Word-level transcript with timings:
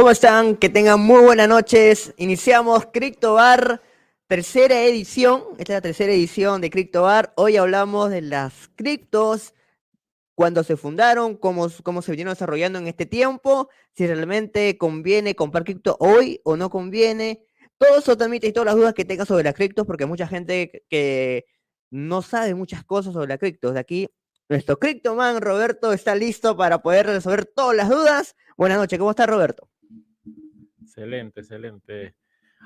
¿Cómo 0.00 0.12
están? 0.12 0.56
Que 0.56 0.70
tengan 0.70 0.98
muy 0.98 1.20
buenas 1.20 1.46
noches. 1.46 2.14
Iniciamos 2.16 2.86
CryptoBar, 2.86 3.82
tercera 4.26 4.80
edición. 4.80 5.44
Esta 5.58 5.74
es 5.74 5.76
la 5.76 5.80
tercera 5.82 6.10
edición 6.10 6.62
de 6.62 6.70
CryptoBar. 6.70 7.34
Hoy 7.36 7.58
hablamos 7.58 8.08
de 8.08 8.22
las 8.22 8.70
criptos, 8.76 9.52
cuándo 10.34 10.64
se 10.64 10.78
fundaron, 10.78 11.36
cómo, 11.36 11.68
cómo 11.82 12.00
se 12.00 12.12
vinieron 12.12 12.32
desarrollando 12.32 12.78
en 12.78 12.86
este 12.86 13.04
tiempo, 13.04 13.68
si 13.92 14.06
realmente 14.06 14.78
conviene 14.78 15.36
comprar 15.36 15.64
cripto 15.64 15.98
hoy 16.00 16.40
o 16.44 16.56
no 16.56 16.70
conviene. 16.70 17.44
Todo 17.76 17.98
eso 17.98 18.12
y 18.14 18.52
todas 18.52 18.66
las 18.66 18.76
dudas 18.76 18.94
que 18.94 19.04
tengan 19.04 19.26
sobre 19.26 19.44
las 19.44 19.54
criptos, 19.54 19.86
porque 19.86 20.06
mucha 20.06 20.26
gente 20.26 20.82
que 20.88 21.44
no 21.90 22.22
sabe 22.22 22.54
muchas 22.54 22.84
cosas 22.84 23.12
sobre 23.12 23.28
las 23.28 23.38
criptos. 23.38 23.74
De 23.74 23.80
aquí, 23.80 24.08
nuestro 24.48 24.78
CryptoMan 24.78 25.42
Roberto 25.42 25.92
está 25.92 26.14
listo 26.14 26.56
para 26.56 26.80
poder 26.80 27.04
resolver 27.04 27.44
todas 27.44 27.76
las 27.76 27.90
dudas. 27.90 28.34
Buenas 28.56 28.78
noches, 28.78 28.98
¿cómo 28.98 29.10
está 29.10 29.26
Roberto? 29.26 29.69
Excelente, 31.00 31.40
excelente. 31.40 32.14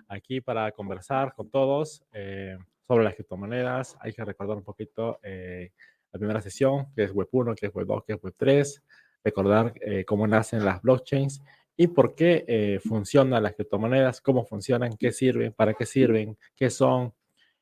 Aquí 0.08 0.40
para 0.40 0.72
conversar 0.72 1.34
con 1.34 1.50
todos 1.50 2.04
eh, 2.12 2.58
sobre 2.82 3.04
las 3.04 3.14
criptomonedas. 3.14 3.96
Hay 4.00 4.12
que 4.12 4.24
recordar 4.24 4.56
un 4.56 4.64
poquito 4.64 5.20
eh, 5.22 5.70
la 6.12 6.18
primera 6.18 6.40
sesión, 6.40 6.92
que 6.96 7.04
es 7.04 7.12
Web 7.12 7.28
1, 7.30 7.54
que 7.54 7.66
es 7.66 7.72
Web 7.72 7.86
2, 7.86 8.04
que 8.04 8.12
es 8.14 8.22
Web 8.22 8.34
3, 8.36 8.82
recordar 9.22 9.72
eh, 9.80 10.04
cómo 10.04 10.26
nacen 10.26 10.64
las 10.64 10.82
blockchains 10.82 11.42
y 11.76 11.86
por 11.86 12.16
qué 12.16 12.44
eh, 12.48 12.80
funcionan 12.84 13.40
las 13.40 13.54
criptomonedas, 13.54 14.20
cómo 14.20 14.44
funcionan, 14.44 14.96
qué 14.96 15.12
sirven, 15.12 15.52
para 15.52 15.74
qué 15.74 15.86
sirven, 15.86 16.36
qué 16.56 16.70
son, 16.70 17.14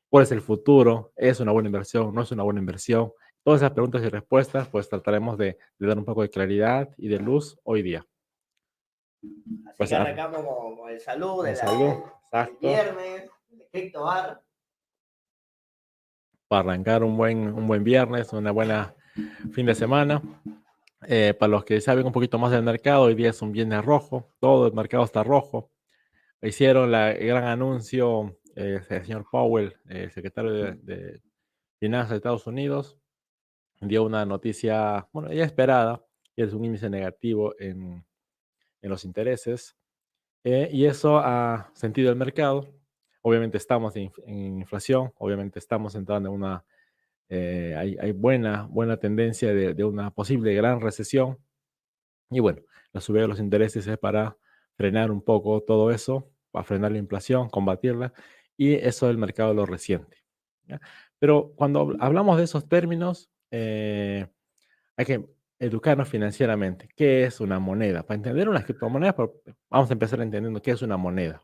cuál 0.09 0.23
es 0.23 0.31
el 0.31 0.41
futuro, 0.41 1.13
es 1.15 1.39
una 1.39 1.51
buena 1.51 1.67
inversión, 1.67 2.15
no 2.15 2.23
es 2.23 2.31
una 2.31 2.41
buena 2.41 2.59
inversión. 2.59 3.11
Todas 3.43 3.61
esas 3.61 3.73
preguntas 3.73 4.01
y 4.03 4.09
respuestas, 4.09 4.67
pues 4.69 4.89
trataremos 4.89 5.37
de, 5.37 5.59
dar 5.77 5.99
un 5.99 6.05
poco 6.05 6.23
de 6.23 6.31
claridad 6.31 6.89
y 6.97 7.09
de 7.09 7.19
luz 7.19 7.59
hoy 7.63 7.83
día. 7.83 8.07
Así 9.23 9.75
pues, 9.77 9.89
que 9.89 9.95
arrancamos 9.95 10.41
con, 10.43 10.89
el 10.89 10.99
salud, 10.99 11.45
el, 11.45 11.55
salud, 11.55 12.03
el 12.31 12.57
viernes, 12.59 13.29
el 13.51 13.67
criptobar 13.71 14.43
para 16.53 16.71
arrancar 16.71 17.03
un 17.03 17.17
buen, 17.17 17.51
un 17.51 17.67
buen 17.67 17.83
viernes, 17.83 18.31
una 18.31 18.51
buena 18.51 18.93
fin 19.53 19.65
de 19.65 19.73
semana. 19.73 20.21
Eh, 21.07 21.33
para 21.33 21.49
los 21.49 21.65
que 21.65 21.81
saben 21.81 22.05
un 22.05 22.11
poquito 22.11 22.37
más 22.37 22.51
del 22.51 22.61
mercado, 22.61 23.03
hoy 23.03 23.15
día 23.15 23.31
es 23.31 23.41
un 23.41 23.51
viernes 23.51 23.83
rojo, 23.83 24.29
todo 24.39 24.67
el 24.67 24.73
mercado 24.73 25.03
está 25.03 25.23
rojo. 25.23 25.71
Hicieron 26.43 26.93
el 26.93 27.25
gran 27.25 27.45
anuncio 27.45 28.37
eh, 28.55 28.81
el 28.87 29.03
señor 29.03 29.25
Powell, 29.31 29.75
el 29.87 30.11
secretario 30.11 30.75
de, 30.75 31.21
Finanzas 31.79 32.11
de 32.11 32.15
Estados 32.17 32.45
Unidos, 32.45 32.99
dio 33.81 34.03
una 34.03 34.23
noticia, 34.23 35.07
bueno, 35.11 35.33
ya 35.33 35.43
esperada, 35.43 36.05
y 36.35 36.43
es 36.43 36.53
un 36.53 36.63
índice 36.63 36.87
negativo 36.87 37.55
en, 37.59 38.05
en 38.83 38.89
los 38.91 39.05
intereses. 39.05 39.75
Eh, 40.43 40.69
y 40.71 40.85
eso 40.85 41.17
ha 41.17 41.71
sentido 41.73 42.11
el 42.11 42.17
mercado. 42.17 42.69
Obviamente 43.23 43.57
estamos 43.57 43.95
en, 43.95 44.11
inflación, 44.27 45.13
obviamente 45.17 45.57
estamos 45.57 45.95
entrando 45.95 46.29
en 46.29 46.35
una, 46.35 46.65
eh, 47.29 47.73
hay, 47.99 48.11
buena, 48.11 48.67
buena 48.69 48.97
tendencia 48.97 49.53
de, 49.53 49.83
una 49.85 50.11
posible 50.11 50.53
gran 50.53 50.81
recesión. 50.81 51.39
Y 52.29 52.41
bueno, 52.41 52.61
la 52.91 52.99
subida 52.99 53.21
de 53.21 53.29
los 53.29 53.39
intereses 53.39 53.87
es 53.87 53.97
para 53.97 54.37
frenar 54.75 55.09
un 55.09 55.21
poco 55.21 55.61
todo 55.61 55.89
eso, 55.91 56.29
para 56.51 56.65
frenar 56.65 56.91
la 56.91 56.97
inflación, 56.97 57.49
combatirla, 57.49 58.13
y 58.57 58.73
eso 58.73 59.09
el 59.09 59.17
mercado 59.17 59.53
lo 59.53 59.65
resiente. 59.65 60.17
Pero 61.17 61.53
cuando 61.55 61.95
hablamos 61.99 62.37
de 62.37 62.43
esos 62.43 62.67
términos, 62.67 63.31
eh, 63.51 64.27
hay 64.97 65.05
que 65.05 65.25
educarnos 65.65 66.09
financieramente. 66.09 66.89
¿Qué 66.95 67.23
es 67.23 67.39
una 67.39 67.59
moneda? 67.59 68.03
Para 68.03 68.17
entender 68.17 68.49
una 68.49 68.63
criptomoneda, 68.63 69.15
vamos 69.69 69.89
a 69.89 69.93
empezar 69.93 70.21
entendiendo 70.21 70.61
qué 70.61 70.71
es 70.71 70.81
una 70.81 70.97
moneda 70.97 71.43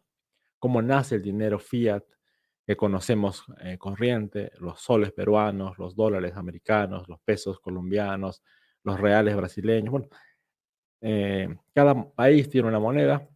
cómo 0.60 0.82
nace 0.82 1.16
el 1.16 1.22
dinero 1.24 1.58
fiat 1.58 2.04
que 2.68 2.78
conocemos 2.78 3.46
eh, 3.62 3.78
corriente, 3.80 4.52
los 4.60 4.80
soles 4.82 5.12
peruanos, 5.12 5.80
los 5.80 5.96
dólares 5.96 6.36
americanos, 6.36 7.08
los 7.08 7.20
pesos 7.22 7.60
colombianos, 7.60 8.44
los 8.84 9.00
reales 9.00 9.36
brasileños. 9.36 9.90
Bueno, 9.90 10.08
eh, 11.02 11.58
cada 11.74 12.12
país 12.12 12.48
tiene 12.50 12.68
una 12.68 12.78
moneda 12.78 13.28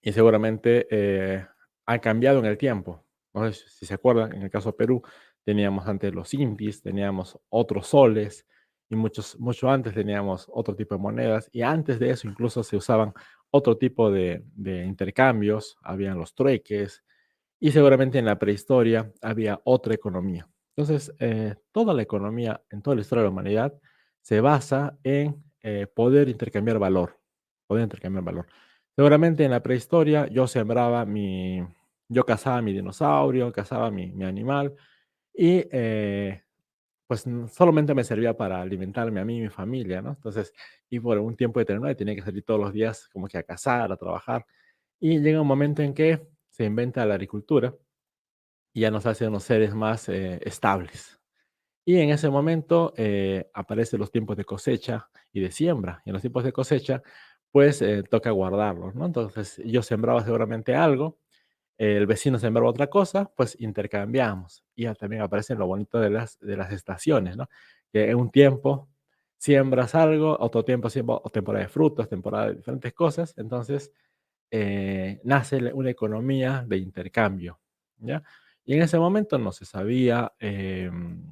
y 0.00 0.12
seguramente 0.12 0.86
eh, 0.90 1.44
ha 1.86 1.98
cambiado 1.98 2.38
en 2.38 2.44
el 2.44 2.58
tiempo. 2.58 3.04
No 3.34 3.50
sé 3.50 3.68
si 3.68 3.86
se 3.86 3.94
acuerdan, 3.94 4.32
en 4.34 4.42
el 4.42 4.50
caso 4.50 4.70
de 4.70 4.76
Perú 4.76 5.02
teníamos 5.42 5.88
antes 5.88 6.14
los 6.14 6.32
intis, 6.34 6.82
teníamos 6.82 7.38
otros 7.48 7.88
soles 7.88 8.46
y 8.90 8.96
muchos, 8.96 9.38
mucho 9.38 9.70
antes 9.70 9.94
teníamos 9.94 10.46
otro 10.52 10.74
tipo 10.74 10.94
de 10.94 11.00
monedas 11.00 11.48
y 11.52 11.62
antes 11.62 11.98
de 11.98 12.10
eso 12.10 12.28
incluso 12.28 12.62
se 12.62 12.76
usaban 12.76 13.12
otro 13.50 13.76
tipo 13.76 14.10
de, 14.10 14.42
intercambios, 14.86 15.78
habían 15.82 16.18
los 16.18 16.34
trueques 16.34 17.02
y 17.60 17.72
seguramente 17.72 18.18
en 18.18 18.26
la 18.26 18.38
prehistoria 18.38 19.12
había 19.22 19.60
otra 19.64 19.94
economía. 19.94 20.48
Entonces, 20.76 21.12
eh, 21.18 21.56
toda 21.72 21.92
la 21.92 22.02
economía 22.02 22.62
en 22.70 22.82
toda 22.82 22.96
la 22.96 23.02
historia 23.02 23.22
de 23.22 23.26
la 23.28 23.32
humanidad 23.32 23.74
se 24.20 24.40
basa 24.40 24.98
en 25.02 25.42
eh, 25.62 25.86
poder 25.92 26.28
intercambiar 26.28 26.78
valor, 26.78 27.18
poder 27.66 27.84
intercambiar 27.84 28.24
valor. 28.24 28.46
Seguramente 28.94 29.44
en 29.44 29.50
la 29.50 29.62
prehistoria 29.62 30.26
yo 30.28 30.46
sembraba 30.46 31.04
mi, 31.04 31.64
yo 32.08 32.24
cazaba 32.24 32.62
mi 32.62 32.72
dinosaurio, 32.72 33.52
cazaba 33.52 33.90
mi, 33.90 34.12
mi 34.12 34.24
animal 34.24 34.74
y 35.34 35.64
eh, 35.70 36.42
pues 37.08 37.24
solamente 37.50 37.94
me 37.94 38.04
servía 38.04 38.36
para 38.36 38.60
alimentarme 38.60 39.18
a 39.20 39.24
mí 39.24 39.38
y 39.38 39.40
mi 39.40 39.48
familia, 39.48 40.02
¿no? 40.02 40.10
Entonces, 40.10 40.52
y 40.90 41.00
por 41.00 41.18
un 41.18 41.36
tiempo 41.36 41.58
determinado 41.58 41.96
tenía 41.96 42.14
que 42.14 42.22
salir 42.22 42.44
todos 42.44 42.60
los 42.60 42.72
días 42.72 43.08
como 43.08 43.26
que 43.28 43.38
a 43.38 43.42
cazar, 43.42 43.90
a 43.90 43.96
trabajar. 43.96 44.44
Y 45.00 45.18
llega 45.20 45.40
un 45.40 45.46
momento 45.48 45.82
en 45.82 45.94
que 45.94 46.28
se 46.50 46.64
inventa 46.64 47.06
la 47.06 47.14
agricultura 47.14 47.74
y 48.74 48.82
ya 48.82 48.90
nos 48.90 49.06
hace 49.06 49.26
unos 49.26 49.42
seres 49.44 49.74
más 49.74 50.08
eh, 50.10 50.38
estables. 50.44 51.18
Y 51.86 51.98
en 51.98 52.10
ese 52.10 52.28
momento 52.28 52.92
eh, 52.98 53.50
aparecen 53.54 54.00
los 54.00 54.10
tiempos 54.10 54.36
de 54.36 54.44
cosecha 54.44 55.08
y 55.32 55.40
de 55.40 55.50
siembra. 55.50 56.02
Y 56.04 56.10
en 56.10 56.12
los 56.12 56.20
tiempos 56.22 56.44
de 56.44 56.52
cosecha, 56.52 57.02
pues 57.50 57.80
eh, 57.80 58.02
toca 58.02 58.30
guardarlos, 58.32 58.94
¿no? 58.94 59.06
Entonces 59.06 59.62
yo 59.64 59.80
sembraba 59.82 60.22
seguramente 60.22 60.74
algo 60.74 61.18
el 61.78 62.06
vecino 62.06 62.38
sembraba 62.40 62.68
otra 62.68 62.88
cosa, 62.88 63.30
pues 63.36 63.56
intercambiamos. 63.60 64.64
Y 64.74 64.86
también 64.94 65.22
aparece 65.22 65.54
lo 65.54 65.66
bonito 65.66 66.00
de 66.00 66.10
las, 66.10 66.38
de 66.40 66.56
las 66.56 66.72
estaciones, 66.72 67.36
¿no? 67.36 67.48
Que 67.92 68.10
en 68.10 68.16
un 68.16 68.30
tiempo 68.30 68.88
siembras 69.38 69.94
algo, 69.94 70.36
otro 70.40 70.64
tiempo 70.64 70.90
siembras 70.90 71.20
temporada 71.32 71.64
de 71.64 71.70
frutos, 71.70 72.08
temporada 72.08 72.48
de 72.48 72.54
diferentes 72.56 72.92
cosas, 72.92 73.32
entonces 73.36 73.92
eh, 74.50 75.20
nace 75.22 75.72
una 75.72 75.90
economía 75.90 76.64
de 76.66 76.78
intercambio, 76.78 77.60
¿ya? 77.98 78.24
Y 78.64 78.74
en 78.74 78.82
ese 78.82 78.98
momento 78.98 79.38
no 79.38 79.52
se 79.52 79.64
sabía 79.64 80.32
em, 80.40 81.22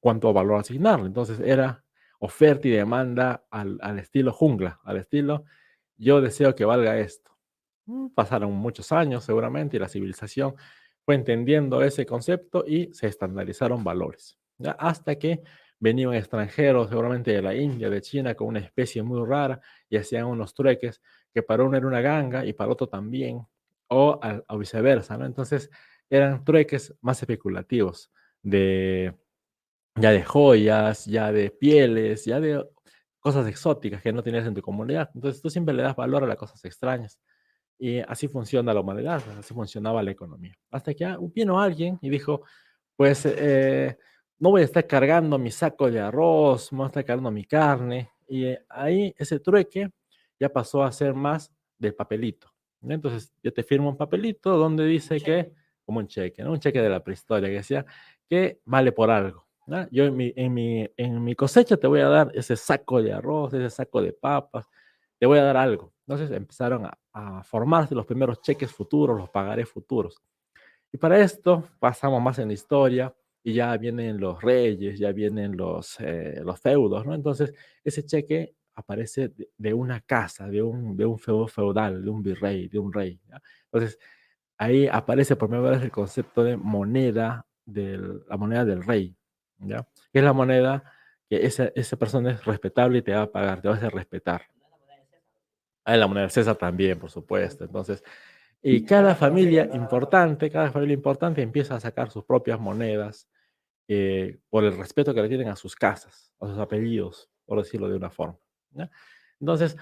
cuánto 0.00 0.32
valor 0.32 0.60
asignarle, 0.60 1.06
entonces 1.06 1.38
era 1.40 1.84
oferta 2.18 2.66
y 2.68 2.70
demanda 2.70 3.44
al, 3.50 3.78
al 3.82 3.98
estilo 3.98 4.32
jungla, 4.32 4.80
al 4.82 4.96
estilo 4.96 5.44
yo 5.98 6.22
deseo 6.22 6.54
que 6.54 6.64
valga 6.64 6.98
esto 6.98 7.29
pasaron 8.14 8.52
muchos 8.52 8.92
años 8.92 9.24
seguramente 9.24 9.76
y 9.76 9.80
la 9.80 9.88
civilización 9.88 10.54
fue 11.04 11.14
entendiendo 11.14 11.82
ese 11.82 12.06
concepto 12.06 12.64
y 12.66 12.92
se 12.92 13.06
estandarizaron 13.06 13.82
valores. 13.82 14.38
Hasta 14.78 15.16
que 15.16 15.42
venían 15.78 16.14
extranjeros, 16.14 16.90
seguramente 16.90 17.32
de 17.32 17.42
la 17.42 17.54
India, 17.54 17.88
de 17.88 18.02
China, 18.02 18.34
con 18.34 18.48
una 18.48 18.60
especie 18.60 19.02
muy 19.02 19.26
rara 19.26 19.60
y 19.88 19.96
hacían 19.96 20.26
unos 20.26 20.54
trueques 20.54 21.00
que 21.32 21.42
para 21.42 21.64
uno 21.64 21.76
era 21.76 21.86
una 21.86 22.00
ganga 22.00 22.44
y 22.44 22.52
para 22.52 22.70
otro 22.70 22.86
también, 22.86 23.46
o, 23.88 24.20
viceversa. 24.58 25.16
¿no? 25.16 25.24
Entonces 25.24 25.70
eran 26.08 26.44
trueques 26.44 26.94
más 27.00 27.20
especulativos, 27.22 28.12
de, 28.42 29.14
ya 29.96 30.10
de 30.10 30.22
joyas, 30.22 31.06
ya 31.06 31.32
de 31.32 31.50
pieles, 31.50 32.24
ya 32.24 32.40
de 32.40 32.64
cosas 33.18 33.46
exóticas 33.46 34.02
que 34.02 34.12
no 34.12 34.22
tenías 34.22 34.46
en 34.46 34.54
tu 34.54 34.62
comunidad. 34.62 35.10
Entonces 35.14 35.40
tú 35.40 35.50
siempre 35.50 35.74
le 35.74 35.82
das 35.82 35.96
valor 35.96 36.24
a 36.24 36.26
las 36.26 36.36
cosas 36.36 36.64
extrañas. 36.64 37.18
Y 37.82 37.98
así 38.00 38.28
funciona 38.28 38.74
la 38.74 38.80
humanidad, 38.80 39.22
así 39.38 39.54
funcionaba 39.54 40.02
la 40.02 40.10
economía. 40.10 40.54
Hasta 40.70 40.92
que 40.92 41.16
vino 41.34 41.58
alguien 41.58 41.98
y 42.02 42.10
dijo, 42.10 42.42
pues 42.94 43.24
eh, 43.24 43.96
no 44.38 44.50
voy 44.50 44.60
a 44.60 44.64
estar 44.66 44.86
cargando 44.86 45.38
mi 45.38 45.50
saco 45.50 45.90
de 45.90 45.98
arroz, 45.98 46.70
no 46.72 46.78
voy 46.78 46.84
a 46.84 46.88
estar 46.88 47.04
cargando 47.06 47.30
mi 47.30 47.46
carne. 47.46 48.10
Y 48.28 48.44
eh, 48.44 48.62
ahí 48.68 49.14
ese 49.16 49.40
trueque 49.40 49.88
ya 50.38 50.50
pasó 50.50 50.84
a 50.84 50.92
ser 50.92 51.14
más 51.14 51.50
de 51.78 51.94
papelito. 51.94 52.52
Entonces 52.82 53.32
yo 53.42 53.50
te 53.50 53.62
firmo 53.62 53.88
un 53.88 53.96
papelito 53.96 54.58
donde 54.58 54.84
dice 54.84 55.18
que, 55.18 55.50
como 55.82 56.00
un 56.00 56.06
cheque, 56.06 56.42
¿no? 56.42 56.52
un 56.52 56.60
cheque 56.60 56.82
de 56.82 56.90
la 56.90 57.02
prehistoria, 57.02 57.48
que 57.48 57.56
decía 57.56 57.86
que 58.28 58.60
vale 58.66 58.92
por 58.92 59.10
algo. 59.10 59.46
Yo 59.90 60.04
en 60.04 60.16
mi, 60.16 60.32
en, 60.36 60.52
mi, 60.52 60.86
en 60.98 61.24
mi 61.24 61.34
cosecha 61.34 61.78
te 61.78 61.86
voy 61.86 62.00
a 62.00 62.08
dar 62.08 62.30
ese 62.34 62.56
saco 62.56 63.00
de 63.00 63.14
arroz, 63.14 63.54
ese 63.54 63.70
saco 63.70 64.02
de 64.02 64.12
papas, 64.12 64.66
te 65.18 65.24
voy 65.24 65.38
a 65.38 65.44
dar 65.44 65.56
algo. 65.56 65.94
Entonces 66.06 66.30
empezaron 66.36 66.84
a, 66.86 66.98
formarse 67.44 67.94
los 67.94 68.06
primeros 68.06 68.40
cheques 68.40 68.72
futuros, 68.72 69.16
los 69.16 69.30
pagarés 69.30 69.68
futuros. 69.68 70.22
Y 70.92 70.98
para 70.98 71.20
esto 71.20 71.68
pasamos 71.78 72.22
más 72.22 72.38
en 72.38 72.48
la 72.48 72.54
historia 72.54 73.14
y 73.42 73.54
ya 73.54 73.76
vienen 73.76 74.20
los 74.20 74.42
reyes, 74.42 74.98
ya 74.98 75.12
vienen 75.12 75.56
los, 75.56 75.98
eh, 76.00 76.40
los 76.44 76.60
feudos, 76.60 77.06
¿no? 77.06 77.14
Entonces 77.14 77.54
ese 77.84 78.04
cheque 78.04 78.54
aparece 78.74 79.32
de, 79.56 79.74
una 79.74 80.00
casa, 80.00 80.48
de 80.48 80.62
un, 80.62 80.96
de 80.96 81.04
un 81.04 81.18
feudo 81.18 81.46
feudal, 81.46 82.02
de 82.04 82.10
un 82.10 82.22
virrey, 82.22 82.68
de 82.68 82.78
un 82.78 82.92
rey. 82.92 83.20
Entonces, 83.64 83.98
ahí 84.58 84.86
aparece 84.86 85.36
por 85.36 85.48
primera 85.48 85.70
vez 85.70 85.82
el 85.82 85.90
concepto 85.90 86.42
de 86.42 86.56
moneda, 86.56 87.46
de 87.64 87.98
la 88.28 88.36
moneda 88.36 88.64
del 88.64 88.82
rey, 88.82 89.14
¿ya? 89.58 89.86
que 90.12 90.18
es 90.18 90.24
la 90.24 90.32
moneda 90.32 90.84
que 91.28 91.44
esa, 91.46 91.70
esa 91.74 91.96
persona 91.96 92.32
es 92.32 92.44
respetable 92.44 92.98
y 92.98 93.02
te 93.02 93.12
va 93.12 93.22
a 93.22 93.30
pagar, 93.30 93.60
te 93.60 93.68
va 93.68 93.74
a 93.74 93.76
hacer 93.76 93.92
respetar. 93.92 94.42
Ah, 95.84 95.96
la 95.96 96.06
moneda 96.06 96.28
César 96.28 96.56
también, 96.56 96.98
por 96.98 97.10
supuesto. 97.10 97.64
Entonces, 97.64 98.02
y 98.62 98.84
cada 98.84 99.14
familia 99.14 99.68
importante, 99.72 100.50
cada 100.50 100.70
familia 100.70 100.94
importante 100.94 101.42
empieza 101.42 101.76
a 101.76 101.80
sacar 101.80 102.10
sus 102.10 102.24
propias 102.24 102.60
monedas 102.60 103.28
eh, 103.88 104.38
por 104.50 104.64
el 104.64 104.76
respeto 104.76 105.14
que 105.14 105.22
le 105.22 105.28
tienen 105.28 105.48
a 105.48 105.56
sus 105.56 105.74
casas, 105.74 106.32
a 106.40 106.46
sus 106.46 106.58
apellidos, 106.58 107.30
por 107.46 107.58
decirlo 107.58 107.88
de 107.88 107.96
una 107.96 108.10
forma. 108.10 108.38
Entonces, 109.40 109.76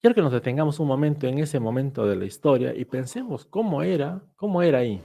quiero 0.00 0.14
que 0.14 0.22
nos 0.22 0.32
detengamos 0.32 0.78
un 0.78 0.88
momento 0.88 1.26
en 1.26 1.38
ese 1.38 1.58
momento 1.58 2.06
de 2.06 2.16
la 2.16 2.26
historia 2.26 2.74
y 2.74 2.84
pensemos 2.84 3.46
cómo 3.46 3.82
era, 3.82 4.22
cómo 4.36 4.62
era 4.62 4.78
ahí. 4.78 5.02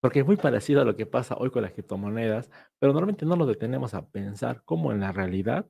Porque 0.00 0.20
es 0.20 0.26
muy 0.26 0.36
parecido 0.36 0.82
a 0.82 0.84
lo 0.84 0.96
que 0.96 1.06
pasa 1.06 1.34
hoy 1.38 1.50
con 1.50 1.62
las 1.62 1.72
criptomonedas, 1.72 2.50
pero 2.78 2.92
normalmente 2.92 3.24
no 3.24 3.36
nos 3.36 3.48
detenemos 3.48 3.94
a 3.94 4.06
pensar 4.06 4.62
cómo 4.64 4.92
en 4.92 5.00
la 5.00 5.12
realidad 5.12 5.66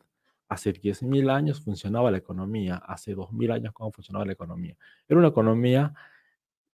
hace 0.48 0.72
10.000 0.72 1.30
años 1.30 1.60
funcionaba 1.62 2.10
la 2.10 2.18
economía, 2.18 2.76
hace 2.76 3.14
2.000 3.14 3.52
años 3.52 3.72
cómo 3.72 3.92
funcionaba 3.92 4.24
la 4.24 4.32
economía. 4.32 4.76
Era 5.08 5.18
una 5.18 5.28
economía 5.28 5.94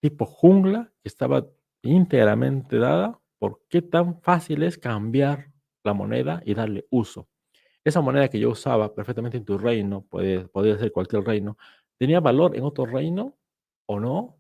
tipo 0.01 0.27
jungla 0.27 0.93
que 1.03 1.09
estaba 1.09 1.47
íntegramente 1.83 2.79
dada 2.79 3.21
por 3.39 3.63
qué 3.69 3.83
tan 3.83 4.21
fácil 4.21 4.63
es 4.63 4.79
cambiar 4.79 5.53
la 5.85 5.95
moneda 5.95 6.43
y 6.45 6.55
darle 6.55 6.87
uso. 6.91 7.29
Esa 7.85 8.01
moneda 8.01 8.29
que 8.29 8.41
yo 8.41 8.51
usaba 8.51 8.95
perfectamente 8.95 9.37
en 9.39 9.45
tu 9.45 9.57
reino, 9.59 10.03
puede, 10.03 10.49
podría 10.49 10.77
ser 10.79 10.93
cualquier 10.93 11.25
reino, 11.25 11.57
tenía 11.97 12.21
valor 12.21 12.57
en 12.57 12.65
otro 12.65 12.87
reino 12.87 13.37
o 13.87 14.01
no, 14.01 14.39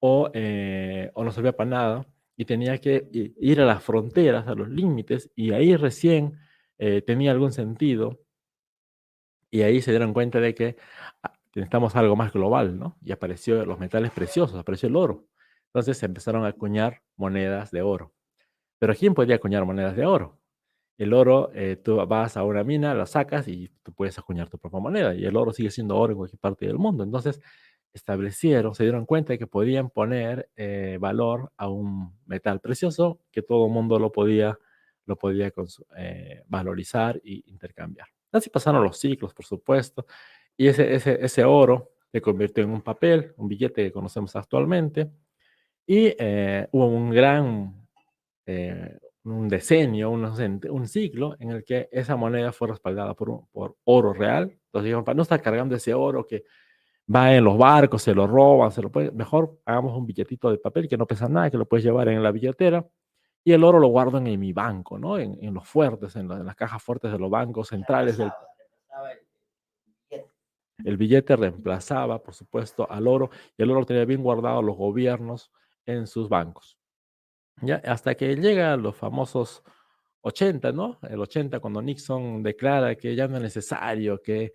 o, 0.00 0.30
eh, 0.34 1.10
o 1.14 1.24
no 1.24 1.32
servía 1.32 1.56
para 1.56 1.70
nada, 1.70 2.06
y 2.36 2.44
tenía 2.44 2.78
que 2.78 3.08
ir 3.12 3.60
a 3.60 3.64
las 3.64 3.82
fronteras, 3.82 4.48
a 4.48 4.54
los 4.54 4.68
límites, 4.68 5.30
y 5.36 5.52
ahí 5.52 5.76
recién 5.76 6.38
eh, 6.78 7.00
tenía 7.02 7.30
algún 7.30 7.52
sentido 7.52 8.23
y 9.54 9.62
ahí 9.62 9.80
se 9.80 9.92
dieron 9.92 10.12
cuenta 10.12 10.40
de 10.40 10.52
que 10.52 10.76
ah, 11.22 11.32
necesitamos 11.54 11.94
algo 11.94 12.16
más 12.16 12.32
global, 12.32 12.76
¿no? 12.76 12.96
Y 13.04 13.12
apareció 13.12 13.64
los 13.64 13.78
metales 13.78 14.10
preciosos, 14.10 14.58
apareció 14.58 14.88
el 14.88 14.96
oro. 14.96 15.28
Entonces 15.66 15.96
se 15.96 16.06
empezaron 16.06 16.44
a 16.44 16.48
acuñar 16.48 17.02
monedas 17.16 17.70
de 17.70 17.80
oro. 17.82 18.12
Pero 18.80 18.94
¿quién 18.96 19.14
podía 19.14 19.36
acuñar 19.36 19.64
monedas 19.64 19.94
de 19.94 20.06
oro? 20.06 20.40
El 20.98 21.14
oro, 21.14 21.52
eh, 21.54 21.76
tú 21.76 22.04
vas 22.04 22.36
a 22.36 22.42
una 22.42 22.64
mina, 22.64 22.94
la 22.94 23.06
sacas 23.06 23.46
y 23.46 23.68
tú 23.84 23.92
puedes 23.94 24.18
acuñar 24.18 24.50
tu 24.50 24.58
propia 24.58 24.80
moneda. 24.80 25.14
Y 25.14 25.24
el 25.24 25.36
oro 25.36 25.52
sigue 25.52 25.70
siendo 25.70 25.96
oro 25.98 26.12
en 26.14 26.18
cualquier 26.18 26.40
parte 26.40 26.66
del 26.66 26.78
mundo. 26.78 27.04
Entonces 27.04 27.40
establecieron, 27.92 28.74
se 28.74 28.82
dieron 28.82 29.06
cuenta 29.06 29.34
de 29.34 29.38
que 29.38 29.46
podían 29.46 29.88
poner 29.88 30.50
eh, 30.56 30.98
valor 31.00 31.52
a 31.56 31.68
un 31.68 32.18
metal 32.26 32.60
precioso 32.60 33.20
que 33.30 33.42
todo 33.42 33.66
el 33.66 33.72
mundo 33.72 34.00
lo 34.00 34.10
podía, 34.10 34.58
lo 35.06 35.16
podía 35.16 35.52
eh, 35.96 36.42
valorizar 36.48 37.18
e 37.24 37.42
intercambiar. 37.46 38.08
Así 38.38 38.50
pasaron 38.50 38.82
los 38.82 38.98
ciclos, 38.98 39.32
por 39.32 39.44
supuesto, 39.44 40.06
y 40.56 40.66
ese, 40.68 40.94
ese, 40.94 41.24
ese 41.24 41.44
oro 41.44 41.92
se 42.12 42.20
convirtió 42.20 42.64
en 42.64 42.70
un 42.70 42.82
papel, 42.82 43.32
un 43.36 43.48
billete 43.48 43.84
que 43.84 43.92
conocemos 43.92 44.34
actualmente, 44.36 45.10
y 45.86 46.14
eh, 46.18 46.68
hubo 46.72 46.86
un 46.86 47.10
gran, 47.10 47.86
eh, 48.46 48.98
un 49.24 49.48
decenio, 49.48 50.10
un, 50.10 50.24
un, 50.24 50.88
ciclo 50.88 51.36
en 51.38 51.50
el 51.50 51.64
que 51.64 51.88
esa 51.92 52.16
moneda 52.16 52.52
fue 52.52 52.68
respaldada 52.68 53.14
por, 53.14 53.46
por 53.52 53.76
oro 53.84 54.12
real. 54.12 54.44
Entonces 54.44 54.84
dijeron, 54.84 55.04
para 55.04 55.16
no 55.16 55.22
estar 55.22 55.40
cargando 55.42 55.74
ese 55.76 55.94
oro 55.94 56.26
que 56.26 56.44
va 57.14 57.34
en 57.34 57.44
los 57.44 57.58
barcos, 57.58 58.02
se 58.02 58.14
lo 58.14 58.26
roban, 58.26 58.70
se 58.72 58.82
lo 58.82 58.90
puede, 58.90 59.10
mejor 59.12 59.58
hagamos 59.64 59.96
un 59.96 60.06
billetito 60.06 60.50
de 60.50 60.58
papel 60.58 60.88
que 60.88 60.96
no 60.96 61.06
pesa 61.06 61.28
nada, 61.28 61.50
que 61.50 61.58
lo 61.58 61.66
puedes 61.66 61.84
llevar 61.84 62.08
en 62.08 62.22
la 62.22 62.32
billetera 62.32 62.86
y 63.44 63.52
el 63.52 63.62
oro 63.62 63.78
lo 63.78 63.88
guardo 63.88 64.18
en, 64.18 64.40
mi 64.40 64.52
banco, 64.52 64.98
¿no? 64.98 65.18
En, 65.18 65.52
los 65.52 65.68
fuertes, 65.68 66.16
en, 66.16 66.28
las 66.28 66.56
cajas 66.56 66.82
fuertes 66.82 67.12
de 67.12 67.18
los 67.18 67.30
bancos 67.30 67.68
centrales 67.68 68.16
del... 68.16 68.32
El 70.82 70.96
billete 70.96 71.36
reemplazaba, 71.36 72.20
por 72.22 72.34
supuesto, 72.34 72.90
al 72.90 73.06
oro 73.06 73.30
y 73.56 73.62
el 73.62 73.70
oro 73.70 73.86
tenía 73.86 74.04
bien 74.04 74.22
guardado 74.22 74.60
los 74.60 74.76
gobiernos 74.76 75.52
en 75.86 76.06
sus 76.06 76.28
bancos. 76.28 76.78
¿Ya? 77.60 77.80
Hasta 77.84 78.16
que 78.16 78.34
llega 78.34 78.76
los 78.76 78.96
famosos 78.96 79.62
80, 80.22 80.72
¿no? 80.72 80.98
El 81.02 81.20
80 81.20 81.60
cuando 81.60 81.80
Nixon 81.80 82.42
declara 82.42 82.96
que 82.96 83.14
ya 83.14 83.28
no 83.28 83.36
es 83.36 83.42
necesario 83.42 84.20
que 84.20 84.52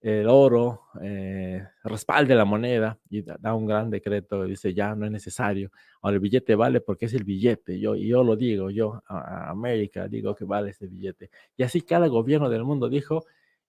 el 0.00 0.26
oro 0.28 0.84
eh, 1.02 1.62
respalde 1.84 2.34
la 2.34 2.46
moneda 2.46 2.98
y 3.10 3.22
da, 3.22 3.54
un 3.54 3.66
gran 3.66 3.90
decreto, 3.90 4.44
dice 4.44 4.72
ya 4.72 4.94
no 4.94 5.04
es 5.04 5.12
necesario. 5.12 5.70
Ahora 6.00 6.14
el 6.14 6.20
billete 6.20 6.54
vale 6.54 6.80
porque 6.80 7.06
es 7.06 7.14
el 7.14 7.24
billete, 7.24 7.78
yo, 7.78 7.94
y 7.94 8.08
yo 8.08 8.24
lo 8.24 8.36
digo, 8.36 8.70
yo 8.70 9.02
América 9.06 10.08
digo 10.08 10.34
que 10.34 10.44
vale 10.44 10.70
este 10.70 10.86
billete. 10.86 11.30
Y 11.56 11.62
así 11.64 11.82
cada 11.82 12.06
gobierno 12.06 12.48
del 12.48 12.64
mundo 12.64 12.88
dijo, 12.88 13.26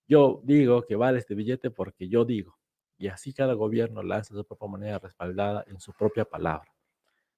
yo 0.08 0.42
digo 0.44 0.84
que 0.84 0.96
vale 0.96 1.20
este 1.20 1.36
billete 1.36 1.70
porque 1.70 2.08
yo 2.08 2.24
digo. 2.24 2.58
Y 2.98 3.08
así 3.08 3.34
cada 3.34 3.54
gobierno 3.54 4.04
lanza 4.04 4.34
su 4.36 4.46
propia 4.46 4.68
moneda 4.68 5.00
respaldada 5.00 5.66
en 5.68 5.80
su 5.80 5.92
propia 5.92 6.24
palabra. 6.24 6.72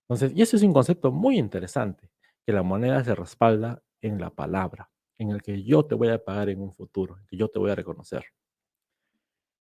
Entonces, 0.04 0.34
y 0.36 0.42
ese 0.42 0.58
es 0.58 0.64
un 0.64 0.74
concepto 0.74 1.12
muy 1.12 1.38
interesante, 1.38 2.12
que 2.46 2.52
la 2.52 2.62
moneda 2.62 3.04
se 3.04 3.16
respalda 3.16 3.82
en 4.02 4.20
la 4.20 4.30
palabra, 4.30 4.90
en 5.18 5.32
el 5.32 5.42
que 5.42 5.64
yo 5.64 5.86
te 5.86 5.96
voy 5.96 6.10
a 6.10 6.24
pagar 6.24 6.50
en 6.50 6.62
un 6.62 6.74
futuro, 6.74 7.18
que 7.28 7.38
yo 7.38 7.48
te 7.48 7.58
voy 7.58 7.72
a 7.72 7.76
reconocer. 7.76 8.26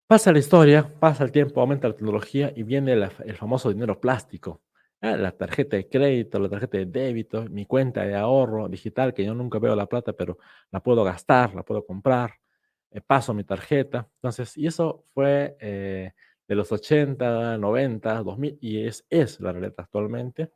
Pasa 0.09 0.31
la 0.31 0.39
historia, 0.39 0.91
pasa 0.99 1.23
el 1.23 1.31
tiempo, 1.31 1.61
aumenta 1.61 1.87
la 1.87 1.93
tecnología 1.93 2.51
y 2.55 2.63
viene 2.63 2.93
el 2.93 3.37
famoso 3.37 3.69
dinero 3.71 4.01
plástico. 4.01 4.59
Ah, 5.01 5.15
la 5.15 5.31
tarjeta 5.37 5.77
de 5.77 5.87
crédito, 5.87 6.39
la 6.39 6.49
tarjeta 6.49 6.79
de 6.79 6.87
débito, 6.87 7.43
mi 7.43 7.67
cuenta 7.67 8.03
de 8.03 8.15
ahorro 8.15 8.67
digital, 8.67 9.13
que 9.13 9.23
yo 9.23 9.35
nunca 9.35 9.59
veo 9.59 9.75
la 9.75 9.85
plata, 9.85 10.13
pero 10.13 10.39
la 10.71 10.81
puedo 10.81 11.03
gastar, 11.03 11.53
la 11.53 11.61
puedo 11.61 11.85
comprar, 11.85 12.33
eh, 12.89 13.01
paso 13.01 13.35
mi 13.35 13.43
tarjeta. 13.43 14.09
Entonces, 14.15 14.57
y 14.57 14.65
eso 14.65 15.03
fue 15.13 15.55
eh, 15.59 16.13
de 16.47 16.55
los 16.55 16.71
80, 16.71 17.59
90, 17.59 18.23
2000, 18.23 18.57
y 18.61 18.87
es, 18.87 19.05
es 19.11 19.39
la 19.39 19.51
realidad 19.51 19.75
actualmente. 19.77 20.51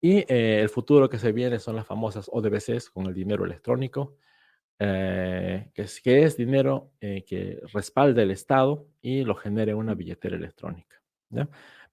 Y 0.00 0.18
eh, 0.32 0.60
el 0.62 0.68
futuro 0.68 1.08
que 1.08 1.18
se 1.18 1.30
viene 1.30 1.58
son 1.60 1.76
las 1.76 1.86
famosas 1.86 2.28
ODBCs 2.32 2.90
con 2.90 3.06
el 3.06 3.14
dinero 3.14 3.44
electrónico. 3.44 4.16
Eh, 4.82 5.70
que, 5.74 5.82
es, 5.82 6.00
que, 6.00 6.22
es, 6.22 6.38
dinero 6.38 6.92
eh, 7.02 7.22
que 7.26 7.60
respalda 7.74 8.22
el 8.22 8.30
Estado 8.30 8.86
y 9.02 9.24
lo 9.24 9.34
genera 9.34 9.72
en 9.72 9.76
una 9.76 9.94
billetera 9.94 10.36
electrónica. 10.36 10.96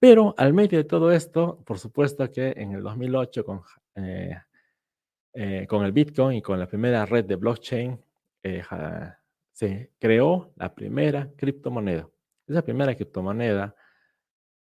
Pero 0.00 0.34
al 0.38 0.54
medio 0.54 0.78
de 0.78 0.84
todo 0.84 1.12
esto, 1.12 1.62
por 1.66 1.78
supuesto 1.78 2.30
que 2.32 2.54
en 2.56 2.72
el 2.72 2.82
2008 2.82 3.44
con, 3.44 3.60
eh, 3.94 5.66
con 5.68 5.84
el 5.84 5.92
Bitcoin 5.92 6.38
y 6.38 6.42
con 6.42 6.58
la 6.58 6.66
primera 6.66 7.04
red 7.04 7.26
de 7.26 7.36
blockchain, 7.36 8.00
se 9.52 9.90
creó 9.98 10.54
la 10.56 10.74
primera 10.74 11.28
criptomoneda. 11.36 12.08
Esa 12.46 12.62
primera 12.62 12.94
criptomoneda 12.94 13.74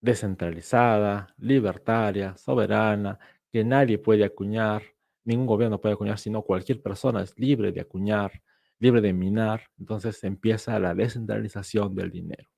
descentralizada, 0.01 1.35
libertaria, 1.37 2.35
soberana, 2.35 3.19
que 3.51 3.63
nadie 3.63 3.99
puede 3.99 4.25
acuñar, 4.25 4.81
ningún 5.27 5.45
gobierno 5.45 5.79
puede 5.79 5.93
acuñar, 5.93 6.17
sino 6.17 6.41
cualquier 6.41 6.81
persona 6.81 7.21
es 7.21 7.37
libre 7.37 7.71
de 7.71 7.81
acuñar, 7.81 8.41
libre 8.79 9.01
de 9.01 9.13
minar. 9.13 9.63
Entonces 9.77 10.23
empieza 10.23 10.79
la 10.79 10.95
descentralización 10.95 11.93
del 11.95 12.11
dinero. 12.11 12.49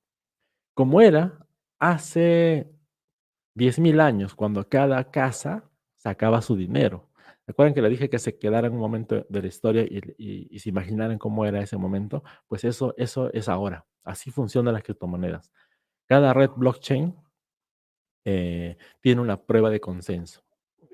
Como 0.73 1.01
era 1.01 1.45
hace 1.79 2.71
10.000 3.55 3.99
años, 4.01 4.35
cuando 4.35 4.69
cada 4.69 5.11
casa 5.11 5.69
sacaba 5.97 6.41
su 6.41 6.55
dinero. 6.55 7.09
Recuerden 7.47 7.73
que 7.73 7.81
le 7.81 7.89
dije 7.89 8.09
que 8.09 8.19
se 8.19 8.37
quedara 8.37 8.67
en 8.67 8.73
un 8.73 8.79
momento 8.79 9.25
de 9.27 9.41
la 9.41 9.47
historia 9.47 9.83
y, 9.83 10.59
se 10.59 10.69
imaginaran 10.69 11.17
cómo 11.17 11.45
era 11.45 11.61
ese 11.61 11.77
momento. 11.77 12.23
Pues 12.47 12.63
eso, 12.63 12.93
eso 12.97 13.33
es 13.33 13.49
ahora. 13.49 13.85
Así 14.03 14.29
funcionan 14.31 14.75
las 14.75 14.83
criptomonedas. 14.83 15.51
Cada 16.05 16.33
red 16.33 16.51
blockchain 16.55 17.15
eh, 18.25 18.77
tiene 19.01 19.21
una 19.21 19.41
prueba 19.41 19.69
de 19.71 19.79
consenso 19.79 20.43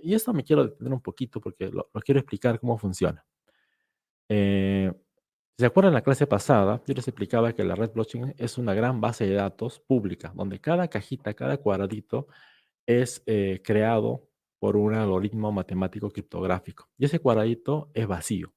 y 0.06 0.14
esto 0.14 0.34
me 0.34 0.44
quiero 0.44 0.66
detener 0.66 0.94
un 0.94 1.02
poquito 1.02 1.42
porque 1.42 1.70
lo, 1.70 1.90
quiero 2.04 2.20
explicar 2.20 2.60
cómo 2.60 2.78
funciona. 2.78 3.26
Eh, 4.30 4.92
¿Se 5.58 5.66
acuerdan 5.66 5.94
la 5.94 6.04
clase 6.04 6.28
pasada? 6.28 6.82
Yo 6.86 6.94
les 6.94 7.08
explicaba 7.08 7.54
que 7.54 7.64
la 7.64 7.76
red 7.76 7.92
blockchain 7.92 8.36
es 8.38 8.58
una 8.58 8.74
gran 8.74 9.02
base 9.02 9.26
de 9.26 9.34
datos 9.34 9.80
pública, 9.80 10.32
donde 10.36 10.60
cada 10.60 10.88
cajita, 10.90 11.34
cada 11.34 11.58
cuadradito 11.58 12.28
es 12.86 13.24
eh, 13.26 13.62
creado 13.64 14.30
por 14.60 14.78
un 14.78 14.94
algoritmo 14.94 15.52
matemático 15.52 16.12
criptográfico. 16.12 16.90
Y 16.98 17.06
ese 17.06 17.20
cuadradito 17.20 17.90
es 17.94 18.06
vacío. 18.06 18.54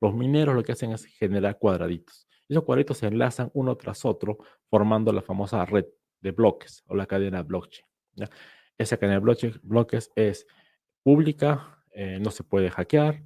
Los 0.00 0.14
mineros 0.14 0.54
lo 0.54 0.62
que 0.62 0.72
hacen 0.72 0.92
es 0.92 1.04
generar 1.04 1.58
cuadraditos. 1.58 2.26
Esos 2.48 2.64
cuadraditos 2.64 2.98
se 2.98 3.06
enlazan 3.06 3.50
uno 3.54 3.76
tras 3.76 4.04
otro, 4.04 4.38
formando 4.70 5.12
la 5.12 5.22
famosa 5.22 5.64
red 5.66 5.86
de 6.20 6.32
bloques 6.32 6.82
o 6.86 6.96
la 6.96 7.06
cadena 7.06 7.42
blockchain. 7.42 7.86
Esa 8.78 8.96
cadena 8.96 9.20
de 9.20 9.58
bloques 9.62 10.12
es 10.14 10.46
pública, 11.02 11.84
eh, 11.92 12.18
no 12.20 12.30
se 12.30 12.44
puede 12.44 12.70
hackear 12.70 13.22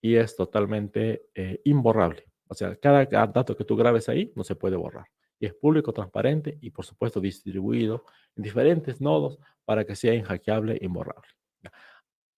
y 0.00 0.16
es 0.16 0.36
totalmente 0.36 1.26
eh, 1.34 1.60
imborrable. 1.64 2.26
O 2.48 2.54
sea, 2.54 2.76
cada 2.76 3.06
dato 3.06 3.56
que 3.56 3.64
tú 3.64 3.76
grabes 3.76 4.08
ahí 4.08 4.32
no 4.36 4.44
se 4.44 4.54
puede 4.54 4.76
borrar. 4.76 5.06
Y 5.38 5.46
es 5.46 5.54
público, 5.54 5.92
transparente 5.92 6.58
y, 6.60 6.70
por 6.70 6.84
supuesto, 6.84 7.20
distribuido 7.20 8.04
en 8.36 8.42
diferentes 8.42 9.00
nodos 9.00 9.38
para 9.64 9.84
que 9.84 9.96
sea 9.96 10.14
inhackeable 10.14 10.74
e 10.74 10.84
imborrable. 10.84 11.28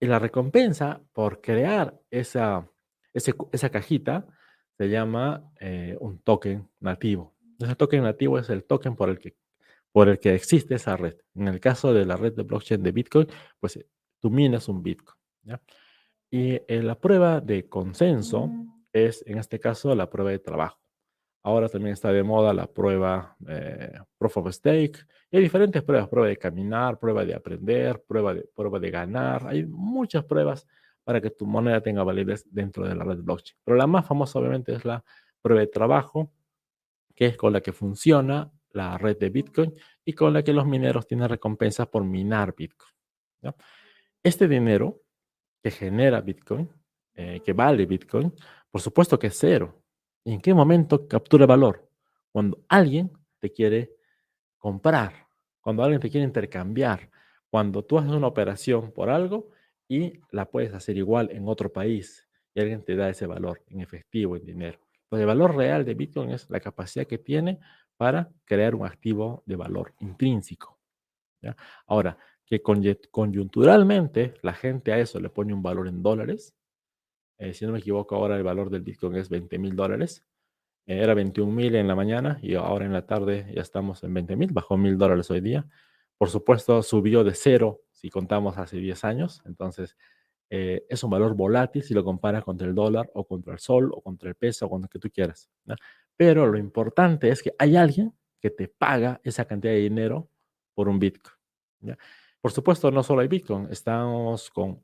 Y 0.00 0.06
la 0.06 0.18
recompensa 0.18 1.02
por 1.12 1.40
crear 1.40 2.00
esa, 2.10 2.70
esa 3.12 3.70
cajita 3.70 4.26
se 4.76 4.88
llama 4.88 5.50
eh, 5.60 5.96
un 6.00 6.20
token 6.20 6.70
nativo. 6.80 7.34
Ese 7.58 7.74
token 7.76 8.02
nativo 8.02 8.38
es 8.38 8.50
el 8.50 8.64
token 8.64 8.96
por 8.96 9.08
el 9.08 9.18
que 9.18 9.36
por 9.94 10.08
el 10.08 10.18
que 10.18 10.34
existe 10.34 10.74
esa 10.74 10.96
red. 10.96 11.14
En 11.36 11.46
el 11.46 11.60
caso 11.60 11.94
de 11.94 12.04
la 12.04 12.16
red 12.16 12.32
de 12.34 12.42
blockchain 12.42 12.82
de 12.82 12.90
Bitcoin, 12.90 13.28
pues 13.60 13.78
tú 14.18 14.28
minas 14.28 14.68
un 14.68 14.82
Bitcoin. 14.82 15.16
Y 16.28 16.54
eh, 16.66 16.82
la 16.82 16.98
prueba 16.98 17.40
de 17.40 17.68
consenso 17.68 18.50
es, 18.92 19.22
en 19.24 19.38
este 19.38 19.60
caso, 19.60 19.94
la 19.94 20.10
prueba 20.10 20.32
de 20.32 20.40
trabajo. 20.40 20.80
Ahora 21.44 21.68
también 21.68 21.92
está 21.92 22.10
de 22.10 22.24
moda 22.24 22.52
la 22.52 22.66
prueba 22.66 23.36
eh, 23.46 23.92
Proof 24.18 24.38
of 24.38 24.52
Stake. 24.52 24.98
hay 25.30 25.40
diferentes 25.40 25.84
pruebas, 25.84 26.08
prueba 26.08 26.26
de 26.26 26.38
caminar, 26.38 26.98
prueba 26.98 27.24
de 27.24 27.34
aprender, 27.36 28.02
prueba 28.04 28.34
de, 28.34 28.48
prueba 28.52 28.80
de 28.80 28.90
ganar. 28.90 29.46
Hay 29.46 29.64
muchas 29.64 30.24
pruebas 30.24 30.66
para 31.04 31.20
que 31.20 31.30
tu 31.30 31.46
moneda 31.46 31.80
tenga 31.80 32.02
validez 32.02 32.44
dentro 32.50 32.84
de 32.84 32.96
la 32.96 33.04
red 33.04 33.22
blockchain. 33.22 33.56
Pero 33.62 33.76
la 33.76 33.86
más 33.86 34.08
famosa 34.08 34.40
obviamente 34.40 34.74
es 34.74 34.84
la 34.84 35.04
prueba 35.40 35.60
de 35.60 35.68
trabajo, 35.68 36.32
que 37.14 37.26
es 37.26 37.36
con 37.36 37.52
la 37.52 37.60
que 37.60 37.72
funciona 37.72 38.50
la 38.74 38.98
red 38.98 39.16
de 39.18 39.30
Bitcoin 39.30 39.74
y 40.04 40.12
con 40.12 40.32
la 40.32 40.42
que 40.42 40.52
los 40.52 40.66
mineros 40.66 41.06
tienen 41.06 41.28
recompensas 41.28 41.86
por 41.88 42.04
minar 42.04 42.54
Bitcoin. 42.56 42.92
Este 44.22 44.46
dinero 44.48 45.02
que 45.62 45.70
genera 45.70 46.20
Bitcoin, 46.20 46.68
eh, 47.14 47.40
que 47.44 47.52
vale 47.52 47.86
Bitcoin, 47.86 48.34
por 48.70 48.80
supuesto 48.80 49.18
que 49.18 49.28
es 49.28 49.38
cero. 49.38 49.82
¿Y 50.24 50.32
en 50.32 50.40
qué 50.40 50.52
momento 50.52 51.06
captura 51.06 51.46
valor? 51.46 51.88
Cuando 52.32 52.64
alguien 52.68 53.12
te 53.38 53.52
quiere 53.52 53.92
comprar, 54.58 55.28
cuando 55.60 55.82
alguien 55.82 56.00
te 56.00 56.10
quiere 56.10 56.26
intercambiar, 56.26 57.10
cuando 57.48 57.84
tú 57.84 57.98
haces 57.98 58.12
una 58.12 58.26
operación 58.26 58.90
por 58.92 59.08
algo 59.08 59.50
y 59.88 60.20
la 60.30 60.50
puedes 60.50 60.74
hacer 60.74 60.96
igual 60.96 61.30
en 61.30 61.48
otro 61.48 61.72
país 61.72 62.28
y 62.54 62.60
alguien 62.60 62.84
te 62.84 62.96
da 62.96 63.08
ese 63.08 63.26
valor 63.26 63.62
en 63.68 63.80
efectivo, 63.80 64.36
en 64.36 64.44
dinero. 64.44 64.80
Pues 65.08 65.20
el 65.20 65.26
valor 65.26 65.54
real 65.54 65.84
de 65.84 65.94
Bitcoin 65.94 66.30
es 66.30 66.50
la 66.50 66.60
capacidad 66.60 67.06
que 67.06 67.18
tiene 67.18 67.60
para 67.96 68.30
crear 68.44 68.74
un 68.74 68.86
activo 68.86 69.42
de 69.46 69.56
valor 69.56 69.94
intrínseco. 70.00 70.78
Ahora, 71.86 72.16
que 72.46 72.62
coyunturalmente 72.62 74.34
la 74.42 74.52
gente 74.52 74.92
a 74.92 74.98
eso 74.98 75.20
le 75.20 75.30
pone 75.30 75.54
un 75.54 75.62
valor 75.62 75.88
en 75.88 76.02
dólares. 76.02 76.54
Eh, 77.38 77.54
si 77.54 77.66
no 77.66 77.72
me 77.72 77.78
equivoco, 77.78 78.16
ahora 78.16 78.36
el 78.36 78.42
valor 78.42 78.70
del 78.70 78.82
Bitcoin 78.82 79.16
es 79.16 79.28
20 79.28 79.58
mil 79.58 79.74
dólares. 79.74 80.24
Eh, 80.86 80.98
era 80.98 81.14
21 81.14 81.52
mil 81.52 81.74
en 81.74 81.88
la 81.88 81.94
mañana 81.94 82.38
y 82.42 82.54
ahora 82.54 82.84
en 82.84 82.92
la 82.92 83.06
tarde 83.06 83.50
ya 83.54 83.62
estamos 83.62 84.04
en 84.04 84.12
20 84.14 84.36
mil, 84.36 84.52
bajó 84.52 84.76
mil 84.76 84.98
dólares 84.98 85.30
hoy 85.30 85.40
día. 85.40 85.66
Por 86.18 86.30
supuesto, 86.30 86.82
subió 86.82 87.24
de 87.24 87.34
cero 87.34 87.82
si 87.90 88.10
contamos 88.10 88.58
hace 88.58 88.76
10 88.76 89.04
años. 89.04 89.42
Entonces, 89.46 89.96
eh, 90.50 90.84
es 90.88 91.02
un 91.02 91.10
valor 91.10 91.34
volátil 91.34 91.82
si 91.82 91.94
lo 91.94 92.04
comparas 92.04 92.44
contra 92.44 92.66
el 92.68 92.74
dólar 92.74 93.10
o 93.14 93.26
contra 93.26 93.54
el 93.54 93.58
sol 93.58 93.90
o 93.92 94.02
contra 94.02 94.28
el 94.28 94.34
peso 94.36 94.66
o 94.66 94.70
con 94.70 94.82
lo 94.82 94.88
que 94.88 94.98
tú 94.98 95.10
quieras. 95.10 95.50
Pero 96.16 96.46
lo 96.46 96.58
importante 96.58 97.28
es 97.28 97.42
que 97.42 97.54
hay 97.58 97.76
alguien 97.76 98.14
que 98.40 98.50
te 98.50 98.68
paga 98.68 99.20
esa 99.24 99.46
cantidad 99.46 99.72
de 99.72 99.80
dinero 99.80 100.28
por 100.74 100.88
un 100.88 100.98
Bitcoin. 100.98 101.34
Por 102.40 102.52
supuesto, 102.52 102.90
no 102.90 103.02
solo 103.02 103.22
hay 103.22 103.28
Bitcoin, 103.28 103.68
estamos 103.70 104.50
con 104.50 104.82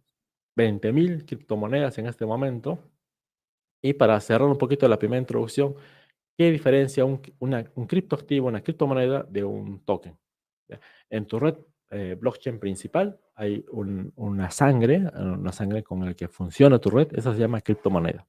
20.000 0.56 1.26
criptomonedas 1.26 1.98
en 1.98 2.06
este 2.06 2.26
momento. 2.26 2.78
Y 3.82 3.94
para 3.94 4.20
cerrar 4.20 4.48
un 4.48 4.58
poquito 4.58 4.88
la 4.88 4.98
primera 4.98 5.20
introducción, 5.20 5.74
¿qué 6.36 6.50
diferencia 6.50 7.04
un, 7.04 7.20
un 7.38 7.86
criptoactivo, 7.86 8.48
una 8.48 8.62
criptomoneda 8.62 9.22
de 9.22 9.44
un 9.44 9.84
token? 9.84 10.18
En 11.08 11.26
tu 11.26 11.38
red 11.38 11.56
eh, 11.92 12.16
blockchain 12.18 12.60
principal 12.60 13.18
hay 13.34 13.64
una 13.72 14.50
sangre, 14.50 15.10
una 15.14 15.50
sangre 15.50 15.82
con 15.82 16.04
la 16.04 16.14
que 16.14 16.28
funciona 16.28 16.78
tu 16.78 16.90
red, 16.90 17.08
esa 17.12 17.32
se 17.32 17.40
llama 17.40 17.60
criptomoneda. 17.60 18.26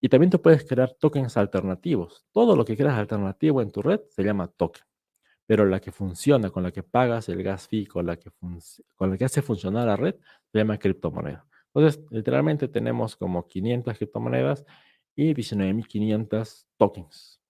Y 0.00 0.08
también 0.08 0.30
tú 0.30 0.40
puedes 0.40 0.64
crear 0.64 0.92
tokens 0.94 1.36
alternativos. 1.36 2.26
Todo 2.32 2.56
lo 2.56 2.64
que 2.64 2.76
creas 2.76 2.98
alternativo 2.98 3.62
en 3.62 3.70
tu 3.70 3.82
red 3.82 4.00
se 4.10 4.22
llama 4.22 4.48
token. 4.48 4.82
Pero 5.46 5.66
la 5.66 5.80
que 5.80 5.92
funciona, 5.92 6.50
con 6.50 6.62
la 6.62 6.72
que 6.72 6.82
pagas 6.82 7.28
el 7.28 7.42
gas 7.42 7.68
fee, 7.68 7.86
con 7.86 8.06
la 8.06 8.16
que, 8.16 8.30
con 8.94 9.10
la 9.10 9.16
que 9.16 9.24
hace 9.24 9.42
funcionar 9.42 9.86
la 9.86 9.96
red, 9.96 10.16
se 10.52 10.58
llama 10.58 10.78
criptomoneda. 10.78 11.46
Entonces, 11.74 12.04
literalmente 12.10 12.68
tenemos 12.68 13.16
como 13.16 13.46
500 13.46 13.96
criptomonedas 13.96 14.64
y 15.16 15.34
19.500 15.34 16.66
tokens. 16.76 17.40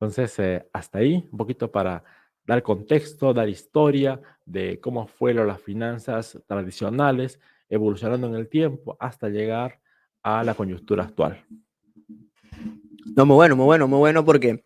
Entonces, 0.00 0.38
eh, 0.38 0.68
hasta 0.72 0.98
ahí, 0.98 1.28
un 1.30 1.38
poquito 1.38 1.70
para 1.70 2.04
dar 2.44 2.62
contexto, 2.62 3.32
dar 3.32 3.48
historia 3.48 4.20
de 4.44 4.80
cómo 4.80 5.06
fueron 5.06 5.46
las 5.46 5.60
finanzas 5.60 6.42
tradicionales 6.46 7.38
evolucionando 7.68 8.26
en 8.26 8.34
el 8.34 8.48
tiempo 8.48 8.96
hasta 8.98 9.28
llegar 9.28 9.80
a 10.22 10.44
la 10.44 10.54
coyuntura 10.54 11.04
actual. 11.04 11.44
No, 13.16 13.26
muy 13.26 13.34
bueno, 13.34 13.56
muy 13.56 13.64
bueno, 13.64 13.88
muy 13.88 13.98
bueno, 13.98 14.24
porque 14.24 14.64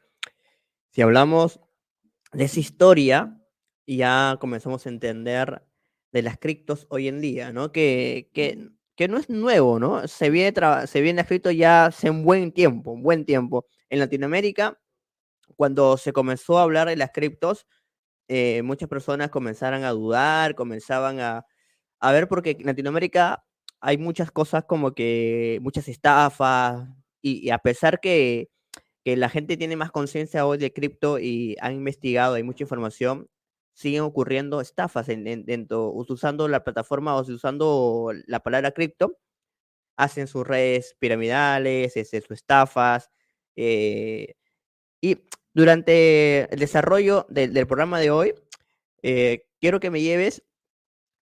si 0.91 1.03
hablamos 1.03 1.61
de 2.33 2.45
esa 2.45 2.61
historia, 2.61 3.41
ya 3.87 4.37
comenzamos 4.41 4.87
a 4.87 4.89
entender 4.89 5.63
de 6.13 6.23
las 6.23 6.39
criptos 6.39 6.87
hoy 6.91 7.09
en 7.09 7.21
día, 7.21 7.53
¿no? 7.53 7.73
Que, 7.73 8.31
que, 8.33 8.71
que 8.97 9.09
no 9.09 9.19
es 9.19 9.29
nuevo, 9.29 9.79
¿no? 9.79 10.07
Se 10.09 10.31
viene, 10.31 10.53
se 10.87 11.01
viene 11.01 11.23
escrito 11.23 11.51
ya 11.51 11.87
hace 11.87 12.11
un 12.11 12.25
buen 12.25 12.53
tiempo, 12.53 12.93
un 12.93 13.03
buen 13.03 13.25
tiempo. 13.25 13.67
En 13.91 13.99
Latinoamérica, 13.99 14.81
cuando 15.57 15.97
se 15.97 16.13
comenzó 16.13 16.59
a 16.59 16.63
hablar 16.63 16.89
de 16.89 16.97
las 16.97 17.11
criptos, 17.13 17.67
eh, 18.29 18.63
muchas 18.63 18.89
personas 18.89 19.31
comenzaron 19.31 19.85
a 19.85 19.91
dudar, 19.91 20.55
comenzaban 20.55 21.21
a, 21.21 21.47
a 22.01 22.13
ver, 22.13 22.29
porque 22.29 22.57
Latinoamérica 22.61 23.45
hay 23.85 23.99
muchas 23.99 24.31
cosas 24.31 24.65
como 24.65 24.95
que 24.95 25.59
muchas 25.63 25.89
estafas 25.89 26.89
y, 27.21 27.51
a 27.51 27.59
pesar 27.59 28.01
que, 28.01 28.51
que, 29.05 29.17
la 29.17 29.29
gente 29.29 29.59
tiene 29.59 29.77
más 29.77 29.91
conciencia 29.93 30.47
hoy 30.47 30.57
de 30.59 30.73
cripto 30.73 31.19
y 31.19 31.57
han 31.61 31.75
investigado, 31.75 32.35
hay 32.35 32.43
mucha 32.43 32.65
información, 32.65 33.29
siguen 33.75 34.03
ocurriendo 34.03 34.63
estafas 34.63 35.11
en, 35.11 35.45
dentro, 35.45 35.91
usando 35.93 36.49
la 36.49 36.65
plataforma 36.65 37.15
o 37.17 37.21
usando 37.21 38.13
la 38.27 38.41
palabra 38.41 38.73
cripto, 38.73 39.19
hacen 39.97 40.29
sus 40.29 40.47
redes 40.47 40.97
piramidales, 40.99 41.97
este, 41.97 42.23
sus 42.23 42.39
estafas. 42.39 43.11
Eh, 43.57 44.35
y 45.03 45.19
durante 45.53 46.53
el 46.55 46.59
desarrollo 46.59 47.27
del 47.29 47.67
programa 47.67 48.01
de 48.01 48.11
hoy, 48.11 48.35
eh, 49.03 49.47
quiero 49.61 49.81
que 49.81 49.91
me 49.91 50.01
lleves 50.01 50.43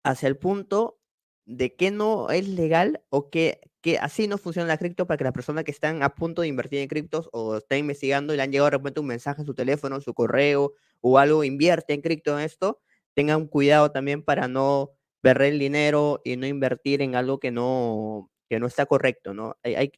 hacia 0.04 0.28
el 0.28 0.38
punto 0.38 1.01
de 1.46 1.76
que 1.76 1.92
no 1.92 2.30
es 2.30 2.48
legal 2.48 3.02
o 3.10 3.30
que, 3.30 3.62
que 3.82 3.98
así 3.98 4.28
no 4.28 4.38
funciona 4.38 4.68
la 4.68 4.78
cripto 4.78 5.08
para 5.08 5.18
que 5.18 5.24
las 5.24 5.34
personas 5.34 5.64
que 5.64 5.72
están 5.72 6.04
a 6.04 6.16
punto 6.16 6.42
de 6.42 6.48
invertir 6.48 6.80
en 6.80 6.88
criptos 6.88 7.30
o 7.34 7.58
están 7.58 7.80
investigando 7.80 8.34
y 8.34 8.38
le 8.38 8.44
han 8.44 8.52
llegado 8.52 8.70
de 8.70 8.78
repente 8.78 9.00
un 9.00 9.08
mensaje 9.08 9.42
en 9.42 9.48
su 9.48 9.54
teléfono, 9.54 10.00
su 10.02 10.14
correo 10.14 10.74
o 11.02 11.18
algo, 11.18 11.44
invierte 11.44 11.94
en 11.94 12.02
cripto 12.02 12.38
en 12.38 12.46
esto, 12.46 12.80
tengan 13.16 13.48
cuidado 13.48 13.92
también 13.92 14.24
para 14.24 14.48
no 14.48 14.92
perder 15.22 15.54
el 15.54 15.60
dinero 15.60 16.22
y 16.24 16.38
no 16.38 16.48
invertir 16.48 17.02
en 17.02 17.16
algo 17.16 17.40
que 17.40 17.52
no, 17.52 18.32
que 18.50 18.60
no 18.60 18.68
está 18.68 18.86
correcto, 18.86 19.34
¿no? 19.34 19.58
Hay, 19.64 19.92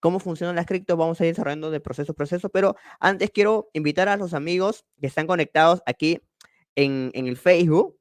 cómo 0.00 0.20
funcionan 0.20 0.56
las 0.56 0.66
criptos, 0.66 0.96
vamos 0.96 1.20
a 1.20 1.24
ir 1.26 1.32
desarrollando 1.32 1.70
de 1.70 1.80
proceso 1.80 2.12
a 2.12 2.14
proceso, 2.14 2.48
pero 2.48 2.76
antes 3.00 3.30
quiero 3.30 3.70
invitar 3.72 4.08
a 4.08 4.16
los 4.16 4.34
amigos 4.34 4.84
que 5.00 5.06
están 5.08 5.26
conectados 5.26 5.82
aquí 5.86 6.20
en, 6.76 7.10
en 7.14 7.26
el 7.26 7.36
Facebook, 7.36 7.98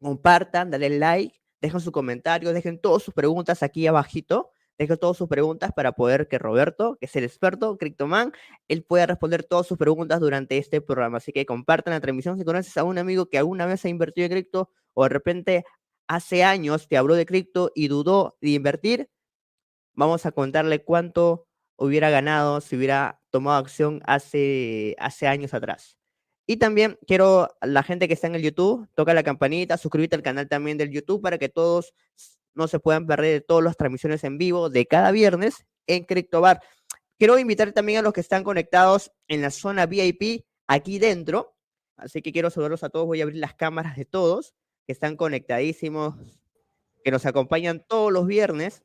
compartan, 0.00 0.70
dale 0.70 0.98
like, 0.98 1.38
dejen 1.66 1.80
su 1.80 1.92
comentario, 1.92 2.52
dejen 2.52 2.78
todas 2.80 3.02
sus 3.02 3.14
preguntas 3.14 3.62
aquí 3.62 3.86
abajito. 3.86 4.50
Dejen 4.78 4.98
todas 4.98 5.16
sus 5.16 5.26
preguntas 5.26 5.72
para 5.74 5.92
poder 5.92 6.28
que 6.28 6.38
Roberto, 6.38 6.98
que 7.00 7.06
es 7.06 7.16
el 7.16 7.24
experto, 7.24 7.78
Cryptoman, 7.78 8.32
él 8.68 8.82
pueda 8.82 9.06
responder 9.06 9.42
todas 9.42 9.66
sus 9.66 9.78
preguntas 9.78 10.20
durante 10.20 10.58
este 10.58 10.82
programa. 10.82 11.16
Así 11.16 11.32
que 11.32 11.46
compartan 11.46 11.94
la 11.94 12.00
transmisión 12.00 12.36
si 12.36 12.44
conoces 12.44 12.76
a 12.76 12.84
un 12.84 12.98
amigo 12.98 13.30
que 13.30 13.38
alguna 13.38 13.64
vez 13.64 13.84
ha 13.86 13.88
invertido 13.88 14.26
en 14.26 14.32
cripto 14.32 14.70
o 14.92 15.04
de 15.04 15.08
repente 15.08 15.64
hace 16.08 16.44
años 16.44 16.88
te 16.88 16.98
habló 16.98 17.14
de 17.14 17.24
cripto 17.24 17.72
y 17.74 17.88
dudó 17.88 18.36
de 18.42 18.50
invertir. 18.50 19.10
Vamos 19.94 20.26
a 20.26 20.32
contarle 20.32 20.84
cuánto 20.84 21.46
hubiera 21.76 22.10
ganado 22.10 22.60
si 22.60 22.76
hubiera 22.76 23.22
tomado 23.30 23.58
acción 23.58 24.02
hace, 24.04 24.94
hace 24.98 25.26
años 25.26 25.54
atrás. 25.54 25.96
Y 26.46 26.58
también 26.58 26.98
quiero 27.06 27.48
la 27.60 27.82
gente 27.82 28.06
que 28.06 28.14
está 28.14 28.28
en 28.28 28.36
el 28.36 28.42
YouTube, 28.42 28.88
toca 28.94 29.12
la 29.14 29.24
campanita, 29.24 29.76
suscríbete 29.76 30.14
al 30.14 30.22
canal 30.22 30.48
también 30.48 30.78
del 30.78 30.90
YouTube 30.90 31.20
para 31.20 31.38
que 31.38 31.48
todos 31.48 31.92
no 32.54 32.68
se 32.68 32.78
puedan 32.78 33.06
perder 33.06 33.42
todas 33.42 33.64
las 33.64 33.76
transmisiones 33.76 34.22
en 34.24 34.38
vivo 34.38 34.70
de 34.70 34.86
cada 34.86 35.10
viernes 35.10 35.66
en 35.86 36.04
CryptoBar. 36.04 36.60
Quiero 37.18 37.38
invitar 37.38 37.72
también 37.72 37.98
a 37.98 38.02
los 38.02 38.12
que 38.12 38.20
están 38.20 38.44
conectados 38.44 39.10
en 39.26 39.42
la 39.42 39.50
zona 39.50 39.86
VIP 39.86 40.44
aquí 40.66 40.98
dentro. 40.98 41.56
Así 41.96 42.22
que 42.22 42.32
quiero 42.32 42.50
saludarlos 42.50 42.84
a 42.84 42.90
todos. 42.90 43.06
Voy 43.06 43.20
a 43.20 43.24
abrir 43.24 43.40
las 43.40 43.54
cámaras 43.54 43.96
de 43.96 44.04
todos 44.04 44.54
que 44.86 44.92
están 44.92 45.16
conectadísimos, 45.16 46.14
que 47.02 47.10
nos 47.10 47.26
acompañan 47.26 47.84
todos 47.88 48.12
los 48.12 48.26
viernes. 48.26 48.84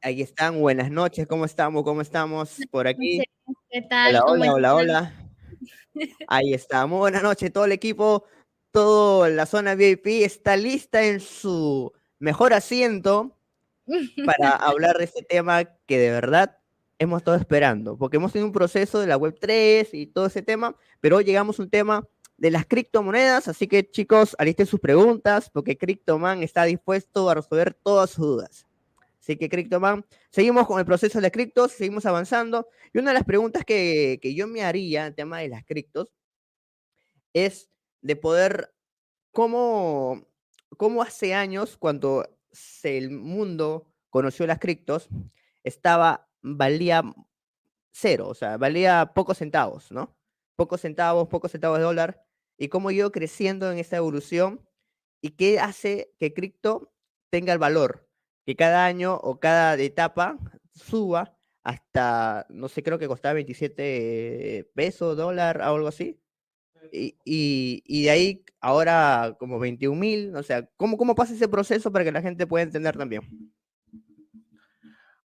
ahí 0.00 0.20
están, 0.20 0.60
buenas 0.60 0.90
noches, 0.90 1.26
¿cómo 1.26 1.44
estamos? 1.44 1.84
¿Cómo 1.84 2.00
estamos 2.00 2.58
por 2.70 2.88
aquí? 2.88 3.22
¿Qué 3.70 3.82
tal? 3.82 4.16
Hola, 4.16 4.24
hola, 4.26 4.54
hola, 4.54 4.74
hola. 4.74 5.23
Ahí 6.28 6.54
estamos, 6.54 6.98
buenas 6.98 7.22
noches, 7.22 7.52
todo 7.52 7.64
el 7.64 7.72
equipo, 7.72 8.24
toda 8.70 9.28
la 9.28 9.46
zona 9.46 9.74
VIP 9.74 10.06
está 10.24 10.56
lista 10.56 11.04
en 11.04 11.20
su 11.20 11.92
mejor 12.18 12.52
asiento 12.52 13.36
para 14.24 14.50
hablar 14.56 14.98
de 14.98 15.04
este 15.04 15.22
tema 15.22 15.64
que 15.86 15.98
de 15.98 16.10
verdad 16.10 16.58
hemos 16.98 17.18
estado 17.18 17.36
esperando, 17.36 17.96
porque 17.96 18.16
hemos 18.16 18.32
tenido 18.32 18.46
un 18.46 18.52
proceso 18.52 19.00
de 19.00 19.06
la 19.06 19.16
Web 19.16 19.38
3 19.40 19.92
y 19.94 20.06
todo 20.06 20.26
ese 20.26 20.42
tema, 20.42 20.76
pero 21.00 21.16
hoy 21.16 21.24
llegamos 21.24 21.58
a 21.58 21.62
un 21.62 21.70
tema 21.70 22.06
de 22.36 22.50
las 22.50 22.66
criptomonedas, 22.66 23.48
así 23.48 23.68
que 23.68 23.88
chicos, 23.88 24.34
alisten 24.38 24.66
sus 24.66 24.80
preguntas, 24.80 25.50
porque 25.50 25.78
Cryptoman 25.78 26.42
está 26.42 26.64
dispuesto 26.64 27.30
a 27.30 27.34
resolver 27.34 27.74
todas 27.74 28.10
sus 28.10 28.26
dudas. 28.26 28.66
Así 29.24 29.38
que 29.38 29.48
Cryptoman, 29.48 30.04
seguimos 30.30 30.66
con 30.66 30.78
el 30.78 30.84
proceso 30.84 31.16
de 31.16 31.22
las 31.22 31.30
criptos, 31.30 31.72
seguimos 31.72 32.04
avanzando, 32.04 32.68
y 32.92 32.98
una 32.98 33.10
de 33.10 33.14
las 33.14 33.24
preguntas 33.24 33.64
que, 33.64 34.18
que 34.20 34.34
yo 34.34 34.46
me 34.46 34.62
haría 34.62 35.00
en 35.00 35.06
el 35.06 35.14
tema 35.14 35.38
de 35.38 35.48
las 35.48 35.64
criptos 35.64 36.08
es 37.32 37.70
de 38.02 38.16
poder, 38.16 38.74
¿cómo, 39.30 40.26
cómo 40.76 41.00
hace 41.00 41.32
años, 41.32 41.78
cuando 41.78 42.28
el 42.82 43.12
mundo 43.12 43.90
conoció 44.10 44.46
las 44.46 44.58
criptos, 44.58 45.08
estaba, 45.62 46.28
valía 46.42 47.02
cero, 47.92 48.28
o 48.28 48.34
sea, 48.34 48.58
valía 48.58 49.12
pocos 49.14 49.38
centavos, 49.38 49.90
¿no? 49.90 50.14
Pocos 50.54 50.82
centavos, 50.82 51.28
pocos 51.28 51.50
centavos 51.50 51.78
de 51.78 51.84
dólar, 51.84 52.26
y 52.58 52.68
cómo 52.68 52.90
ido 52.90 53.10
creciendo 53.10 53.72
en 53.72 53.78
esta 53.78 53.96
evolución 53.96 54.68
y 55.22 55.30
qué 55.30 55.60
hace 55.60 56.12
que 56.18 56.34
cripto 56.34 56.92
tenga 57.30 57.54
el 57.54 57.58
valor, 57.58 58.03
que 58.44 58.56
cada 58.56 58.84
año 58.84 59.14
o 59.16 59.38
cada 59.40 59.76
etapa 59.76 60.38
suba 60.72 61.36
hasta, 61.62 62.46
no 62.50 62.68
sé, 62.68 62.82
creo 62.82 62.98
que 62.98 63.08
costaba 63.08 63.34
27 63.34 64.70
pesos, 64.74 65.16
dólar 65.16 65.60
o 65.60 65.64
algo 65.64 65.88
así. 65.88 66.20
Y, 66.92 67.16
y, 67.86 68.02
de 68.04 68.10
ahí 68.10 68.44
ahora 68.60 69.36
como 69.38 69.58
21 69.58 69.98
mil, 69.98 70.36
o 70.36 70.42
sea, 70.42 70.68
¿cómo, 70.76 70.98
¿cómo 70.98 71.14
pasa 71.14 71.32
ese 71.32 71.48
proceso 71.48 71.90
para 71.90 72.04
que 72.04 72.12
la 72.12 72.20
gente 72.20 72.46
pueda 72.46 72.62
entender 72.62 72.96
también? 72.96 73.22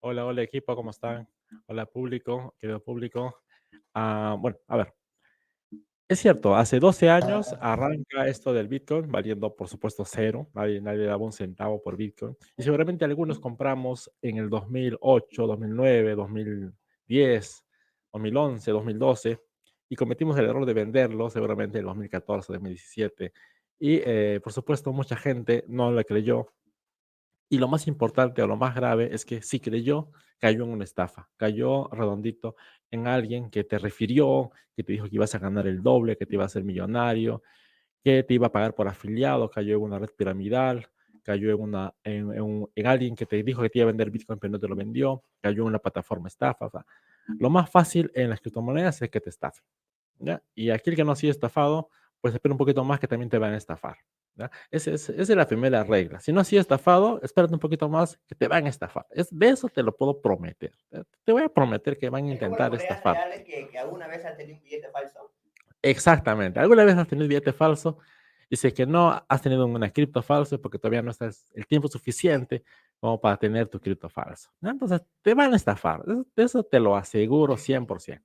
Hola, 0.01 0.27
hola 0.27 0.43
equipo, 0.43 0.77
¿cómo 0.77 0.91
están? 0.91 1.27
Hola 1.67 1.87
público, 1.87 2.55
querido 2.59 2.85
público. 2.85 3.43
Uh, 3.95 4.37
bueno, 4.39 4.59
a 4.69 4.77
ver, 4.77 4.95
es 6.09 6.21
cierto, 6.21 6.55
hace 6.55 6.79
12 6.79 7.11
años 7.11 7.55
arranca 7.61 8.29
esto 8.29 8.53
del 8.53 8.69
Bitcoin, 8.69 9.11
valiendo 9.11 9.55
por 9.57 9.69
supuesto 9.69 10.05
cero, 10.05 10.49
nadie, 10.55 10.81
nadie 10.81 11.05
daba 11.05 11.25
un 11.25 11.33
centavo 11.33 11.83
por 11.83 11.97
Bitcoin. 11.97 12.37
Y 12.57 12.63
seguramente 12.63 13.05
algunos 13.05 13.41
compramos 13.41 14.11
en 14.23 14.37
el 14.37 14.49
2008, 14.49 15.47
2009, 15.47 16.15
2010, 16.15 17.65
2011, 18.13 18.71
2012, 18.71 19.41
y 19.89 19.97
cometimos 19.97 20.39
el 20.39 20.45
error 20.47 20.65
de 20.65 20.75
venderlo 20.75 21.29
seguramente 21.29 21.79
en 21.79 21.87
2014, 21.87 22.53
2017. 22.53 23.33
Y 23.81 24.01
eh, 24.05 24.41
por 24.43 24.53
supuesto 24.53 24.93
mucha 24.93 25.17
gente 25.17 25.65
no 25.67 25.91
le 25.91 26.05
creyó. 26.05 26.53
Y 27.49 27.59
lo 27.59 27.69
más 27.69 27.87
importante 27.87 28.43
o 28.43 28.47
lo 28.47 28.57
más 28.57 28.75
grave 28.75 29.15
es 29.15 29.25
que 29.25 29.43
sí 29.43 29.61
creyó, 29.61 30.11
cayó 30.39 30.65
en 30.65 30.71
una 30.71 30.85
estafa, 30.85 31.29
cayó 31.37 31.89
redondito 31.89 32.57
en 32.91 33.07
alguien 33.07 33.51
que 33.51 33.65
te 33.65 33.79
refirió, 33.79 34.51
que 34.75 34.83
te 34.83 34.93
dijo 34.93 35.09
que 35.09 35.15
ibas 35.15 35.35
a 35.35 35.39
ganar 35.39 35.67
el 35.67 35.83
doble, 35.83 36.17
que 36.17 36.27
te 36.27 36.35
iba 36.35 36.43
a 36.43 36.47
hacer 36.47 36.65
millonario, 36.65 37.43
que 38.03 38.23
te 38.23 38.35
iba 38.35 38.49
a 38.49 38.53
pagar 38.53 38.75
por 38.75 38.89
afiliado, 38.89 39.51
cayó 39.51 39.77
en 39.77 39.83
una 39.83 39.99
red 39.99 40.11
piramidal, 40.17 40.89
cayó 41.23 41.51
en, 41.51 41.61
una, 41.61 41.95
en, 42.05 42.87
alguien 42.87 43.17
que 43.17 43.27
te 43.27 43.43
dijo 43.43 43.63
que 43.63 43.71
te 43.71 43.81
iba 43.81 43.85
a 43.85 43.87
vender 43.89 44.11
Bitcoin 44.11 44.39
pero 44.39 44.53
no 44.53 44.61
te 44.61 44.69
lo 44.69 44.77
vendió, 44.77 45.23
cayó 45.41 45.63
en 45.63 45.69
una 45.69 45.79
plataforma 45.79 46.29
estafa. 46.29 46.71
lo 47.39 47.51
más 47.51 47.69
fácil 47.71 48.11
en 48.15 48.31
las 48.31 48.41
criptomonedas 48.41 49.03
es 49.03 49.11
que 49.11 49.21
te 49.21 49.31
estafen. 49.31 49.65
¿ya? 50.19 50.43
Y 50.55 50.71
aquel 50.71 50.95
que 50.95 51.05
no 51.05 51.13
ha 51.13 51.17
sido 51.17 51.33
estafado, 51.33 51.91
pues 52.27 52.35
espera 52.35 52.53
un 52.53 52.59
poquito 52.59 52.83
más 52.83 52.99
que 52.99 53.07
también 53.07 53.31
te 53.31 53.39
van 53.39 53.53
a 53.53 53.57
estafar. 53.57 53.99
Esa 54.69 54.91
es, 54.91 55.29
la 55.29 55.47
primera 55.47 55.85
regla. 55.85 56.19
Si 56.19 56.33
no 56.33 56.41
has 56.41 56.49
sido 56.49 56.61
estafado, 56.61 57.21
espérate 57.23 57.55
un 57.55 57.61
poquito 57.61 57.89
más 57.89 58.19
que 58.27 58.35
te 58.35 58.49
van 58.49 58.67
a 58.67 58.69
estafar. 58.69 59.07
Es, 59.11 59.29
de 59.31 59.49
eso 59.49 59.69
te 59.69 59.81
lo 59.81 59.97
puedo 59.97 60.21
prometer. 60.21 60.73
Te 61.23 61.31
voy 61.31 61.45
a 61.45 61.49
prometer 61.49 61.97
que 61.97 62.11
van 62.11 62.25
a 62.25 62.33
intentar 62.33 62.75
estafar. 62.75 63.45
Que, 63.45 63.69
que 63.69 63.79
alguna 63.79 64.09
vez 64.09 64.25
has 64.25 64.37
tenido 64.37 64.59
un 64.59 64.65
billete 64.65 64.91
falso? 64.91 65.33
Exactamente. 65.81 66.59
¿Alguna 66.59 66.85
vez 66.85 66.97
has 66.97 67.07
tenido 67.07 67.27
un 67.27 67.29
billete 67.29 67.53
falso? 67.53 67.99
Dice 68.51 68.75
que 68.75 68.87
no 68.87 69.25
has 69.29 69.41
tenido 69.41 69.65
una 69.65 69.91
cripto 69.93 70.21
falso 70.21 70.61
porque 70.61 70.81
todavía 70.81 71.03
no 71.03 71.13
estás 71.13 71.53
el 71.55 71.65
tiempo 71.69 71.87
suficiente 71.87 72.65
como 72.99 73.21
para 73.21 73.37
tener 73.37 73.69
tu 73.69 73.79
cripto 73.79 74.09
falso. 74.09 74.51
Entonces, 74.63 75.01
te 75.23 75.33
van 75.33 75.53
a 75.53 75.57
estafar. 75.57 76.05
De 76.05 76.43
eso 76.43 76.65
te 76.65 76.81
lo 76.81 76.97
aseguro 76.97 77.57
100%. 77.57 78.21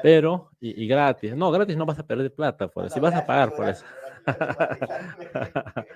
Pero, 0.00 0.50
y, 0.60 0.86
gratis. 0.86 1.34
No, 1.36 1.50
gratis 1.50 1.76
no 1.76 1.84
vas 1.84 1.98
a 1.98 2.06
perder 2.06 2.32
plata 2.32 2.68
por 2.68 2.86
eso. 2.86 2.94
Si 2.94 3.00
vas 3.00 3.14
a 3.14 3.26
pagar 3.26 3.54
por 3.54 3.68
eso. 3.68 3.84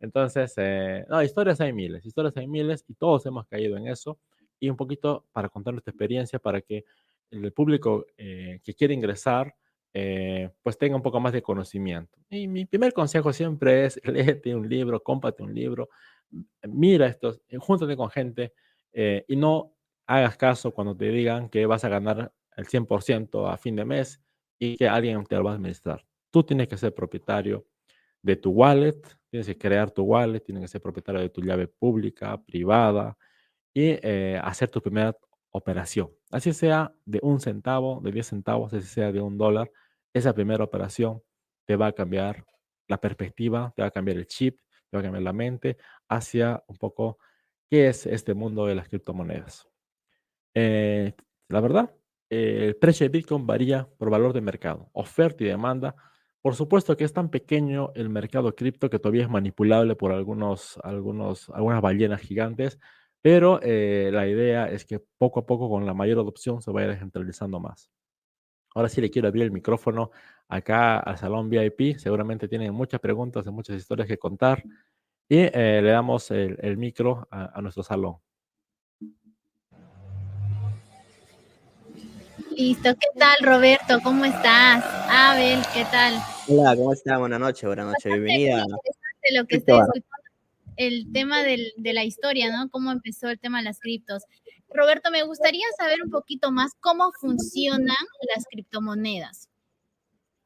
Entonces, 0.00 0.54
eh, 0.56 1.04
no, 1.08 1.22
historias 1.22 1.60
hay 1.60 1.72
miles, 1.72 2.04
historias 2.04 2.36
hay 2.36 2.46
miles 2.46 2.84
y 2.88 2.94
todos 2.94 3.26
hemos 3.26 3.46
caído 3.46 3.76
en 3.76 3.88
eso. 3.88 4.18
Y 4.58 4.70
un 4.70 4.76
poquito 4.76 5.26
para 5.32 5.48
contar 5.48 5.74
nuestra 5.74 5.90
experiencia, 5.90 6.38
para 6.38 6.60
que 6.60 6.84
el 7.30 7.52
público 7.52 8.06
eh, 8.16 8.60
que 8.62 8.74
quiere 8.74 8.94
ingresar, 8.94 9.54
eh, 9.92 10.50
pues 10.62 10.78
tenga 10.78 10.96
un 10.96 11.02
poco 11.02 11.20
más 11.20 11.32
de 11.32 11.42
conocimiento. 11.42 12.18
Y 12.30 12.48
mi 12.48 12.64
primer 12.64 12.92
consejo 12.92 13.32
siempre 13.32 13.86
es, 13.86 14.00
léete 14.04 14.54
un 14.54 14.68
libro, 14.68 15.02
cómprate 15.02 15.42
un 15.42 15.54
libro, 15.54 15.88
mira 16.62 17.06
estos, 17.06 17.40
júntate 17.58 17.96
con 17.96 18.10
gente 18.10 18.52
y 19.28 19.36
no 19.36 19.74
hagas 20.06 20.38
caso 20.38 20.70
cuando 20.70 20.96
te 20.96 21.10
digan 21.10 21.50
que 21.50 21.66
vas 21.66 21.84
a 21.84 21.90
ganar 21.90 22.32
el 22.56 22.66
100% 22.66 23.48
a 23.48 23.56
fin 23.56 23.76
de 23.76 23.84
mes 23.84 24.20
y 24.58 24.76
que 24.76 24.88
alguien 24.88 25.24
te 25.24 25.36
lo 25.36 25.44
va 25.44 25.52
a 25.52 25.54
administrar. 25.54 26.04
Tú 26.30 26.42
tienes 26.42 26.68
que 26.68 26.76
ser 26.76 26.94
propietario 26.94 27.66
de 28.22 28.36
tu 28.36 28.50
wallet, 28.50 29.00
tienes 29.30 29.46
que 29.46 29.56
crear 29.56 29.90
tu 29.90 30.02
wallet, 30.02 30.40
tienes 30.40 30.62
que 30.62 30.68
ser 30.68 30.80
propietario 30.80 31.20
de 31.20 31.28
tu 31.30 31.42
llave 31.42 31.68
pública, 31.68 32.42
privada 32.42 33.16
y 33.74 33.98
eh, 34.02 34.40
hacer 34.42 34.70
tu 34.70 34.80
primera 34.80 35.16
operación. 35.50 36.10
Así 36.30 36.52
sea 36.52 36.92
de 37.04 37.20
un 37.22 37.40
centavo, 37.40 38.00
de 38.02 38.12
10 38.12 38.26
centavos, 38.26 38.72
así 38.72 38.86
sea 38.86 39.12
de 39.12 39.20
un 39.20 39.38
dólar, 39.38 39.70
esa 40.12 40.34
primera 40.34 40.64
operación 40.64 41.22
te 41.66 41.76
va 41.76 41.88
a 41.88 41.92
cambiar 41.92 42.44
la 42.88 42.98
perspectiva, 42.98 43.72
te 43.76 43.82
va 43.82 43.88
a 43.88 43.90
cambiar 43.90 44.16
el 44.16 44.26
chip, 44.26 44.58
te 44.90 44.96
va 44.96 45.00
a 45.00 45.02
cambiar 45.02 45.22
la 45.22 45.32
mente 45.32 45.76
hacia 46.08 46.62
un 46.68 46.76
poco 46.76 47.18
qué 47.70 47.88
es 47.88 48.06
este 48.06 48.34
mundo 48.34 48.66
de 48.66 48.74
las 48.74 48.88
criptomonedas. 48.88 49.68
Eh, 50.54 51.12
la 51.48 51.60
verdad, 51.60 51.94
el 52.30 52.76
precio 52.76 53.04
de 53.04 53.10
Bitcoin 53.10 53.46
varía 53.46 53.88
por 53.98 54.10
valor 54.10 54.32
de 54.32 54.40
mercado, 54.40 54.90
oferta 54.92 55.44
y 55.44 55.46
demanda. 55.46 55.94
Por 56.42 56.54
supuesto 56.54 56.96
que 56.96 57.04
es 57.04 57.12
tan 57.12 57.30
pequeño 57.30 57.92
el 57.94 58.08
mercado 58.08 58.54
cripto 58.54 58.90
que 58.90 58.98
todavía 58.98 59.24
es 59.24 59.30
manipulable 59.30 59.96
por 59.96 60.12
algunos, 60.12 60.78
algunos, 60.82 61.50
algunas 61.50 61.82
ballenas 61.82 62.20
gigantes, 62.20 62.78
pero 63.22 63.60
eh, 63.62 64.10
la 64.12 64.28
idea 64.28 64.70
es 64.70 64.84
que 64.84 65.00
poco 65.18 65.40
a 65.40 65.46
poco 65.46 65.68
con 65.68 65.86
la 65.86 65.94
mayor 65.94 66.18
adopción 66.18 66.62
se 66.62 66.70
vaya 66.70 66.88
descentralizando 66.88 67.60
más. 67.60 67.90
Ahora 68.74 68.88
sí 68.88 69.00
le 69.00 69.10
quiero 69.10 69.28
abrir 69.28 69.44
el 69.44 69.52
micrófono 69.52 70.10
acá 70.48 70.98
al 71.00 71.18
salón 71.18 71.48
VIP. 71.50 71.98
Seguramente 71.98 72.48
tienen 72.48 72.74
muchas 72.74 73.00
preguntas 73.00 73.46
y 73.46 73.50
muchas 73.50 73.76
historias 73.76 74.06
que 74.08 74.18
contar. 74.18 74.62
Y 75.28 75.38
eh, 75.38 75.80
le 75.82 75.90
damos 75.90 76.30
el, 76.30 76.76
micro 76.76 77.26
a 77.30 77.60
nuestro 77.62 77.82
salón. 77.82 78.18
Listo, 82.56 82.94
¿qué 82.94 83.18
tal 83.18 83.36
Roberto? 83.42 84.00
¿Cómo 84.02 84.24
estás? 84.24 84.82
Abel, 85.10 85.60
¿qué 85.74 85.84
tal? 85.90 86.14
Hola, 86.48 86.74
¿cómo 86.74 86.94
estás? 86.94 87.18
Buenas 87.18 87.38
noches, 87.38 87.64
buenas 87.64 87.84
noches, 87.84 88.04
bienvenida. 88.06 88.60
Interesante 88.62 89.34
lo 89.34 89.46
que 89.46 89.56
estoy 89.56 89.78
escuchando, 89.78 90.06
el 90.76 91.12
tema 91.12 91.42
del, 91.42 91.74
de 91.76 91.92
la 91.92 92.04
historia, 92.04 92.50
¿no? 92.50 92.70
Cómo 92.70 92.92
empezó 92.92 93.28
el 93.28 93.38
tema 93.38 93.58
de 93.58 93.64
las 93.64 93.78
criptos. 93.78 94.22
Roberto, 94.70 95.10
me 95.10 95.22
gustaría 95.22 95.66
saber 95.76 95.98
un 96.02 96.10
poquito 96.10 96.50
más 96.50 96.72
cómo 96.80 97.12
funcionan 97.20 97.94
las 98.34 98.46
criptomonedas. 98.50 99.50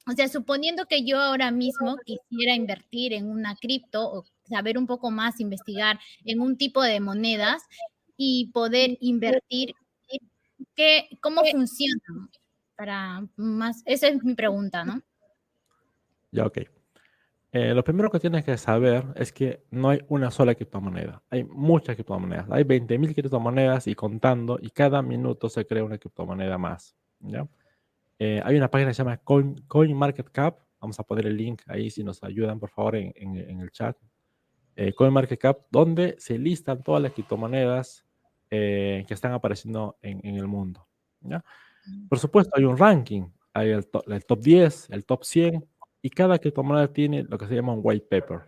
O 0.08 0.12
sea, 0.12 0.26
suponiendo 0.26 0.86
que 0.86 1.04
yo 1.04 1.20
ahora 1.20 1.52
mismo 1.52 1.96
quisiera 2.04 2.56
invertir 2.56 3.12
en 3.12 3.30
una 3.30 3.54
cripto 3.54 4.12
o 4.12 4.24
saber 4.48 4.78
un 4.78 4.88
poco 4.88 5.12
más, 5.12 5.38
investigar 5.38 6.00
en 6.24 6.40
un 6.40 6.56
tipo 6.56 6.82
de 6.82 6.98
monedas 6.98 7.62
y 8.16 8.50
poder 8.52 8.98
invertir 9.00 9.76
¿Qué, 10.80 11.10
¿Cómo 11.20 11.42
funciona? 11.44 12.30
Para 12.74 13.28
más, 13.36 13.82
esa 13.84 14.08
es 14.08 14.24
mi 14.24 14.34
pregunta, 14.34 14.82
¿no? 14.82 15.02
Ya, 16.32 16.46
ok. 16.46 16.60
Eh, 17.52 17.74
lo 17.74 17.84
primero 17.84 18.10
que 18.10 18.18
tienes 18.18 18.46
que 18.46 18.56
saber 18.56 19.04
es 19.14 19.30
que 19.30 19.66
no 19.70 19.90
hay 19.90 20.00
una 20.08 20.30
sola 20.30 20.54
criptomoneda. 20.54 21.22
Hay 21.28 21.44
muchas 21.44 21.96
criptomonedas. 21.96 22.50
Hay 22.50 22.64
20.000 22.64 23.12
criptomonedas 23.12 23.88
y 23.88 23.94
contando, 23.94 24.58
y 24.58 24.70
cada 24.70 25.02
minuto 25.02 25.50
se 25.50 25.66
crea 25.66 25.84
una 25.84 25.98
criptomoneda 25.98 26.56
más. 26.56 26.96
¿ya? 27.18 27.46
Eh, 28.18 28.40
hay 28.42 28.56
una 28.56 28.70
página 28.70 28.88
que 28.88 28.94
se 28.94 29.02
llama 29.02 29.18
Coin, 29.18 29.56
CoinMarketCap. 29.68 30.60
Vamos 30.80 30.98
a 30.98 31.02
poner 31.02 31.26
el 31.26 31.36
link 31.36 31.60
ahí 31.66 31.90
si 31.90 32.02
nos 32.02 32.24
ayudan, 32.24 32.58
por 32.58 32.70
favor, 32.70 32.96
en, 32.96 33.12
en, 33.16 33.60
el 33.60 33.70
chat. 33.70 33.98
Eh, 34.76 34.94
CoinMarketCap, 34.94 35.66
donde 35.70 36.16
se 36.18 36.38
listan 36.38 36.82
todas 36.82 37.02
las 37.02 37.12
criptomonedas 37.12 38.06
eh, 38.50 39.04
que 39.06 39.14
están 39.14 39.32
apareciendo 39.32 39.96
en, 40.02 40.36
el 40.36 40.46
mundo. 40.46 40.86
Por 42.08 42.18
supuesto, 42.18 42.52
hay 42.56 42.64
un 42.64 42.76
ranking, 42.76 43.28
hay 43.52 43.70
el, 43.70 43.88
el, 44.06 44.24
top 44.24 44.40
10, 44.40 44.90
el 44.90 45.04
top 45.04 45.24
100, 45.24 45.64
y 46.02 46.10
cada 46.10 46.38
criptomoneda 46.38 46.92
tiene 46.92 47.24
lo 47.24 47.38
que 47.38 47.46
se 47.46 47.54
llama 47.54 47.72
un 47.72 47.80
white 47.82 48.06
paper. 48.08 48.42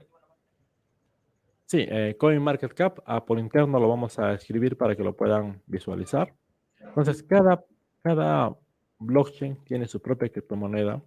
Sí, 1.66 1.86
eh, 1.88 2.16
CoinMarketCap, 2.18 2.98
ah, 3.06 3.24
por 3.24 3.38
interno 3.38 3.80
lo 3.80 3.88
vamos 3.88 4.18
a 4.18 4.34
escribir 4.34 4.76
para 4.76 4.94
que 4.94 5.02
lo 5.02 5.16
puedan 5.16 5.62
visualizar. 5.66 6.34
Entonces, 6.78 7.22
cada, 7.22 7.64
cada 8.02 8.54
blockchain 8.98 9.56
tiene 9.64 9.86
su 9.86 10.00
propia 10.02 10.28
criptomoneda 10.28 11.02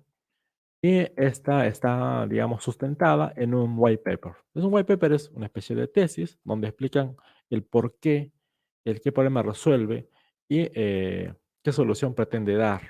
y 0.81 1.05
esta 1.17 1.67
está, 1.67 2.25
digamos, 2.27 2.63
sustentada 2.63 3.33
en 3.35 3.53
un 3.53 3.75
white 3.77 4.01
paper. 4.03 4.33
Entonces, 4.47 4.63
un 4.63 4.73
white 4.73 4.87
paper 4.87 5.13
es 5.13 5.29
una 5.29 5.45
especie 5.45 5.75
de 5.75 5.87
tesis 5.87 6.39
donde 6.43 6.67
explican 6.67 7.15
el 7.49 7.63
por 7.63 7.97
qué, 7.99 8.31
el 8.85 9.01
qué 9.01 9.11
problema 9.11 9.43
resuelve 9.43 10.07
y 10.47 10.69
eh, 10.73 11.33
qué 11.63 11.71
solución 11.71 12.13
pretende 12.13 12.55
dar 12.55 12.81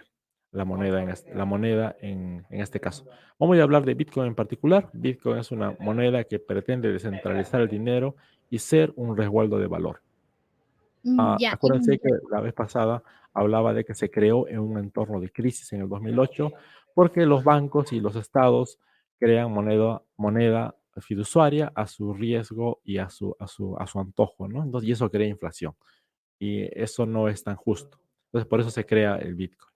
la 0.51 0.65
moneda, 0.65 1.01
en 1.01 1.09
este, 1.09 1.33
la 1.33 1.45
moneda 1.45 1.95
en, 1.99 2.45
este 2.49 2.79
caso. 2.79 3.05
Vamos 3.39 3.57
a 3.57 3.63
hablar 3.63 3.83
de 3.83 3.93
Bitcoin 3.93 4.27
en 4.27 4.35
particular. 4.35 4.89
Bitcoin 4.93 5.37
es 5.37 5.51
una 5.51 5.75
moneda 5.79 6.23
que 6.23 6.39
pretende 6.39 6.91
descentralizar 6.91 7.61
el 7.61 7.67
dinero 7.67 8.15
y 8.49 8.59
ser 8.59 8.93
un 8.95 9.17
resguardo 9.17 9.57
de 9.57 9.67
valor. 9.67 10.01
Mm, 11.03 11.19
ah, 11.19 11.37
acuérdense 11.51 11.97
que 11.99 12.09
la 12.31 12.39
vez 12.39 12.53
pasada 12.53 13.03
hablaba 13.33 13.73
de 13.73 13.83
que 13.83 13.93
se 13.93 14.09
creó 14.09 14.47
en 14.47 14.59
un 14.59 14.77
entorno 14.77 15.19
de 15.19 15.29
crisis 15.29 15.71
en 15.73 15.81
el 15.81 15.89
2008 15.89 16.51
porque 16.93 17.25
los 17.25 17.43
bancos 17.43 17.91
y 17.91 17.99
los 17.99 18.15
estados 18.15 18.79
crean 19.19 19.51
moneda, 19.51 20.01
moneda 20.15 20.75
fiduciaria 21.01 21.71
a 21.75 21.87
su 21.87 22.13
riesgo 22.13 22.81
y 22.83 22.97
a 22.97 23.09
su, 23.09 23.35
a 23.39 23.47
su, 23.47 23.77
a 23.77 23.87
su 23.87 23.99
antojo, 23.99 24.47
¿no? 24.47 24.63
Entonces, 24.63 24.89
y 24.89 24.91
eso 24.93 25.09
crea 25.09 25.27
inflación. 25.27 25.75
Y 26.39 26.63
eso 26.79 27.05
no 27.05 27.27
es 27.29 27.43
tan 27.43 27.55
justo. 27.55 27.99
Entonces, 28.27 28.47
por 28.49 28.59
eso 28.59 28.69
se 28.69 28.85
crea 28.85 29.15
el 29.17 29.35
Bitcoin. 29.35 29.75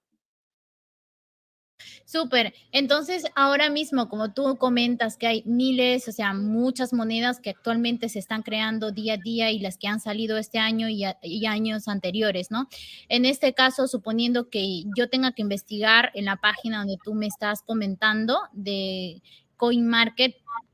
Súper. 2.05 2.53
Entonces, 2.71 3.23
ahora 3.36 3.69
mismo, 3.69 4.10
como 4.10 4.34
tú 4.34 4.58
comentas 4.58 5.15
que 5.15 5.27
hay 5.27 5.43
miles, 5.45 6.08
o 6.08 6.12
sea, 6.12 6.34
muchas 6.34 6.91
monedas 6.91 7.39
que 7.39 7.51
actualmente 7.51 8.10
se 8.10 8.19
están 8.19 8.41
creando 8.41 8.91
día 8.91 9.13
a 9.13 9.17
día 9.17 9.51
y 9.51 9.60
las 9.60 9.77
que 9.77 9.88
han 9.88 9.99
salido 9.99 10.38
este 10.38 10.58
año 10.60 10.88
y, 10.89 11.05
años 11.45 11.88
anteriores, 11.88 12.51
¿no? 12.51 12.67
En 13.10 13.25
este 13.25 13.53
caso, 13.53 13.88
suponiendo 13.88 14.49
que 14.49 14.84
yo 14.97 15.10
tenga 15.10 15.34
que 15.34 15.43
investigar 15.43 16.12
en 16.15 16.25
la 16.25 16.38
página 16.38 16.79
donde 16.79 16.97
tú 17.03 17.13
me 17.13 17.27
estás 17.27 17.62
comentando 17.62 18.39
de 18.53 19.21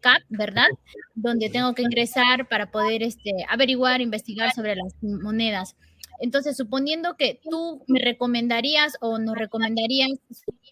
CoinMarketCap, 0.05 0.23
¿verdad? 0.29 0.67
Donde 1.15 1.49
tengo 1.49 1.73
que 1.73 1.81
ingresar 1.81 2.47
para 2.47 2.71
poder 2.71 3.03
este, 3.03 3.31
averiguar, 3.49 4.01
investigar 4.01 4.53
sobre 4.53 4.75
las 4.75 4.93
monedas. 5.01 5.75
Entonces, 6.19 6.55
suponiendo 6.55 7.17
que 7.17 7.41
tú 7.43 7.83
me 7.87 7.99
recomendarías 7.99 8.93
o 9.01 9.17
nos 9.17 9.35
recomendarías 9.35 10.11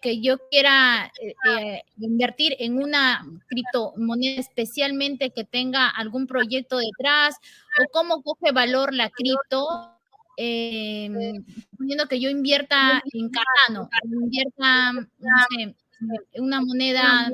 que 0.01 0.21
yo 0.21 0.37
quiera 0.49 1.11
eh, 1.21 1.33
eh, 1.49 1.81
invertir 1.97 2.55
en 2.59 2.81
una 2.81 3.25
criptomoneda 3.47 4.39
especialmente 4.39 5.31
que 5.31 5.43
tenga 5.43 5.89
algún 5.89 6.27
proyecto 6.27 6.77
detrás 6.77 7.35
o 7.81 7.91
cómo 7.91 8.21
coge 8.21 8.53
valor 8.53 8.93
la 8.93 9.09
cripto, 9.09 9.91
eh, 10.37 11.09
suponiendo 11.71 12.07
que 12.07 12.21
yo 12.21 12.29
invierta 12.29 13.01
en 13.13 13.29
Cardano, 13.29 13.89
invierta, 14.11 14.91
en 15.57 15.75
una 16.35 16.61
moneda 16.61 17.31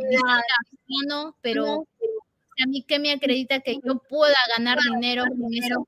pero 1.41 1.87
a 2.61 2.67
mí 2.67 2.83
que 2.83 2.99
me 2.99 3.11
acredita 3.11 3.59
que 3.61 3.79
yo 3.83 3.99
pueda 3.99 4.35
ganar 4.57 4.77
dinero 4.91 5.23
con 5.23 5.53
eso 5.53 5.87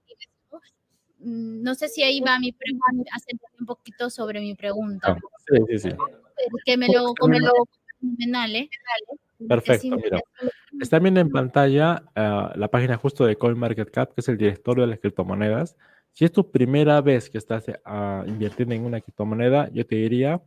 Mm, 1.23 1.61
no 1.61 1.75
sé 1.75 1.87
si 1.87 2.03
ahí 2.03 2.19
va 2.19 2.39
mi 2.39 2.51
pregunta, 2.51 3.11
hacer 3.13 3.35
un 3.59 3.65
poquito 3.65 4.09
sobre 4.09 4.39
mi 4.39 4.55
pregunta. 4.55 5.17
Sí, 5.47 5.57
sí, 5.69 5.89
sí. 5.89 5.89
Que 6.65 6.77
me 6.77 6.87
lo, 6.87 7.13
me 7.27 7.39
lo 7.39 7.51
¿eh? 8.01 8.69
Perfecto, 9.47 9.95
mira. 9.97 10.19
Está 10.79 10.97
viendo 10.99 11.19
en 11.19 11.29
pantalla 11.29 12.03
ah, 12.15 12.53
la 12.55 12.67
página 12.69 12.97
justo 12.97 13.25
de 13.25 13.35
CoinMarketCap, 13.35 14.13
que 14.13 14.21
es 14.21 14.29
el 14.29 14.37
directorio 14.37 14.83
de 14.83 14.91
las 14.91 14.99
criptomonedas. 14.99 15.77
Si 16.13 16.25
es 16.25 16.31
tu 16.31 16.49
primera 16.49 16.99
vez 17.01 17.29
que 17.29 17.37
estás 17.37 17.67
uh, 17.67 18.27
invirtiendo 18.27 18.75
en 18.75 18.83
una 18.83 18.99
criptomoneda, 18.99 19.69
yo 19.71 19.85
te 19.85 19.95
diría, 19.95 20.41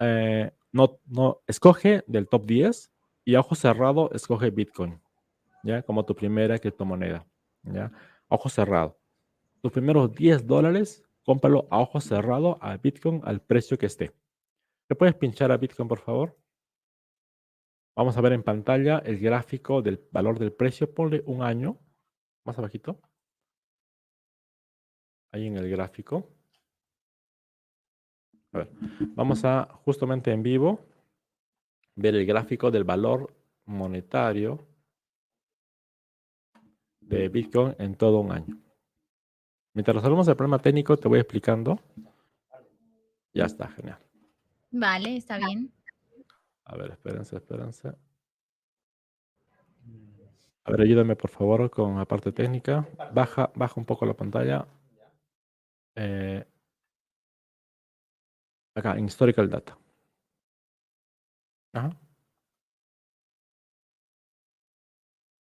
eh, 0.00 0.50
no, 0.74 1.00
no, 1.06 1.40
escoge 1.46 2.04
del 2.06 2.28
top 2.28 2.44
10 2.44 2.92
y 3.24 3.34
a 3.34 3.40
ojo 3.40 3.54
cerrado, 3.54 4.10
escoge 4.12 4.50
Bitcoin, 4.50 5.00
¿ya? 5.62 5.82
Como 5.82 6.04
tu 6.04 6.14
primera 6.14 6.58
criptomoneda, 6.58 7.26
¿ya? 7.62 7.90
Ojo 8.28 8.50
cerrado 8.50 8.98
los 9.64 9.72
primeros 9.72 10.12
10 10.12 10.46
dólares, 10.46 11.02
cómpralo 11.24 11.66
a 11.70 11.80
ojo 11.80 11.98
cerrado 11.98 12.58
a 12.60 12.76
Bitcoin 12.76 13.22
al 13.24 13.40
precio 13.40 13.78
que 13.78 13.86
esté. 13.86 14.12
¿Te 14.86 14.94
puedes 14.94 15.14
pinchar 15.14 15.50
a 15.50 15.56
Bitcoin, 15.56 15.88
por 15.88 16.00
favor? 16.00 16.38
Vamos 17.96 18.14
a 18.14 18.20
ver 18.20 18.34
en 18.34 18.42
pantalla 18.42 18.98
el 18.98 19.18
gráfico 19.18 19.80
del 19.80 20.06
valor 20.12 20.38
del 20.38 20.52
precio. 20.52 20.92
Ponle 20.92 21.22
un 21.24 21.42
año, 21.42 21.78
más 22.44 22.58
abajito. 22.58 23.00
Ahí 25.32 25.46
en 25.46 25.56
el 25.56 25.70
gráfico. 25.70 26.28
A 28.54 28.58
ver, 28.58 28.70
vamos 29.16 29.44
a 29.44 29.68
justamente 29.84 30.30
en 30.30 30.42
vivo 30.42 30.80
ver 31.96 32.14
el 32.14 32.24
gráfico 32.24 32.70
del 32.70 32.84
valor 32.84 33.34
monetario 33.66 34.64
de 37.00 37.28
Bitcoin 37.28 37.74
en 37.78 37.96
todo 37.96 38.20
un 38.20 38.30
año. 38.30 38.56
Mientras 39.72 39.96
resolvemos 39.96 40.28
el 40.28 40.36
problema 40.36 40.60
técnico, 40.60 40.96
te 40.96 41.08
voy 41.08 41.18
explicando. 41.18 41.80
Ya 43.32 43.46
está, 43.46 43.66
genial. 43.68 43.98
Vale, 44.70 45.16
está 45.16 45.38
bien. 45.38 45.72
A 46.64 46.76
ver, 46.76 46.92
espérense, 46.92 47.36
espérense. 47.36 47.88
A 50.62 50.70
ver, 50.70 50.80
ayúdame 50.80 51.16
por 51.16 51.30
favor 51.30 51.68
con 51.70 51.98
la 51.98 52.04
parte 52.04 52.30
técnica. 52.30 52.88
Baja, 53.12 53.50
baja 53.56 53.74
un 53.80 53.84
poco 53.84 54.06
la 54.06 54.14
pantalla. 54.14 54.64
Eh, 55.96 56.46
acá, 58.74 58.96
en 58.96 59.06
Historical 59.06 59.48
Data. 59.48 59.78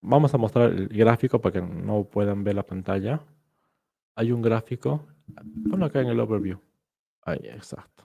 Vamos 0.03 0.35
a 0.35 0.39
mostrar 0.39 0.71
el 0.71 0.89
gráfico 0.89 1.41
para 1.41 1.53
que 1.55 1.63
no 1.63 2.05
puedan 2.05 2.45
ver 2.45 2.55
la 2.55 2.63
pantalla 2.65 3.21
hay 4.21 4.33
un 4.33 4.43
gráfico. 4.43 5.07
Ponlo 5.71 5.87
acá 5.87 6.03
en 6.03 6.09
el 6.09 6.21
overview. 6.21 6.59
Ahí, 7.23 7.41
exacto. 7.45 8.05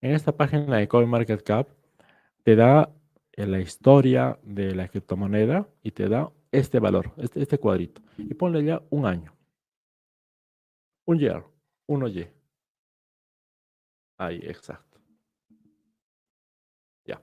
En 0.00 0.12
esta 0.12 0.34
página 0.34 0.78
de 0.78 0.88
CoinMarketCap 0.88 1.68
te 2.42 2.56
da 2.56 2.90
la 3.36 3.60
historia 3.60 4.38
de 4.42 4.74
la 4.74 4.88
criptomoneda 4.88 5.68
y 5.82 5.90
te 5.90 6.08
da 6.08 6.30
este 6.52 6.78
valor, 6.78 7.12
este, 7.18 7.42
este 7.42 7.58
cuadrito. 7.58 8.00
Y 8.16 8.32
ponle 8.32 8.64
ya 8.64 8.80
un 8.88 9.04
año. 9.04 9.35
Un 11.06 11.18
year, 11.18 11.44
uno 11.86 12.08
y. 12.08 12.26
Ahí, 14.18 14.40
exacto. 14.42 14.98
Ya. 17.04 17.22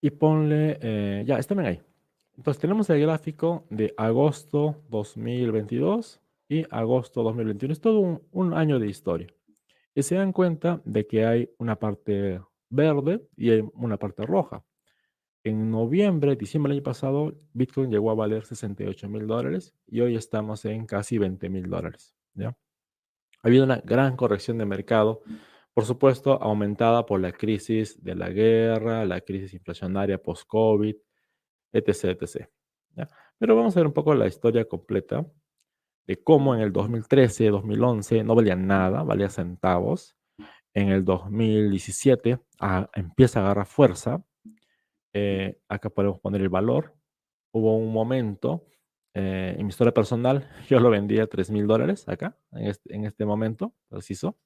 Y 0.00 0.10
ponle, 0.10 0.78
eh, 0.80 1.24
ya, 1.26 1.38
están 1.38 1.58
ahí. 1.60 1.82
Entonces 2.36 2.60
tenemos 2.60 2.88
el 2.88 3.00
gráfico 3.00 3.66
de 3.68 3.92
agosto 3.96 4.82
2022 4.88 6.20
y 6.48 6.64
agosto 6.70 7.22
2021. 7.22 7.72
Es 7.72 7.80
todo 7.80 8.22
un, 8.30 8.54
año 8.54 8.78
de 8.78 8.88
historia. 8.88 9.28
Y 9.94 10.02
se 10.02 10.14
dan 10.14 10.32
cuenta 10.32 10.80
de 10.84 11.06
que 11.06 11.26
hay 11.26 11.50
una 11.58 11.76
parte 11.76 12.40
verde 12.70 13.26
y 13.36 13.50
hay 13.50 13.64
una 13.74 13.98
parte 13.98 14.24
roja. 14.24 14.64
En 15.44 15.70
noviembre, 15.70 16.36
diciembre 16.36 16.70
del 16.70 16.78
año 16.78 16.84
pasado, 16.84 17.34
Bitcoin 17.52 17.90
llegó 17.90 18.10
a 18.10 18.14
valer 18.14 18.44
68 18.44 19.08
mil 19.08 19.26
dólares 19.26 19.74
y 19.86 20.00
hoy 20.00 20.16
estamos 20.16 20.64
en 20.64 20.86
casi 20.86 21.18
20 21.18 21.48
mil 21.50 21.68
dólares. 21.68 22.15
¿Ya? 22.36 22.48
Ha 22.48 23.48
habido 23.48 23.64
una 23.64 23.78
gran 23.84 24.16
corrección 24.16 24.58
de 24.58 24.66
mercado, 24.66 25.22
por 25.74 25.84
supuesto, 25.84 26.42
aumentada 26.42 27.06
por 27.06 27.20
la 27.20 27.32
crisis 27.32 28.02
de 28.02 28.14
la 28.14 28.30
guerra, 28.30 29.04
la 29.04 29.20
crisis 29.20 29.54
inflacionaria 29.54 30.22
post-COVID, 30.22 30.96
etc. 31.72 32.04
etc. 32.20 32.48
Pero 33.38 33.56
vamos 33.56 33.76
a 33.76 33.80
ver 33.80 33.86
un 33.86 33.92
poco 33.92 34.14
la 34.14 34.26
historia 34.26 34.64
completa 34.64 35.26
de 36.06 36.22
cómo 36.22 36.54
en 36.54 36.60
el 36.60 36.72
2013, 36.72 37.50
2011 37.50 38.24
no 38.24 38.34
valía 38.34 38.56
nada, 38.56 39.02
valía 39.02 39.28
centavos. 39.28 40.16
En 40.72 40.90
el 40.90 41.04
2017 41.04 42.38
ah, 42.60 42.88
empieza 42.94 43.40
a 43.40 43.44
agarrar 43.44 43.66
fuerza. 43.66 44.24
Eh, 45.12 45.58
acá 45.68 45.90
podemos 45.90 46.20
poner 46.20 46.42
el 46.42 46.48
valor. 46.48 46.94
Hubo 47.52 47.76
un 47.76 47.92
momento 47.92 48.66
eh, 49.18 49.56
en 49.58 49.64
mi 49.64 49.70
historia 49.70 49.94
personal, 49.94 50.46
yo 50.68 50.78
lo 50.78 50.90
vendía 50.90 51.22
a 51.22 51.26
3 51.26 51.50
mil 51.50 51.66
dólares 51.66 52.06
acá, 52.06 52.36
en 52.52 52.66
este, 52.66 52.94
en 52.94 53.06
este 53.06 53.24
momento 53.24 53.72
preciso. 53.88 54.36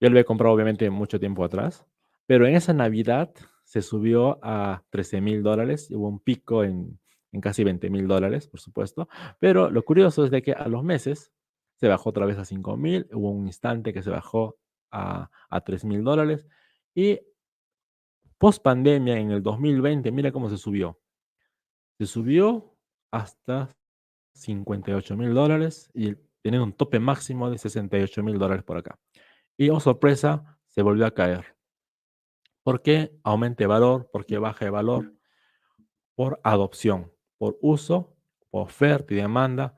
Yo 0.00 0.08
lo 0.08 0.12
había 0.12 0.22
comprado 0.22 0.54
obviamente 0.54 0.88
mucho 0.90 1.18
tiempo 1.18 1.42
atrás, 1.42 1.84
pero 2.24 2.46
en 2.46 2.54
esa 2.54 2.72
Navidad 2.72 3.34
se 3.64 3.82
subió 3.82 4.38
a 4.44 4.84
13 4.90 5.20
mil 5.20 5.42
dólares, 5.42 5.90
hubo 5.90 6.08
un 6.08 6.20
pico 6.20 6.62
en, 6.62 7.00
en 7.32 7.40
casi 7.40 7.64
20 7.64 7.90
mil 7.90 8.06
dólares, 8.06 8.46
por 8.46 8.60
supuesto. 8.60 9.08
Pero 9.40 9.70
lo 9.70 9.84
curioso 9.84 10.24
es 10.24 10.30
de 10.30 10.40
que 10.40 10.52
a 10.52 10.68
los 10.68 10.84
meses 10.84 11.32
se 11.74 11.88
bajó 11.88 12.10
otra 12.10 12.26
vez 12.26 12.38
a 12.38 12.44
5 12.44 12.76
mil, 12.76 13.08
hubo 13.12 13.32
un 13.32 13.48
instante 13.48 13.92
que 13.92 14.02
se 14.02 14.10
bajó 14.10 14.56
a, 14.92 15.30
a 15.48 15.60
3 15.62 15.84
mil 15.84 16.04
dólares 16.04 16.46
y 16.94 17.18
post 18.38 18.62
pandemia 18.62 19.18
en 19.18 19.32
el 19.32 19.42
2020, 19.42 20.12
mira 20.12 20.30
cómo 20.30 20.48
se 20.48 20.58
subió. 20.58 21.00
Se 21.98 22.06
subió 22.06 22.76
hasta 23.10 23.76
58 24.32 25.16
mil 25.16 25.34
dólares 25.34 25.90
y 25.94 26.14
tiene 26.42 26.60
un 26.60 26.72
tope 26.72 26.98
máximo 26.98 27.50
de 27.50 27.58
68 27.58 28.22
mil 28.22 28.38
dólares 28.38 28.64
por 28.64 28.76
acá. 28.76 28.98
Y, 29.56 29.68
oh 29.70 29.80
sorpresa, 29.80 30.58
se 30.68 30.82
volvió 30.82 31.06
a 31.06 31.10
caer. 31.12 31.56
¿Por 32.62 32.82
qué 32.82 33.18
aumenta 33.22 33.64
el 33.64 33.68
valor? 33.68 34.10
¿Por 34.12 34.26
qué 34.26 34.38
baja 34.38 34.64
el 34.64 34.70
valor? 34.70 35.12
Por 36.14 36.40
adopción, 36.44 37.12
por 37.38 37.58
uso, 37.60 38.16
por 38.50 38.62
oferta 38.62 39.14
y 39.14 39.16
demanda, 39.16 39.76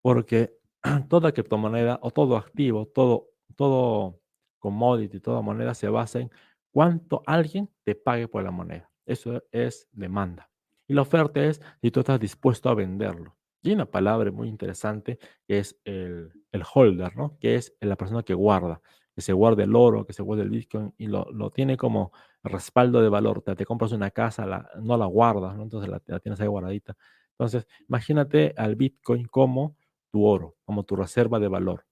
porque 0.00 0.56
toda 1.08 1.32
criptomoneda 1.32 1.98
o 2.02 2.10
todo 2.10 2.36
activo, 2.36 2.86
todo, 2.86 3.28
todo 3.56 4.20
commodity, 4.58 5.20
toda 5.20 5.42
moneda 5.42 5.74
se 5.74 5.88
basa 5.88 6.20
en 6.20 6.30
cuánto 6.70 7.22
alguien 7.26 7.70
te 7.84 7.94
pague 7.94 8.28
por 8.28 8.42
la 8.42 8.50
moneda. 8.50 8.90
Eso 9.04 9.42
es 9.50 9.88
demanda. 9.92 10.50
Y 10.86 10.94
la 10.94 11.02
oferta 11.02 11.44
es 11.44 11.60
si 11.80 11.90
tú 11.90 12.00
estás 12.00 12.20
dispuesto 12.20 12.68
a 12.68 12.74
venderlo. 12.74 13.36
Y 13.62 13.72
una 13.72 13.86
palabra 13.86 14.30
muy 14.32 14.48
interesante 14.48 15.18
que 15.46 15.58
es 15.58 15.78
el, 15.84 16.32
el 16.50 16.62
holder, 16.74 17.16
¿no? 17.16 17.38
Que 17.38 17.54
es 17.56 17.74
la 17.80 17.96
persona 17.96 18.22
que 18.22 18.34
guarda 18.34 18.80
que 19.14 19.20
se 19.20 19.32
guarde 19.32 19.64
el 19.64 19.74
oro, 19.76 20.06
que 20.06 20.12
se 20.12 20.22
guarde 20.22 20.42
el 20.42 20.50
Bitcoin 20.50 20.94
y 20.96 21.06
lo, 21.06 21.50
tiene 21.50 21.76
como 21.76 22.12
respaldo 22.42 23.02
de 23.02 23.08
valor. 23.08 23.42
Te, 23.42 23.54
te 23.54 23.66
compras 23.66 23.92
una 23.92 24.10
casa, 24.10 24.46
la, 24.46 24.68
no 24.80 24.96
la 24.96 25.06
guardas, 25.06 25.56
¿no? 25.56 25.64
entonces 25.64 25.90
la, 25.90 26.00
tienes 26.20 26.40
ahí 26.40 26.46
guardadita. 26.46 26.96
Entonces, 27.32 27.66
imagínate 27.88 28.54
al 28.56 28.76
Bitcoin 28.76 29.26
como 29.26 29.76
tu 30.10 30.24
oro, 30.24 30.56
como 30.64 30.84
tu 30.84 30.96
reserva 30.96 31.38
de 31.38 31.48
valor. 31.48 31.86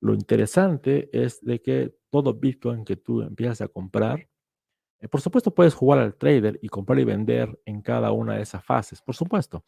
Lo 0.00 0.14
interesante 0.14 1.10
es 1.12 1.42
de 1.44 1.60
que 1.60 1.94
todo 2.10 2.34
Bitcoin 2.34 2.84
que 2.84 2.96
tú 2.96 3.22
empiezas 3.22 3.62
a 3.62 3.68
comprar, 3.68 4.28
eh, 5.00 5.08
por 5.08 5.20
supuesto 5.20 5.54
puedes 5.54 5.74
jugar 5.74 6.00
al 6.00 6.14
trader 6.16 6.58
y 6.62 6.68
comprar 6.68 6.98
y 6.98 7.04
vender 7.04 7.60
en 7.64 7.82
cada 7.82 8.12
una 8.12 8.36
de 8.36 8.42
esas 8.42 8.64
fases, 8.64 9.02
por 9.02 9.14
supuesto. 9.14 9.64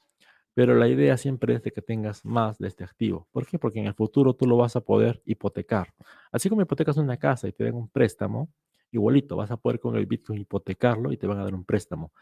Pero 0.54 0.74
la 0.74 0.88
idea 0.88 1.16
siempre 1.16 1.54
es 1.54 1.62
de 1.62 1.72
que 1.72 1.82
tengas 1.82 2.24
más 2.24 2.58
de 2.58 2.68
este 2.68 2.84
activo. 2.84 3.28
¿Por 3.32 3.46
qué? 3.46 3.58
Porque 3.58 3.80
en 3.80 3.86
el 3.86 3.94
futuro 3.94 4.34
tú 4.34 4.46
lo 4.46 4.56
vas 4.56 4.76
a 4.76 4.80
poder 4.82 5.22
hipotecar. 5.24 5.94
Así 6.30 6.48
como 6.48 6.62
hipotecas 6.62 6.96
una 6.98 7.16
casa 7.16 7.48
y 7.48 7.52
te 7.52 7.64
dan 7.64 7.74
un 7.74 7.88
préstamo, 7.88 8.50
igualito, 8.90 9.36
vas 9.36 9.50
a 9.50 9.56
poder 9.56 9.80
con 9.80 9.96
el 9.96 10.06
Bitcoin 10.06 10.40
hipotecarlo 10.40 11.12
y 11.12 11.16
te 11.16 11.26
van 11.26 11.38
a 11.38 11.44
dar 11.44 11.54
un 11.54 11.64
préstamo 11.64 12.12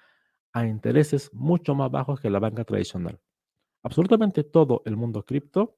a 0.52 0.66
intereses 0.66 1.32
mucho 1.32 1.74
más 1.74 1.90
bajos 1.90 2.20
que 2.20 2.30
la 2.30 2.38
banca 2.38 2.64
tradicional. 2.64 3.20
Absolutamente 3.82 4.44
todo 4.44 4.82
el 4.84 4.96
mundo 4.96 5.24
cripto, 5.24 5.76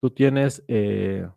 tú 0.00 0.10
tienes, 0.10 0.64
eh, 0.68 1.28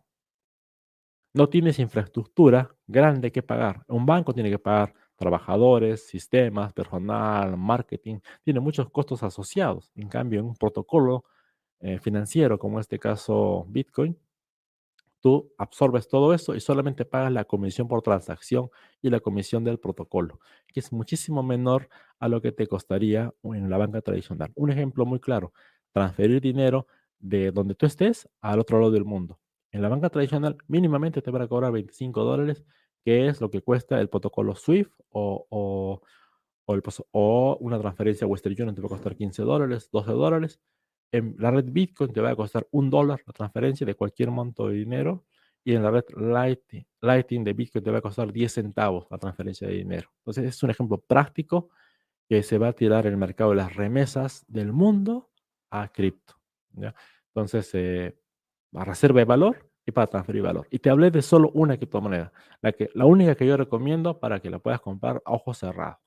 no 1.34 1.48
tienes 1.48 1.78
infraestructura 1.78 2.74
grande 2.86 3.32
que 3.32 3.42
pagar. 3.42 3.84
Un 3.88 4.06
banco 4.06 4.32
tiene 4.32 4.50
que 4.50 4.58
pagar 4.58 4.94
trabajadores, 5.20 6.06
sistemas, 6.08 6.72
personal, 6.72 7.56
marketing, 7.58 8.20
tiene 8.42 8.58
muchos 8.58 8.90
costos 8.90 9.22
asociados. 9.22 9.92
En 9.94 10.08
cambio, 10.08 10.40
en 10.40 10.46
un 10.46 10.56
protocolo 10.56 11.24
eh, 11.80 11.98
financiero, 11.98 12.58
como 12.58 12.78
en 12.78 12.80
este 12.80 12.98
caso 12.98 13.66
Bitcoin, 13.68 14.18
tú 15.20 15.52
absorbes 15.58 16.08
todo 16.08 16.32
eso 16.32 16.54
y 16.54 16.60
solamente 16.60 17.04
pagas 17.04 17.32
la 17.32 17.44
comisión 17.44 17.86
por 17.86 18.00
transacción 18.02 18.70
y 19.02 19.10
la 19.10 19.20
comisión 19.20 19.62
del 19.62 19.78
protocolo, 19.78 20.40
que 20.68 20.80
es 20.80 20.90
muchísimo 20.90 21.42
menor 21.42 21.90
a 22.18 22.28
lo 22.28 22.40
que 22.40 22.52
te 22.52 22.66
costaría 22.66 23.32
en 23.42 23.68
la 23.68 23.76
banca 23.76 24.00
tradicional. 24.00 24.50
Un 24.54 24.70
ejemplo 24.70 25.04
muy 25.04 25.20
claro, 25.20 25.52
transferir 25.92 26.40
dinero 26.40 26.86
de 27.18 27.52
donde 27.52 27.74
tú 27.74 27.84
estés 27.84 28.26
al 28.40 28.58
otro 28.58 28.78
lado 28.78 28.90
del 28.90 29.04
mundo. 29.04 29.38
En 29.70 29.82
la 29.82 29.88
banca 29.90 30.08
tradicional 30.08 30.56
mínimamente 30.66 31.20
te 31.20 31.30
van 31.30 31.42
a 31.42 31.48
cobrar 31.48 31.72
25 31.72 32.24
dólares 32.24 32.64
qué 33.04 33.28
es 33.28 33.40
lo 33.40 33.50
que 33.50 33.62
cuesta 33.62 34.00
el 34.00 34.08
protocolo 34.08 34.54
SWIFT 34.54 34.92
o, 35.10 35.46
o, 35.50 36.02
o, 37.12 37.56
una 37.60 37.78
transferencia 37.78 38.26
Western 38.26 38.54
Union 38.58 38.74
te 38.74 38.80
va 38.80 38.86
a 38.86 38.90
costar 38.90 39.16
15 39.16 39.42
dólares, 39.42 39.88
12 39.90 40.12
dólares. 40.12 40.60
En 41.12 41.34
la 41.38 41.50
red 41.50 41.66
Bitcoin 41.66 42.12
te 42.12 42.20
va 42.20 42.30
a 42.30 42.36
costar 42.36 42.68
un 42.70 42.90
dólar 42.90 43.20
la 43.26 43.32
transferencia 43.32 43.84
de 43.84 43.94
cualquier 43.94 44.30
monto 44.30 44.68
de 44.68 44.74
dinero. 44.74 45.24
Y 45.62 45.74
en 45.74 45.82
la 45.82 45.90
red 45.90 46.04
Lightning, 46.16 46.86
Lightning 47.02 47.44
de 47.44 47.52
Bitcoin 47.52 47.84
te 47.84 47.90
va 47.90 47.98
a 47.98 48.02
costar 48.02 48.32
10 48.32 48.52
centavos 48.52 49.06
la 49.10 49.18
transferencia 49.18 49.68
de 49.68 49.74
dinero. 49.74 50.10
Entonces, 50.18 50.44
es 50.44 50.62
un 50.62 50.70
ejemplo 50.70 50.98
práctico 50.98 51.70
que 52.28 52.42
se 52.42 52.58
va 52.58 52.68
a 52.68 52.72
tirar 52.72 53.06
el 53.06 53.16
mercado 53.16 53.50
de 53.50 53.56
las 53.56 53.74
remesas 53.74 54.44
del 54.46 54.72
mundo 54.72 55.30
a 55.70 55.92
cripto. 55.92 56.34
Entonces, 57.28 57.70
eh, 57.74 58.16
a 58.72 58.84
reserva 58.84 59.18
de 59.18 59.24
valor 59.24 59.69
para 59.92 60.06
transferir 60.06 60.42
valor. 60.42 60.66
Y 60.70 60.78
te 60.78 60.90
hablé 60.90 61.10
de 61.10 61.22
solo 61.22 61.50
una 61.54 61.76
criptomoneda, 61.76 62.32
la, 62.62 62.72
que, 62.72 62.90
la 62.94 63.06
única 63.06 63.34
que 63.34 63.46
yo 63.46 63.56
recomiendo 63.56 64.18
para 64.18 64.40
que 64.40 64.50
la 64.50 64.58
puedas 64.58 64.80
comprar 64.80 65.22
a 65.24 65.32
ojo 65.32 65.54
cerrado. 65.54 65.98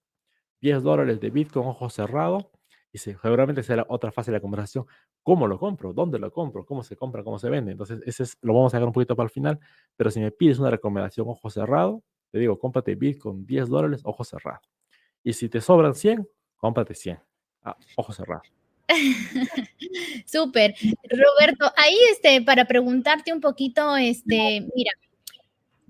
10 0.62 0.84
dólares 0.84 1.20
de 1.20 1.30
Bitcoin 1.30 1.66
a 1.66 1.70
ojo 1.70 1.90
cerrado 1.90 2.52
y 2.92 3.00
seguramente 3.00 3.64
será 3.64 3.86
otra 3.90 4.12
fase 4.12 4.32
de 4.32 4.38
la 4.38 4.42
conversación. 4.42 4.86
¿Cómo 5.24 5.48
lo 5.48 5.58
compro? 5.58 5.94
¿Dónde 5.94 6.20
lo 6.20 6.32
compro? 6.32 6.66
¿Cómo 6.66 6.84
se 6.84 6.96
compra? 6.96 7.24
¿Cómo 7.24 7.40
se 7.40 7.50
vende? 7.50 7.72
Entonces, 7.72 8.00
ese 8.06 8.24
es, 8.24 8.38
lo 8.42 8.54
vamos 8.54 8.74
a 8.74 8.78
dejar 8.78 8.88
un 8.88 8.94
poquito 8.94 9.16
para 9.16 9.26
el 9.26 9.32
final, 9.32 9.60
pero 9.98 10.12
si 10.12 10.20
me 10.20 10.32
pides 10.32 10.60
una 10.60 10.70
recomendación 10.70 11.28
ojo 11.28 11.50
cerrado, 11.50 12.04
te 12.32 12.40
digo, 12.40 12.58
cómprate 12.60 12.96
Bitcoin 12.96 13.46
10 13.46 13.68
dólares, 13.68 14.02
ojo 14.04 14.24
cerrado. 14.24 14.62
Y 15.24 15.34
si 15.34 15.50
te 15.50 15.60
sobran 15.60 15.96
100, 15.96 16.28
cómprate 16.56 16.94
100, 16.94 17.20
a 17.64 17.76
ojo 17.96 18.14
cerrado. 18.14 18.44
Súper. 20.26 20.76
Roberto, 21.10 21.72
ahí 21.78 21.98
este, 22.12 22.42
para 22.42 22.66
preguntarte 22.66 23.34
un 23.34 23.42
poquito, 23.42 23.96
este, 23.96 24.68
mira, 24.76 24.92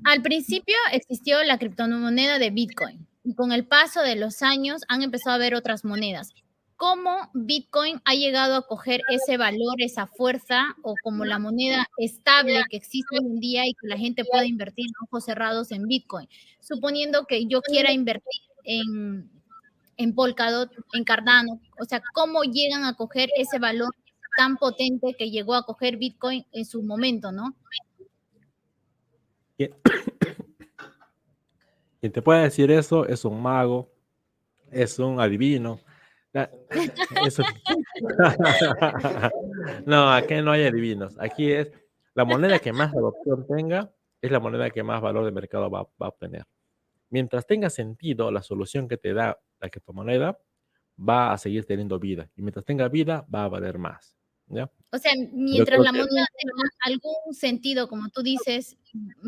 al 0.04 0.22
principio 0.22 0.76
existió 0.92 1.44
la 1.44 1.58
criptomoneda 1.58 2.40
de 2.40 2.50
Bitcoin 2.50 3.08
y 3.24 3.36
con 3.36 3.52
el 3.52 3.66
paso 3.66 4.02
de 4.02 4.16
los 4.16 4.42
años 4.42 4.82
han 4.90 5.02
empezado 5.02 5.32
a 5.32 5.36
haber 5.36 5.56
otras 5.56 5.86
monedas. 5.86 6.30
¿Cómo 6.76 7.30
Bitcoin 7.34 8.02
ha 8.04 8.14
llegado 8.14 8.56
a 8.56 8.68
coger 8.68 9.02
ese 9.10 9.38
valor, 9.38 9.76
esa 9.78 10.08
fuerza 10.08 10.76
o 10.82 10.96
como 11.04 11.24
la 11.24 11.40
moneda 11.40 11.88
estable 11.98 12.62
que 12.70 12.76
existe 12.78 13.18
hoy 13.18 13.26
en 13.26 13.40
día 13.40 13.66
y 13.66 13.74
que 13.74 13.88
la 13.88 13.98
gente 13.98 14.26
puede 14.26 14.48
invertir 14.48 14.88
ojos 15.06 15.24
cerrados 15.24 15.72
en 15.72 15.88
Bitcoin? 15.88 16.28
Suponiendo 16.60 17.26
que 17.26 17.46
yo 17.46 17.62
quiera 17.62 17.94
invertir 17.94 18.42
en 18.66 19.32
en 19.98 20.16
Polkadot, 20.16 20.72
en 20.94 21.04
Cardano, 21.04 21.60
o 21.80 21.86
sea, 21.86 22.02
cómo 22.14 22.44
llegan 22.44 22.86
a 22.86 22.96
coger 22.96 23.30
ese 23.38 23.60
valor 23.60 23.94
tan 24.38 24.58
potente 24.58 25.16
que 25.18 25.30
llegó 25.30 25.56
a 25.56 25.64
coger 25.64 25.98
Bitcoin 25.98 26.46
en 26.52 26.66
su 26.66 26.84
momento, 26.84 27.32
¿no? 27.32 27.56
Quien 32.02 32.12
te 32.12 32.22
puede 32.22 32.44
decir 32.44 32.70
eso 32.72 33.08
es 33.08 33.24
un 33.24 33.42
mago, 33.42 33.90
es 34.72 35.00
un 35.00 35.22
adivino. 35.22 35.80
no, 39.86 40.12
aquí 40.12 40.42
no 40.42 40.52
hay 40.52 40.66
adivinos. 40.66 41.16
Aquí 41.20 41.52
es 41.52 41.72
la 42.16 42.26
moneda 42.26 42.58
que 42.60 42.74
más 42.74 42.94
adopción 42.94 43.46
tenga, 43.48 43.94
es 44.22 44.32
la 44.32 44.40
moneda 44.40 44.72
que 44.72 44.84
más 44.84 45.02
valor 45.02 45.26
de 45.26 45.32
mercado 45.32 45.70
va, 45.70 45.84
va 45.84 46.08
a 46.08 46.10
obtener. 46.10 46.46
Mientras 47.10 47.46
tenga 47.46 47.70
sentido 47.70 48.32
la 48.32 48.42
solución 48.42 48.88
que 48.88 48.98
te 48.98 49.14
da 49.14 49.38
la 49.64 49.70
criptomoneda 49.70 50.38
va 50.98 51.34
a 51.34 51.38
seguir 51.38 51.66
teniendo 51.66 52.00
vida. 52.00 52.30
Y 52.36 52.42
mientras 52.42 52.66
tenga 52.66 52.88
vida, 52.90 53.26
va 53.34 53.46
a 53.46 53.50
valer 53.50 53.78
más. 53.78 54.16
¿ya? 54.48 54.70
O 54.92 54.98
sea, 54.98 55.14
mientras 55.32 55.80
la 55.80 55.92
moneda 55.92 56.28
tenga 56.38 56.70
algún 56.86 57.34
sentido, 57.34 57.88
como 57.88 58.10
tú 58.10 58.22
dices, 58.22 58.78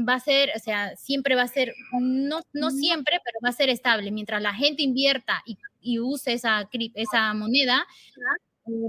va 0.07 0.15
a 0.15 0.19
ser, 0.19 0.51
o 0.55 0.59
sea, 0.59 0.95
siempre 0.95 1.35
va 1.35 1.43
a 1.43 1.47
ser, 1.47 1.73
no, 1.99 2.41
no 2.53 2.69
siempre, 2.69 3.19
pero 3.23 3.39
va 3.43 3.49
a 3.49 3.53
ser 3.53 3.69
estable. 3.69 4.11
Mientras 4.11 4.41
la 4.41 4.53
gente 4.53 4.83
invierta 4.83 5.41
y, 5.45 5.57
y 5.81 5.99
use 5.99 6.33
esa, 6.33 6.69
esa 6.93 7.33
moneda, 7.33 7.85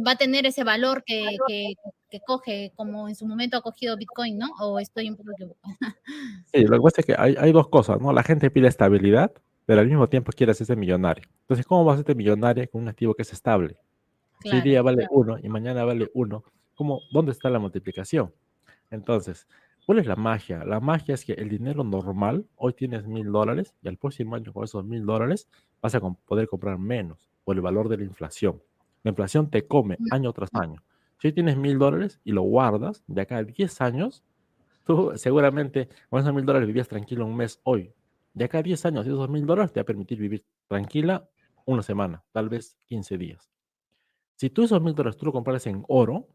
va 0.07 0.13
a 0.13 0.17
tener 0.17 0.47
ese 0.47 0.65
valor 0.65 1.03
que, 1.05 1.37
que, 1.47 1.75
que, 2.11 2.21
coge, 2.27 2.73
como 2.75 3.09
en 3.09 3.15
su 3.15 3.27
momento 3.27 3.57
ha 3.57 3.63
cogido 3.63 3.97
Bitcoin, 3.97 4.37
¿no? 4.37 4.49
O 4.61 4.79
estoy 4.79 5.09
un 5.09 5.17
poco 5.17 5.31
equivocada. 5.33 5.77
Sí, 6.53 6.65
lo 6.65 6.77
que 6.77 6.83
pasa 6.83 7.01
es 7.01 7.07
que 7.07 7.15
hay, 7.17 7.37
hay 7.39 7.53
dos 7.53 7.69
cosas, 7.69 8.01
¿no? 8.01 8.13
La 8.13 8.23
gente 8.23 8.51
pide 8.51 8.69
estabilidad 8.69 9.33
pero 9.67 9.81
al 9.81 9.89
mismo 9.89 10.09
tiempo 10.09 10.33
quieres 10.33 10.59
ser 10.59 10.77
millonario. 10.77 11.25
Entonces, 11.43 11.67
¿cómo 11.67 11.85
vas 11.85 12.01
a 12.01 12.03
ser 12.05 12.17
millonario 12.17 12.69
con 12.71 12.83
un 12.83 12.89
activo 12.89 13.15
que 13.15 13.23
es 13.23 13.33
estable? 13.33 13.77
si 14.43 14.51
hoy 14.51 14.61
día 14.61 14.83
vale 14.83 15.07
uno 15.11 15.39
y 15.43 15.49
mañana 15.49 15.85
vale 15.85 16.11
uno, 16.15 16.45
¿cómo, 16.75 17.01
¿dónde 17.11 17.33
está 17.33 17.51
la 17.51 17.59
multiplicación? 17.59 18.33
Entonces, 18.91 19.47
¿cuál 19.85 19.99
es 19.99 20.07
la 20.07 20.17
magia? 20.17 20.65
La 20.65 20.79
magia 20.79 21.15
es 21.15 21.25
que 21.25 21.33
el 21.33 21.49
dinero 21.49 21.85
normal, 21.85 22.47
hoy 22.57 22.75
tienes 22.75 23.07
mil 23.07 23.33
dólares 23.33 23.75
y 23.83 23.89
al 23.89 23.97
próximo 23.97 24.37
año 24.37 24.53
con 24.53 24.65
esos 24.65 24.85
mil 24.85 25.05
dólares 25.05 25.49
vas 25.81 25.95
a 25.95 26.01
poder 26.01 26.49
comprar 26.49 26.79
menos 26.79 27.29
por 27.45 27.57
el 27.57 27.63
valor 27.63 27.89
de 27.89 27.99
la 27.99 28.05
inflación. 28.05 28.63
La 29.03 29.11
inflación 29.11 29.51
te 29.51 29.67
come 29.67 29.99
año 30.11 30.33
tras 30.33 30.51
año. 30.55 30.83
Si 31.19 31.29
hoy 31.29 31.33
tienes 31.33 31.57
mil 31.57 31.79
dólares 31.79 32.21
y 32.25 32.33
lo 32.33 32.43
guardas, 32.43 33.03
de 33.07 33.23
acá 33.23 33.39
a 33.39 33.45
10 33.45 33.81
años, 33.81 34.23
tú 34.85 35.13
seguramente 35.17 35.89
con 36.11 36.21
esos 36.21 36.35
mil 36.35 36.45
dólares 36.45 36.67
vivías 36.67 36.89
tranquilo 36.89 37.25
un 37.25 37.37
mes 37.37 37.61
hoy, 37.65 37.93
de 38.37 38.45
acá 38.45 38.59
a 38.59 38.63
10 38.63 38.85
años, 38.85 39.07
esos 39.07 39.31
mil 39.31 39.47
dólares 39.47 39.73
te 39.73 39.81
va 39.81 39.83
a 39.83 39.87
permitir 39.87 40.19
vivir 40.19 40.45
tranquila 40.69 41.27
una 41.65 41.83
semana, 41.83 42.23
tal 42.33 42.51
vez 42.51 42.77
15 42.85 43.17
días. 43.17 43.51
Si 44.37 44.51
tú 44.51 44.65
esos 44.65 44.83
mil 44.83 44.95
dólares 44.95 45.17
tú 45.17 45.25
lo 45.25 45.33
compras 45.33 45.67
en 45.67 45.85
oro, 45.89 46.29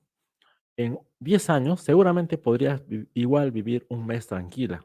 en 0.78 0.98
10 1.20 1.50
años 1.52 1.82
seguramente 1.82 2.40
podrías 2.40 2.82
igual 3.14 3.52
vivir 3.52 3.86
un 3.88 4.08
mes 4.08 4.26
tranquila. 4.26 4.84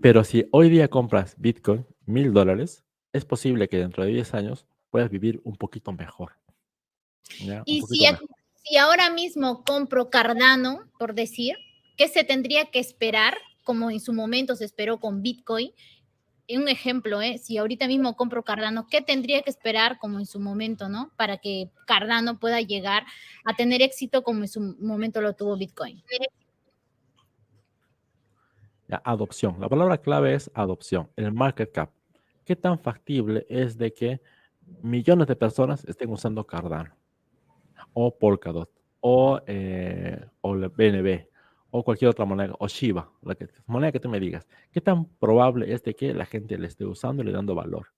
Pero 0.00 0.24
si 0.24 0.48
hoy 0.50 0.70
día 0.70 0.88
compras 0.88 1.34
Bitcoin, 1.36 1.86
mil 2.06 2.32
dólares, 2.32 2.86
es 3.12 3.26
posible 3.26 3.68
que 3.68 3.76
dentro 3.76 4.04
de 4.04 4.12
10 4.12 4.32
años 4.32 4.66
puedas 4.88 5.10
vivir 5.10 5.42
un 5.44 5.56
poquito 5.56 5.92
mejor. 5.92 6.32
Y 7.66 7.82
si, 7.82 8.06
si 8.64 8.76
ahora 8.78 9.10
mismo 9.10 9.62
compro 9.62 10.08
Cardano, 10.08 10.90
por 10.98 11.14
decir, 11.14 11.54
¿qué 11.98 12.08
se 12.08 12.24
tendría 12.24 12.70
que 12.70 12.78
esperar? 12.78 13.36
Como 13.68 13.90
en 13.90 14.00
su 14.00 14.14
momento 14.14 14.56
se 14.56 14.64
esperó 14.64 14.98
con 14.98 15.20
Bitcoin, 15.20 15.72
un 16.56 16.68
ejemplo, 16.68 17.20
¿eh? 17.20 17.36
si 17.36 17.58
ahorita 17.58 17.86
mismo 17.86 18.16
compro 18.16 18.42
Cardano, 18.42 18.86
¿qué 18.86 19.02
tendría 19.02 19.42
que 19.42 19.50
esperar 19.50 19.98
como 19.98 20.18
en 20.18 20.24
su 20.24 20.40
momento, 20.40 20.88
¿no? 20.88 21.12
Para 21.18 21.36
que 21.36 21.70
Cardano 21.86 22.38
pueda 22.38 22.62
llegar 22.62 23.04
a 23.44 23.54
tener 23.56 23.82
éxito 23.82 24.22
como 24.22 24.40
en 24.40 24.48
su 24.48 24.74
momento 24.80 25.20
lo 25.20 25.34
tuvo 25.34 25.58
Bitcoin. 25.58 26.02
adopción. 29.04 29.60
La 29.60 29.68
palabra 29.68 29.98
clave 29.98 30.32
es 30.32 30.50
adopción, 30.54 31.10
el 31.16 31.30
market 31.34 31.70
cap. 31.70 31.90
¿Qué 32.46 32.56
tan 32.56 32.78
factible 32.78 33.44
es 33.50 33.76
de 33.76 33.92
que 33.92 34.22
millones 34.80 35.26
de 35.26 35.36
personas 35.36 35.84
estén 35.84 36.08
usando 36.08 36.46
Cardano 36.46 36.96
o 37.92 38.16
Polkadot 38.16 38.70
o, 39.00 39.42
eh, 39.46 40.24
o 40.40 40.54
BNB 40.54 41.28
o 41.70 41.84
cualquier 41.84 42.10
otra 42.10 42.24
moneda, 42.24 42.54
o 42.58 42.66
Shiba, 42.66 43.10
la 43.22 43.34
que, 43.34 43.48
moneda 43.66 43.92
que 43.92 44.00
tú 44.00 44.08
me 44.08 44.20
digas, 44.20 44.46
¿qué 44.72 44.80
tan 44.80 45.06
probable 45.16 45.72
es 45.72 45.82
de 45.82 45.94
que 45.94 46.14
la 46.14 46.24
gente 46.24 46.56
le 46.56 46.66
esté 46.66 46.84
usando 46.84 47.22
y 47.22 47.26
le 47.26 47.32
dando 47.32 47.54
valor? 47.54 47.88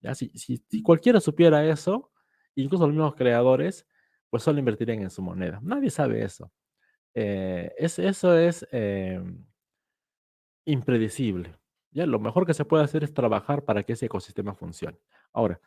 ¿Ya? 0.00 0.14
Si, 0.14 0.30
si, 0.36 0.82
cualquiera 0.82 1.20
supiera 1.20 1.64
eso, 1.64 2.10
incluso 2.54 2.86
los 2.86 2.94
mismos 2.94 3.14
creadores, 3.14 3.86
pues 4.30 4.42
solo 4.42 4.58
invertirían 4.58 5.02
en 5.02 5.10
su 5.10 5.22
moneda. 5.22 5.60
Nadie 5.62 5.90
sabe 5.90 6.24
eso. 6.24 6.52
Eh, 7.14 7.72
es, 7.78 7.98
eso 7.98 8.36
es 8.36 8.66
em, 8.72 9.44
impredecible. 10.64 11.56
¿ya? 11.92 12.06
Lo 12.06 12.18
mejor 12.18 12.46
que 12.46 12.54
se 12.54 12.64
puede 12.64 12.84
hacer 12.84 13.04
es 13.04 13.14
trabajar 13.14 13.64
para 13.64 13.82
que 13.82 13.92
ese 13.92 14.06
ecosistema 14.06 14.54
funcione. 14.54 14.98
Ahora, 15.32 15.60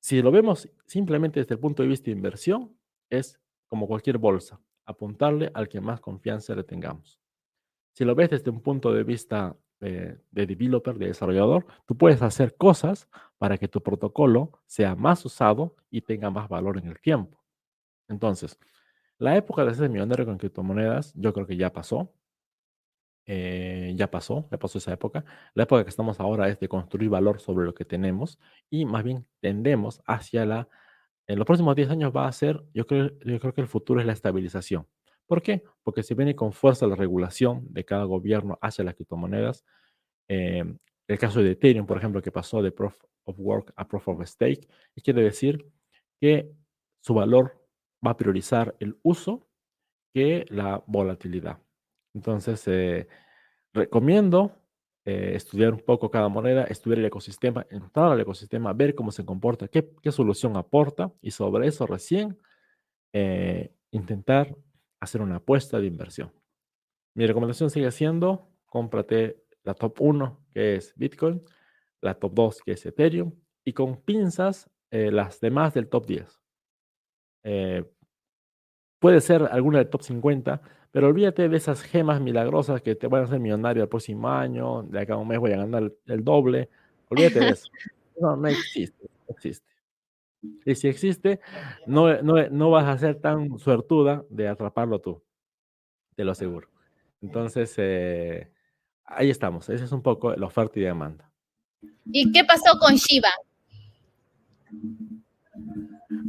si 0.00 0.22
lo 0.22 0.30
vemos 0.30 0.68
simplemente 0.86 1.40
desde 1.40 1.54
el 1.54 1.60
punto 1.60 1.82
de 1.82 1.88
vista 1.88 2.06
de 2.06 2.12
inversión, 2.12 2.76
es 3.10 3.38
como 3.66 3.86
cualquier 3.86 4.18
bolsa 4.18 4.60
apuntarle 4.84 5.50
al 5.54 5.68
que 5.68 5.80
más 5.80 6.00
confianza 6.00 6.54
le 6.54 6.64
tengamos. 6.64 7.20
Si 7.92 8.04
lo 8.04 8.14
ves 8.14 8.30
desde 8.30 8.50
un 8.50 8.60
punto 8.60 8.92
de 8.92 9.04
vista 9.04 9.56
de 9.80 10.20
developer, 10.30 10.96
de 10.96 11.08
desarrollador, 11.08 11.66
tú 11.86 11.96
puedes 11.96 12.22
hacer 12.22 12.56
cosas 12.56 13.08
para 13.36 13.58
que 13.58 13.66
tu 13.66 13.82
protocolo 13.82 14.60
sea 14.66 14.94
más 14.94 15.24
usado 15.24 15.74
y 15.90 16.02
tenga 16.02 16.30
más 16.30 16.48
valor 16.48 16.78
en 16.78 16.86
el 16.86 17.00
tiempo. 17.00 17.42
Entonces, 18.08 18.58
la 19.18 19.36
época 19.36 19.64
de 19.64 19.74
ser 19.74 19.88
millonario 19.90 20.24
con 20.26 20.38
criptomonedas, 20.38 21.12
yo 21.14 21.32
creo 21.32 21.46
que 21.46 21.56
ya 21.56 21.72
pasó. 21.72 22.12
Eh, 23.24 23.94
ya 23.96 24.10
pasó, 24.10 24.48
ya 24.50 24.58
pasó 24.58 24.78
esa 24.78 24.92
época. 24.92 25.24
La 25.54 25.62
época 25.62 25.84
que 25.84 25.90
estamos 25.90 26.18
ahora 26.18 26.48
es 26.48 26.58
de 26.58 26.68
construir 26.68 27.08
valor 27.08 27.40
sobre 27.40 27.64
lo 27.64 27.72
que 27.72 27.84
tenemos 27.84 28.40
y 28.68 28.84
más 28.84 29.04
bien 29.04 29.26
tendemos 29.40 30.02
hacia 30.06 30.44
la 30.44 30.68
en 31.32 31.38
los 31.38 31.46
próximos 31.46 31.74
10 31.74 31.90
años 31.90 32.12
va 32.14 32.28
a 32.28 32.32
ser, 32.32 32.62
yo 32.74 32.86
creo, 32.86 33.10
yo 33.24 33.40
creo 33.40 33.54
que 33.54 33.60
el 33.62 33.66
futuro 33.66 34.00
es 34.00 34.06
la 34.06 34.12
estabilización. 34.12 34.86
¿Por 35.26 35.40
qué? 35.42 35.62
Porque 35.82 36.02
si 36.02 36.14
viene 36.14 36.36
con 36.36 36.52
fuerza 36.52 36.86
la 36.86 36.94
regulación 36.94 37.66
de 37.70 37.84
cada 37.84 38.04
gobierno 38.04 38.58
hacia 38.60 38.84
las 38.84 38.94
criptomonedas. 38.94 39.64
Em, 40.28 40.78
el 41.08 41.18
caso 41.18 41.42
de 41.42 41.52
Ethereum, 41.52 41.86
por 41.86 41.96
ejemplo, 41.96 42.20
que 42.20 42.30
pasó 42.30 42.62
de 42.62 42.70
Proof 42.70 42.96
of 43.24 43.36
Work 43.38 43.72
a 43.76 43.88
Proof 43.88 44.08
of 44.08 44.26
Stake, 44.26 44.68
quiere 45.02 45.22
decir 45.22 45.66
que 46.20 46.52
su 47.00 47.14
valor 47.14 47.66
va 48.06 48.12
a 48.12 48.16
priorizar 48.16 48.76
el 48.78 48.98
uso 49.02 49.48
que 50.14 50.44
la 50.50 50.84
volatilidad. 50.86 51.58
Entonces, 52.14 52.62
eh, 52.68 53.08
recomiendo 53.72 54.61
eh, 55.04 55.32
estudiar 55.34 55.72
un 55.72 55.80
poco 55.80 56.12
cada 56.12 56.28
moneda, 56.28 56.62
estudiar 56.62 57.00
el 57.00 57.06
ecosistema, 57.06 57.66
entrar 57.70 58.12
al 58.12 58.20
ecosistema, 58.20 58.72
ver 58.72 58.94
cómo 58.94 59.10
se 59.10 59.24
comporta, 59.24 59.66
qué, 59.66 60.12
solución 60.12 60.56
aporta 60.56 61.12
y 61.20 61.32
sobre 61.32 61.66
eso 61.66 61.86
recién 61.86 62.38
eh, 63.12 63.74
intentar 63.90 64.56
hacer 65.00 65.20
una 65.20 65.36
apuesta 65.36 65.80
de 65.80 65.88
inversión. 65.88 66.32
Mi 67.14 67.26
recomendación 67.26 67.68
sigue 67.68 67.90
siendo, 67.90 68.48
cómprate 68.64 69.42
la 69.64 69.74
top 69.74 70.00
1, 70.02 70.46
que 70.52 70.76
es 70.76 70.94
Bitcoin, 70.94 71.42
la 72.00 72.14
top 72.14 72.34
2, 72.34 72.62
que 72.62 72.72
es 72.72 72.86
Ethereum, 72.86 73.32
y 73.64 73.72
con 73.72 74.02
pinzas 74.02 74.70
eh, 74.92 75.10
las 75.10 75.40
demás 75.40 75.74
del 75.74 75.88
top 75.88 76.06
10. 76.06 76.40
puede 79.00 79.20
ser 79.20 79.42
alguna 79.50 79.78
del 79.78 79.90
top 79.90 80.02
50, 80.02 80.62
pero 80.92 81.08
olvídate 81.08 81.48
de 81.48 81.56
esas 81.56 81.82
gemas 81.82 82.20
milagrosas 82.20 82.82
que 82.82 82.94
te 82.94 83.08
van 83.08 83.22
a 83.22 83.24
hacer 83.24 83.40
millonario 83.40 83.82
el 83.82 83.88
próximo 83.88 84.28
año, 84.28 84.82
de 84.82 85.00
acá 85.00 85.14
a 85.14 85.16
un 85.16 85.26
mes 85.26 85.38
voy 85.38 85.52
a 85.52 85.56
ganar 85.56 85.90
el, 86.06 86.24
doble. 86.24 86.68
Olvídate 87.08 87.40
de 87.40 87.48
eso. 87.48 87.68
No, 88.20 88.36
no 88.36 88.46
existe, 88.46 89.08
existe. 89.26 89.66
Y 90.66 90.74
si 90.74 90.86
existe, 90.86 91.40
no, 91.86 92.22
no, 92.22 92.46
no 92.50 92.70
vas 92.70 92.86
a 92.86 92.98
ser 92.98 93.20
tan 93.20 93.58
suertuda 93.58 94.22
de 94.28 94.48
atraparlo 94.48 95.00
tú, 95.00 95.22
te 96.14 96.22
lo 96.22 96.32
aseguro. 96.32 96.68
Entonces, 97.22 97.74
eh, 97.78 98.52
ahí 99.04 99.30
estamos. 99.30 99.68
Esa 99.70 99.84
es 99.84 99.92
un 99.92 100.02
poco 100.02 100.36
la 100.36 100.46
oferta 100.46 100.78
y 100.78 100.82
demanda. 100.82 101.30
¿Y 102.04 102.30
qué 102.32 102.44
pasó 102.44 102.78
con 102.78 102.94
Shiba? 102.94 103.30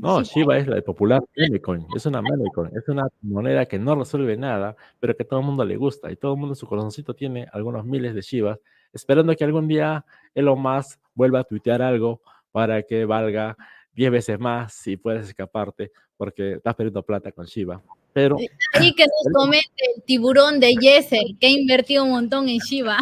No, 0.03 0.21
Shiba 0.21 0.57
es 0.57 0.67
la 0.67 0.75
de 0.75 0.81
popular 0.81 1.23
memecoin, 1.33 1.87
es 1.95 2.05
una 2.05 2.21
memecoin, 2.21 2.75
es 2.75 2.89
una 2.89 3.07
moneda 3.21 3.65
que 3.65 3.79
no 3.79 3.95
resuelve 3.95 4.35
nada, 4.35 4.75
pero 4.99 5.15
que 5.15 5.23
a 5.23 5.25
todo 5.25 5.39
el 5.39 5.45
mundo 5.45 5.63
le 5.63 5.77
gusta 5.77 6.11
y 6.11 6.17
todo 6.17 6.33
el 6.33 6.39
mundo 6.39 6.51
en 6.51 6.57
su 6.57 6.67
corazoncito 6.67 7.13
tiene 7.13 7.47
algunos 7.53 7.85
miles 7.85 8.13
de 8.13 8.21
Shibas, 8.21 8.59
esperando 8.91 9.33
que 9.33 9.45
algún 9.45 9.65
día 9.65 10.03
Elon 10.35 10.61
Musk 10.61 10.99
vuelva 11.15 11.39
a 11.39 11.43
tuitear 11.45 11.81
algo 11.81 12.21
para 12.51 12.83
que 12.83 13.05
valga 13.05 13.55
10 13.93 14.11
veces 14.11 14.37
más 14.37 14.85
y 14.87 14.97
puedas 14.97 15.29
escaparte 15.29 15.93
porque 16.17 16.55
estás 16.55 16.75
perdiendo 16.75 17.01
plata 17.03 17.31
con 17.31 17.45
Shiba. 17.45 17.81
Pero 18.11 18.35
ahí 18.73 18.93
que 18.93 19.05
nos 19.05 19.33
comente 19.33 19.83
el 19.95 20.03
tiburón 20.03 20.59
de 20.59 20.75
Yesel, 20.75 21.37
que 21.39 21.47
ha 21.47 21.49
invertido 21.49 22.03
un 22.03 22.11
montón 22.11 22.49
en 22.49 22.57
Shiba. 22.57 22.97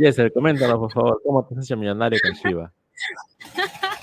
Yesel, 0.00 0.32
coméntanos 0.32 0.78
por 0.78 0.90
favor, 0.90 1.20
¿cómo 1.22 1.44
te 1.44 1.54
has 1.54 1.66
hecho 1.66 1.76
millonario 1.76 2.18
con 2.22 2.32
Shiba? 2.32 2.72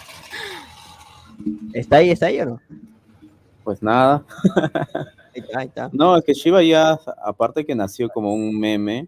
¿Está 1.73 1.97
ahí, 1.97 2.11
está 2.11 2.27
ahí 2.27 2.39
o 2.39 2.45
no? 2.45 2.61
Pues 3.63 3.81
nada. 3.81 4.25
Ahí 5.55 5.67
está, 5.67 5.89
No, 5.93 6.15
es 6.17 6.23
que 6.23 6.33
Shiva 6.33 6.61
ya, 6.61 6.99
aparte 7.23 7.65
que 7.65 7.73
nació 7.73 8.09
como 8.09 8.33
un 8.33 8.59
meme, 8.59 9.07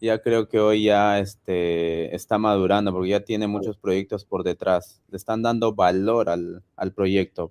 ya 0.00 0.18
creo 0.18 0.48
que 0.48 0.58
hoy 0.58 0.84
ya 0.84 1.18
este, 1.18 2.14
está 2.14 2.38
madurando 2.38 2.92
porque 2.92 3.10
ya 3.10 3.20
tiene 3.20 3.46
muchos 3.46 3.76
proyectos 3.76 4.24
por 4.24 4.42
detrás. 4.42 5.02
Le 5.08 5.16
están 5.16 5.42
dando 5.42 5.74
valor 5.74 6.28
al, 6.30 6.92
proyecto. 6.94 7.50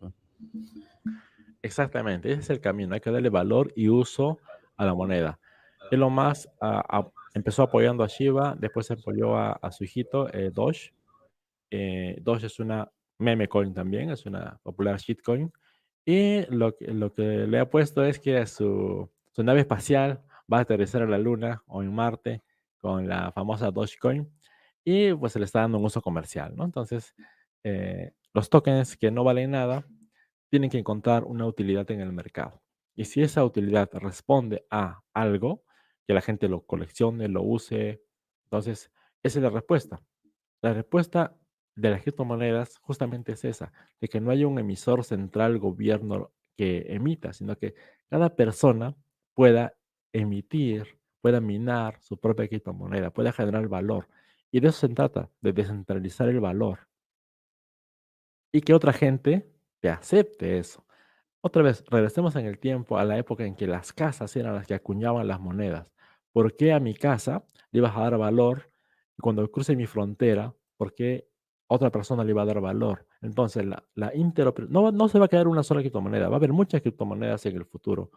Exactamente, 1.62 2.32
ese 2.32 2.42
es 2.42 2.50
el 2.50 2.60
camino. 2.60 2.96
Hay 2.96 3.02
que 3.02 3.12
darle 3.12 3.30
valor 3.30 3.72
y 3.76 3.90
uso 3.90 4.40
a 4.78 4.86
la 4.86 4.94
moneda. 4.94 5.40
lo 5.92 6.10
más 6.10 6.50
empezó 7.34 7.64
apoyando 7.64 8.04
a 8.04 8.08
Shiva, 8.08 8.56
después 8.60 8.88
se 8.88 8.94
apoyó 8.94 9.38
a, 9.38 9.72
su 9.72 9.84
hijito, 9.84 10.34
eh, 10.34 10.52
Doge. 10.52 10.94
Eh, 11.72 12.18
Doge 12.22 12.48
es 12.48 12.60
una 12.60 12.90
Memecoin 13.20 13.74
también, 13.74 14.10
es 14.10 14.26
una 14.26 14.60
popular 14.64 14.98
shitcoin. 14.98 15.52
Y 16.06 16.46
lo, 16.50 16.76
lo 16.80 17.14
que 17.14 17.24
le 17.24 17.60
ha 17.60 17.70
puesto 17.70 18.04
es 18.04 18.20
que 18.20 18.46
su, 18.48 19.10
su 19.32 19.44
nave 19.44 19.62
espacial 19.62 20.24
va 20.52 20.58
a 20.58 20.62
aterrizar 20.62 21.04
a 21.04 21.08
la 21.08 21.18
Luna 21.18 21.64
o 21.68 21.84
en 21.84 21.94
Marte 21.94 22.42
con 22.80 23.08
la 23.08 23.32
famosa 23.32 23.72
Dogecoin 23.72 24.28
y 24.84 25.14
pues 25.14 25.34
se 25.34 25.40
le 25.40 25.46
está 25.46 25.62
dando 25.62 25.78
un 25.78 25.86
uso 25.86 26.02
comercial, 26.02 26.56
¿no? 26.56 26.64
Entonces, 26.64 27.14
eh, 27.64 28.14
los 28.34 28.50
tokens 28.50 28.98
que 28.98 29.12
no 29.12 29.24
valen 29.24 29.52
nada 29.52 29.86
tienen 30.50 30.70
que 30.70 30.80
encontrar 30.80 31.26
una 31.26 31.46
utilidad 31.46 31.90
en 31.92 32.02
el 32.02 32.12
mercado. 32.12 32.62
Y 32.96 33.06
si 33.06 33.22
esa 33.22 33.46
utilidad 33.46 33.90
responde 33.94 34.66
a 34.72 35.02
algo, 35.14 35.64
que 36.08 36.14
la 36.14 36.22
gente 36.22 36.48
lo 36.48 36.66
coleccione, 36.66 37.28
lo 37.28 37.44
use, 37.44 38.02
entonces 38.46 38.92
esa 39.22 39.40
es 39.40 39.44
la 39.44 39.50
respuesta. 39.52 40.02
La 40.62 40.74
respuesta 40.74 41.36
de 41.76 41.90
las 41.92 42.02
criptomonedas 42.02 42.78
justamente 42.80 43.34
es 43.34 43.46
esa, 43.46 43.72
de 44.02 44.08
que 44.08 44.20
no 44.20 44.32
haya 44.32 44.48
un 44.48 44.60
emisor 44.60 45.04
central 45.04 45.60
gobierno 45.60 46.32
que 46.58 46.86
emita, 46.90 47.34
sino 47.34 47.58
que 47.58 47.76
cada 48.10 48.36
persona 48.36 48.96
pueda 49.34 49.74
emitir, 50.12 51.00
pueda 51.22 51.40
minar 51.40 52.00
su 52.02 52.20
propia 52.20 52.48
criptomoneda, 52.48 53.12
pueda 53.12 53.32
generar 53.32 53.68
valor. 53.68 54.08
Y 54.52 54.60
de 54.60 54.70
eso 54.70 54.88
se 54.88 54.94
trata, 54.94 55.30
de 55.42 55.54
descentralizar 55.54 56.28
el 56.28 56.40
valor. 56.40 56.88
Y 58.52 58.62
que 58.62 58.74
otra 58.74 58.94
gente 58.94 59.50
te 59.80 59.90
acepte 59.90 60.58
eso. 60.58 60.86
Otra 61.42 61.62
vez, 61.62 61.86
regresemos 61.88 62.36
en 62.36 62.46
el 62.46 62.60
tiempo 62.60 62.98
a 62.98 63.06
la 63.06 63.18
época 63.18 63.46
en 63.46 63.56
que 63.56 63.68
las 63.68 63.94
casas 63.94 64.36
eran 64.36 64.56
las 64.56 64.68
que 64.68 64.74
acuñaban 64.74 65.28
las 65.28 65.40
monedas. 65.40 65.88
¿Por 66.34 66.58
qué 66.58 66.74
a 66.74 66.80
mi 66.80 66.94
casa 66.94 67.46
le 67.72 67.80
ibas 67.80 67.96
a 67.96 68.02
dar 68.02 68.18
valor 68.18 68.70
cuando 69.22 69.50
cruce 69.50 69.76
mi 69.76 69.86
frontera, 69.86 70.54
por 70.78 70.94
qué 70.94 71.29
otra 71.70 71.92
persona 71.92 72.24
le 72.24 72.34
va 72.34 72.42
a 72.42 72.46
dar 72.46 72.62
valor. 72.62 73.06
Entonces, 73.22 73.66
la, 73.66 73.84
la 73.96 74.12
no, 74.70 74.92
no 74.92 75.08
se 75.08 75.20
va 75.20 75.26
a 75.26 75.28
quedar 75.28 75.48
una 75.48 75.64
sola 75.64 75.82
criptomoneda, 75.82 76.28
va 76.28 76.36
a 76.36 76.38
haber 76.38 76.52
muchas 76.52 76.82
criptomonedas 76.82 77.46
en 77.46 77.56
el 77.58 77.66
futuro. 77.66 78.12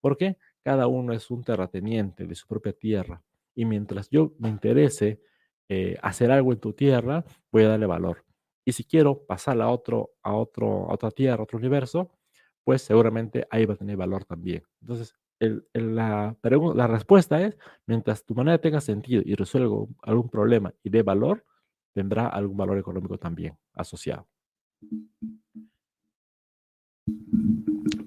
porque 0.00 0.36
Cada 0.62 0.86
uno 0.86 1.12
es 1.14 1.30
un 1.30 1.42
terrateniente 1.42 2.26
de 2.26 2.34
su 2.34 2.46
propia 2.46 2.72
tierra. 2.72 3.22
Y 3.54 3.64
mientras 3.64 4.10
yo 4.10 4.34
me 4.38 4.50
interese 4.50 5.22
eh, 5.68 5.96
hacer 6.02 6.30
algo 6.30 6.52
en 6.52 6.60
tu 6.60 6.74
tierra, 6.74 7.24
voy 7.50 7.64
a 7.64 7.68
darle 7.68 7.86
valor. 7.86 8.24
Y 8.64 8.72
si 8.72 8.84
quiero 8.84 9.24
pasarla 9.24 9.64
a, 9.64 9.70
otro, 9.70 10.10
a, 10.22 10.34
otro, 10.34 10.90
a 10.90 10.94
otra 10.94 11.10
tierra, 11.10 11.40
a 11.40 11.44
otro 11.44 11.58
universo, 11.58 12.10
pues 12.64 12.82
seguramente 12.82 13.46
ahí 13.50 13.64
va 13.64 13.74
a 13.74 13.76
tener 13.78 13.96
valor 13.96 14.24
también. 14.26 14.62
Entonces, 14.82 15.14
la, 15.72 16.36
la 16.42 16.86
respuesta 16.86 17.40
es, 17.40 17.56
mientras 17.86 18.24
tu 18.26 18.34
moneda 18.34 18.58
tenga 18.58 18.82
sentido 18.82 19.22
y 19.24 19.34
resuelva 19.34 19.86
algún 20.02 20.28
problema 20.28 20.74
y 20.82 20.90
dé 20.90 21.02
valor, 21.02 21.44
tendrá 21.92 22.28
algún 22.28 22.56
valor 22.56 22.78
económico 22.78 23.18
también 23.18 23.56
asociado. 23.74 24.26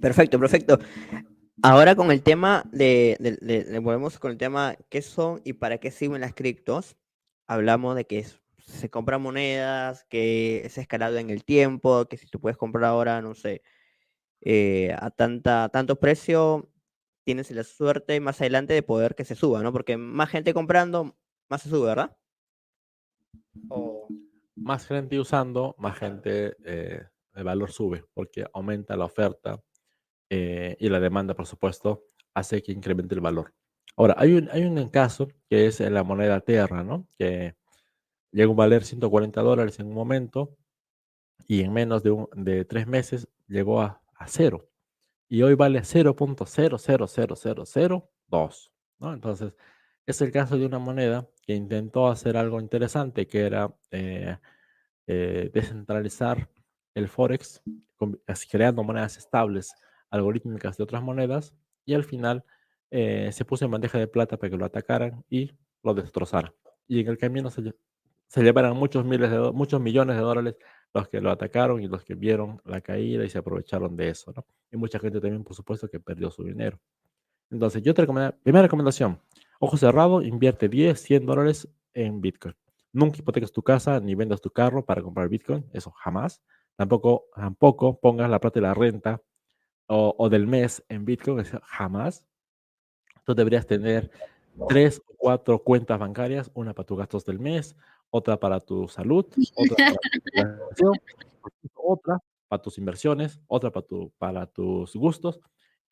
Perfecto, 0.01 0.39
perfecto. 0.39 0.79
Ahora 1.61 1.95
con 1.95 2.11
el 2.11 2.23
tema 2.23 2.63
de, 2.71 3.79
volvemos 3.81 4.19
con 4.19 4.31
el 4.31 4.37
tema 4.37 4.75
qué 4.89 5.01
son 5.01 5.41
y 5.45 5.53
para 5.53 5.77
qué 5.77 5.91
sirven 5.91 6.21
las 6.21 6.33
criptos. 6.33 6.97
Hablamos 7.47 7.95
de 7.95 8.05
que 8.05 8.25
se 8.57 8.89
compran 8.89 9.21
monedas, 9.21 10.05
que 10.09 10.65
es 10.65 10.77
escalado 10.77 11.17
en 11.17 11.29
el 11.29 11.43
tiempo, 11.43 12.05
que 12.05 12.17
si 12.17 12.27
tú 12.27 12.39
puedes 12.39 12.57
comprar 12.57 12.85
ahora, 12.85 13.21
no 13.21 13.33
sé, 13.33 13.61
eh, 14.41 14.95
a 14.99 15.09
tanta, 15.11 15.69
tanto 15.69 15.99
precio, 15.99 16.69
tienes 17.23 17.51
la 17.51 17.63
suerte 17.63 18.19
más 18.19 18.41
adelante 18.41 18.73
de 18.73 18.83
poder 18.83 19.15
que 19.15 19.25
se 19.25 19.35
suba, 19.35 19.63
¿no? 19.63 19.71
Porque 19.71 19.97
más 19.97 20.29
gente 20.29 20.53
comprando, 20.53 21.15
más 21.49 21.61
se 21.61 21.69
sube, 21.69 21.87
¿verdad? 21.87 22.17
Más 24.55 24.87
gente 24.87 25.19
usando, 25.19 25.75
más 25.77 25.97
gente, 25.97 26.55
eh, 26.63 27.03
el 27.33 27.43
valor 27.43 27.71
sube, 27.71 28.05
porque 28.13 28.45
aumenta 28.53 28.95
la 28.95 29.05
oferta 29.05 29.59
eh, 30.29 30.75
y 30.79 30.89
la 30.89 30.99
demanda, 30.99 31.33
por 31.33 31.47
supuesto, 31.47 32.05
hace 32.33 32.61
que 32.61 32.71
incremente 32.71 33.15
el 33.15 33.21
valor. 33.21 33.53
Ahora, 33.95 34.15
hay 34.17 34.33
un, 34.33 34.49
hay 34.51 34.63
un 34.63 34.89
caso 34.89 35.27
que 35.49 35.67
es 35.67 35.79
la 35.79 36.03
moneda 36.03 36.41
Terra, 36.41 36.83
¿no? 36.83 37.07
Que 37.17 37.55
llega 38.31 38.51
a 38.51 38.55
valer 38.55 38.83
140 38.83 39.41
dólares 39.41 39.79
en 39.79 39.87
un 39.87 39.93
momento 39.93 40.57
y 41.47 41.61
en 41.61 41.73
menos 41.73 42.03
de, 42.03 42.27
de 42.35 42.65
tres 42.65 42.87
meses 42.87 43.27
llegó 43.47 43.81
a, 43.81 44.01
a 44.15 44.27
cero. 44.27 44.69
Y 45.29 45.41
hoy 45.41 45.55
vale 45.55 45.79
0.000002, 45.81 48.71
¿no? 48.99 49.13
Entonces, 49.13 49.53
es 50.05 50.21
el 50.21 50.31
caso 50.31 50.57
de 50.57 50.65
una 50.65 50.79
moneda 50.79 51.27
que 51.41 51.53
intentó 51.55 52.07
hacer 52.07 52.37
algo 52.37 52.59
interesante, 52.59 53.27
que 53.27 53.45
era 53.45 53.73
eh, 53.91 54.37
eh, 55.07 55.49
descentralizar 55.53 56.49
el 56.93 57.07
Forex, 57.07 57.61
creando 58.51 58.83
monedas 58.83 59.17
estables, 59.17 59.73
algorítmicas 60.09 60.77
de 60.77 60.83
otras 60.83 61.01
monedas, 61.01 61.55
y 61.85 61.93
al 61.93 62.03
final 62.03 62.43
eh, 62.91 63.31
se 63.31 63.45
puso 63.45 63.65
en 63.65 63.71
bandeja 63.71 63.97
de 63.97 64.07
plata 64.07 64.37
para 64.37 64.49
que 64.49 64.57
lo 64.57 64.65
atacaran 64.65 65.23
y 65.29 65.51
lo 65.83 65.93
destrozaran. 65.93 66.53
Y 66.87 66.99
en 66.99 67.07
el 67.07 67.17
camino 67.17 67.49
se, 67.49 67.73
se 68.27 68.43
llevaron 68.43 68.77
muchos, 68.77 69.05
miles 69.05 69.31
de, 69.31 69.51
muchos 69.51 69.81
millones 69.81 70.15
de 70.15 70.21
dólares 70.21 70.55
los 70.93 71.07
que 71.07 71.21
lo 71.21 71.31
atacaron 71.31 71.81
y 71.81 71.87
los 71.87 72.03
que 72.03 72.13
vieron 72.13 72.61
la 72.65 72.81
caída 72.81 73.25
y 73.25 73.29
se 73.29 73.39
aprovecharon 73.39 73.95
de 73.95 74.09
eso, 74.09 74.31
¿no? 74.35 74.45
Y 74.71 74.77
mucha 74.77 74.99
gente 74.99 75.19
también, 75.19 75.43
por 75.43 75.55
supuesto, 75.55 75.89
que 75.89 75.99
perdió 75.99 76.29
su 76.29 76.43
dinero. 76.43 76.79
Entonces, 77.49 77.81
yo 77.81 77.93
te 77.93 78.01
recomiendo, 78.03 78.35
primera 78.43 78.63
recomendación, 78.63 79.19
Ojo 79.65 79.77
cerrado, 79.77 80.21
invierte 80.21 80.67
10, 80.67 80.99
100 80.99 81.25
dólares 81.25 81.69
en 81.93 82.19
Bitcoin. 82.19 82.53
Nunca 82.91 83.19
hipoteques 83.19 83.53
tu 83.53 83.63
casa 83.63 84.01
ni 84.01 84.13
vendas 84.13 84.41
tu 84.41 84.49
carro 84.49 84.83
para 84.83 85.01
comprar 85.01 85.29
Bitcoin, 85.29 85.65
eso 85.71 85.89
jamás. 85.91 86.41
Tampoco, 86.75 87.27
tampoco 87.33 87.97
pongas 87.97 88.29
la 88.29 88.41
plata 88.41 88.59
de 88.59 88.67
la 88.67 88.73
renta 88.73 89.21
o, 89.87 90.27
del 90.27 90.47
mes 90.47 90.83
en 90.89 91.05
Bitcoin, 91.05 91.39
eso 91.39 91.61
jamás. 91.63 92.27
Tú 93.25 93.33
deberías 93.33 93.65
tener 93.65 94.11
tres 94.67 95.01
o 95.07 95.13
cuatro 95.15 95.63
cuentas 95.63 95.97
bancarias, 95.97 96.51
una 96.55 96.73
para 96.73 96.85
tus 96.85 96.97
gastos 96.97 97.23
del 97.23 97.39
mes, 97.39 97.77
otra 98.09 98.37
para 98.37 98.59
tu 98.59 98.89
salud, 98.89 99.25
otra 99.55 99.77
para 99.77 100.75
tu 100.75 100.91
otra 101.73 102.19
para 102.49 102.61
tus 102.61 102.77
inversiones, 102.77 103.39
otra 103.47 103.71
para, 103.71 103.85
tu, 103.85 104.11
para 104.17 104.45
tus 104.45 104.93
gustos 104.93 105.39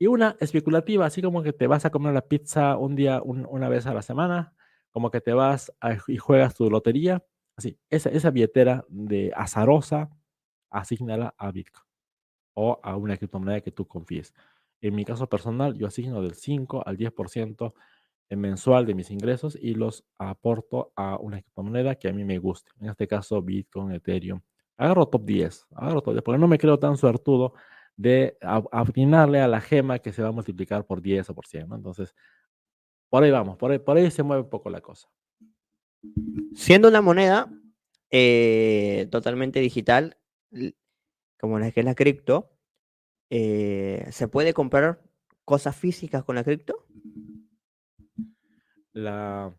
y 0.01 0.07
una 0.07 0.35
especulativa, 0.39 1.05
así 1.05 1.21
como 1.21 1.43
que 1.43 1.53
te 1.53 1.67
vas 1.67 1.85
a 1.85 1.91
comer 1.91 2.15
la 2.15 2.27
pizza 2.27 2.75
un 2.75 2.95
día, 2.95 3.21
una 3.21 3.69
vez 3.69 3.85
a 3.85 3.93
la 3.93 4.01
semana, 4.01 4.55
como 4.89 5.11
que 5.11 5.21
te 5.21 5.31
vas 5.31 5.71
y 6.07 6.17
juegas 6.17 6.55
tu 6.55 6.71
lotería. 6.71 7.23
Así, 7.55 7.77
esa, 7.91 8.09
esa 8.09 8.31
billetera 8.31 8.83
de 8.89 9.31
azarosa, 9.35 10.09
asignala 10.71 11.35
a 11.37 11.51
Bitcoin 11.51 11.85
o 12.55 12.79
a 12.81 12.95
una 12.95 13.15
criptomoneda 13.15 13.61
que 13.61 13.71
tú 13.71 13.87
confíes. 13.87 14.33
En 14.81 14.95
mi 14.95 15.05
caso 15.05 15.29
personal, 15.29 15.77
yo 15.77 15.85
asigno 15.85 16.23
del 16.23 16.33
5 16.33 16.81
al 16.83 16.97
10% 16.97 17.71
mensual 18.31 18.87
de 18.87 18.95
mis 18.95 19.11
ingresos 19.11 19.55
y 19.55 19.75
los 19.75 20.03
aporto 20.17 20.93
a 20.95 21.17
una 21.17 21.43
criptomoneda 21.43 21.93
que 21.93 22.09
a 22.09 22.11
mí 22.11 22.23
me 22.23 22.39
guste. 22.39 22.71
En 22.79 22.89
este 22.89 23.07
caso, 23.07 23.39
Bitcoin, 23.39 23.91
Ethereum. 23.91 24.41
Agarro 24.77 25.05
top 25.05 25.25
10, 25.25 25.67
agarro 25.75 26.01
top 26.01 26.15
10, 26.15 26.23
porque 26.23 26.39
no 26.39 26.47
me 26.47 26.57
creo 26.57 26.79
tan 26.79 26.97
suertudo 26.97 27.53
de 28.01 28.37
afinarle 28.71 29.41
a 29.41 29.47
la 29.47 29.61
gema 29.61 29.99
que 29.99 30.11
se 30.11 30.23
va 30.23 30.29
a 30.29 30.31
multiplicar 30.31 30.85
por 30.85 31.01
10 31.01 31.29
o 31.29 31.35
por 31.35 31.45
100, 31.45 31.69
¿no? 31.69 31.75
Entonces, 31.75 32.15
por 33.09 33.23
ahí 33.23 33.29
vamos, 33.29 33.57
por 33.57 33.71
ahí, 33.71 33.79
por 33.79 33.97
ahí 33.97 34.09
se 34.09 34.23
mueve 34.23 34.43
un 34.43 34.49
poco 34.49 34.69
la 34.71 34.81
cosa. 34.81 35.07
Siendo 36.55 36.87
una 36.87 37.01
moneda 37.01 37.51
eh, 38.09 39.07
totalmente 39.11 39.59
digital, 39.59 40.17
como 41.39 41.59
la 41.59 41.71
que 41.71 41.81
es 41.81 41.85
la 41.85 41.93
cripto, 41.93 42.51
eh, 43.29 44.07
¿se 44.11 44.27
puede 44.27 44.53
comprar 44.53 45.03
cosas 45.45 45.75
físicas 45.75 46.23
con 46.23 46.35
la 46.35 46.43
cripto? 46.43 46.87
La 48.93 49.55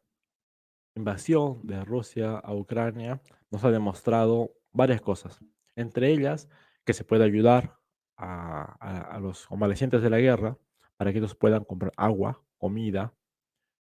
invasión 0.96 1.64
de 1.64 1.84
Rusia 1.84 2.38
a 2.38 2.52
Ucrania 2.54 3.22
nos 3.50 3.62
ha 3.62 3.70
demostrado 3.70 4.52
varias 4.72 5.00
cosas, 5.00 5.38
entre 5.76 6.10
ellas 6.10 6.48
que 6.84 6.92
se 6.92 7.04
puede 7.04 7.24
ayudar 7.24 7.81
a, 8.22 9.18
los 9.20 9.46
convalecientes 9.46 10.02
de 10.02 10.10
la 10.10 10.18
guerra 10.18 10.56
para 10.96 11.12
que 11.12 11.18
ellos 11.18 11.34
puedan 11.34 11.64
comprar 11.64 11.92
agua, 11.96 12.42
comida, 12.58 13.12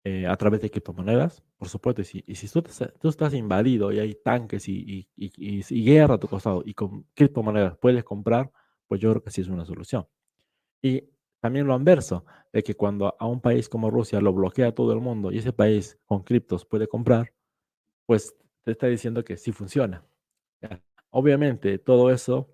eh, 0.04 0.26
a 0.26 0.36
través 0.36 0.60
de 0.60 0.70
criptomonedas, 0.70 1.42
por 1.56 1.68
supuesto. 1.68 2.02
Y 2.02 2.04
si, 2.04 2.24
y 2.26 2.34
si 2.34 2.48
tú, 2.48 2.62
tú, 3.00 3.08
estás 3.08 3.34
invadido 3.34 3.92
y 3.92 3.98
hay 3.98 4.14
tanques 4.14 4.68
y, 4.68 5.08
y, 5.16 5.84
guerra 5.84 6.14
a 6.14 6.18
tu 6.18 6.28
costado 6.28 6.62
y 6.64 6.74
con 6.74 7.04
criptomonedas 7.14 7.76
puedes 7.78 8.02
comprar, 8.04 8.50
pues 8.88 9.00
yo 9.00 9.10
creo 9.10 9.22
que 9.22 9.30
sí 9.30 9.42
es 9.42 9.48
una 9.48 9.64
solución. 9.64 10.06
Y 10.82 11.04
también 11.40 11.66
lo 11.66 11.74
anverso, 11.74 12.24
de 12.52 12.62
que 12.62 12.74
cuando 12.74 13.16
a 13.18 13.26
un 13.26 13.40
país 13.40 13.68
como 13.68 13.90
Rusia 13.90 14.20
lo 14.20 14.32
bloquea 14.32 14.74
todo 14.74 14.92
el 14.92 15.00
mundo 15.00 15.32
y 15.32 15.38
ese 15.38 15.52
país 15.52 15.98
con 16.04 16.22
criptos 16.22 16.64
puede 16.64 16.88
comprar, 16.88 17.32
pues 18.06 18.34
te 18.62 18.72
está 18.72 18.86
diciendo 18.86 19.24
que 19.24 19.36
sí 19.36 19.52
funciona. 19.52 20.04
Obviamente, 21.10 21.78
todo 21.78 22.10
eso 22.10 22.48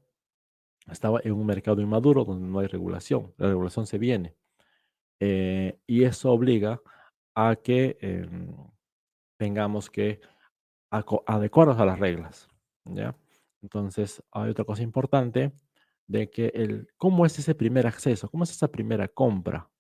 estaba 0.91 1.21
en 1.23 1.33
un 1.33 1.47
mercado 1.47 1.81
inmaduro 1.81 2.25
donde 2.25 2.47
no 2.47 2.59
hay 2.61 2.67
regulación. 2.67 3.33
La 3.37 3.49
regulación 3.49 3.87
se 3.87 3.99
viene. 3.99 4.35
Eh, 5.21 5.79
y 5.87 6.05
eso 6.05 6.33
obliga 6.33 6.81
a 7.35 7.57
que 7.57 7.99
em, 8.01 8.55
tengamos 9.39 9.91
que 9.91 10.21
adecuarnos 10.91 11.79
a 11.79 11.85
las 11.85 11.99
reglas. 11.99 12.49
¿ya? 12.85 13.17
Entonces, 13.63 14.23
hay 14.33 14.51
otra 14.51 14.65
cosa 14.65 14.83
importante 14.83 15.53
de 16.07 16.31
que 16.31 16.47
el, 16.55 16.89
¿cómo 16.97 17.27
es 17.27 17.39
ese 17.39 17.55
primer 17.55 17.87
acceso? 17.87 18.29
¿Cómo 18.31 18.45
es 18.45 18.51
esa 18.51 18.69
primera 18.69 19.09
compra? 19.09 19.71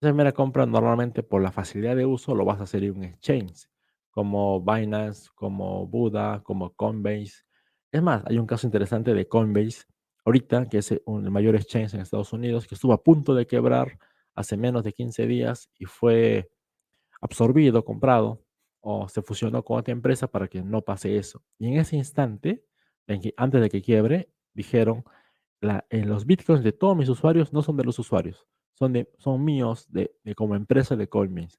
Esa 0.00 0.10
primera 0.10 0.32
compra 0.32 0.64
normalmente 0.64 1.22
por 1.22 1.42
la 1.42 1.52
facilidad 1.52 1.96
de 1.96 2.06
uso 2.06 2.34
lo 2.34 2.44
vas 2.44 2.60
a 2.60 2.62
hacer 2.62 2.84
en 2.84 2.96
un 2.96 3.04
exchange, 3.04 3.68
como 4.10 4.62
Binance, 4.62 5.28
como 5.34 5.86
Buda, 5.86 6.42
como 6.42 6.72
Coinbase. 6.74 7.44
Es 7.92 8.02
más, 8.02 8.24
hay 8.26 8.38
un 8.38 8.46
caso 8.46 8.66
interesante 8.66 9.12
de 9.12 9.28
Coinbase 9.28 9.84
ahorita, 10.24 10.68
que 10.68 10.78
es 10.78 10.92
el 10.92 11.02
mayor 11.30 11.56
exchange 11.56 11.94
en 11.94 12.00
Estados 12.00 12.32
Unidos, 12.32 12.66
que 12.66 12.74
estuvo 12.74 12.92
a 12.92 13.02
punto 13.02 13.34
de 13.34 13.46
quebrar 13.46 13.98
hace 14.34 14.56
menos 14.56 14.84
de 14.84 14.92
15 14.92 15.26
días 15.26 15.70
y 15.78 15.84
fue 15.84 16.50
absorbido, 17.20 17.84
comprado 17.84 18.44
o 18.80 19.08
se 19.08 19.22
fusionó 19.22 19.62
con 19.62 19.78
otra 19.78 19.92
empresa 19.92 20.26
para 20.26 20.48
que 20.48 20.62
no 20.62 20.82
pase 20.82 21.16
eso. 21.16 21.42
Y 21.58 21.68
en 21.68 21.78
ese 21.78 21.96
instante, 21.96 22.64
antes 23.36 23.60
de 23.60 23.68
que 23.68 23.82
quiebre, 23.82 24.30
dijeron, 24.54 25.04
la, 25.60 25.86
en 25.90 26.08
los 26.08 26.24
bitcoins 26.24 26.64
de 26.64 26.72
todos 26.72 26.96
mis 26.96 27.08
usuarios 27.08 27.52
no 27.52 27.62
son 27.62 27.76
de 27.76 27.84
los 27.84 27.98
usuarios, 27.98 28.46
son, 28.72 28.94
de, 28.94 29.10
son 29.18 29.44
míos 29.44 29.86
de, 29.90 30.14
como 30.34 30.54
empresa 30.54 30.96
de 30.96 31.08
Coinbase. 31.08 31.58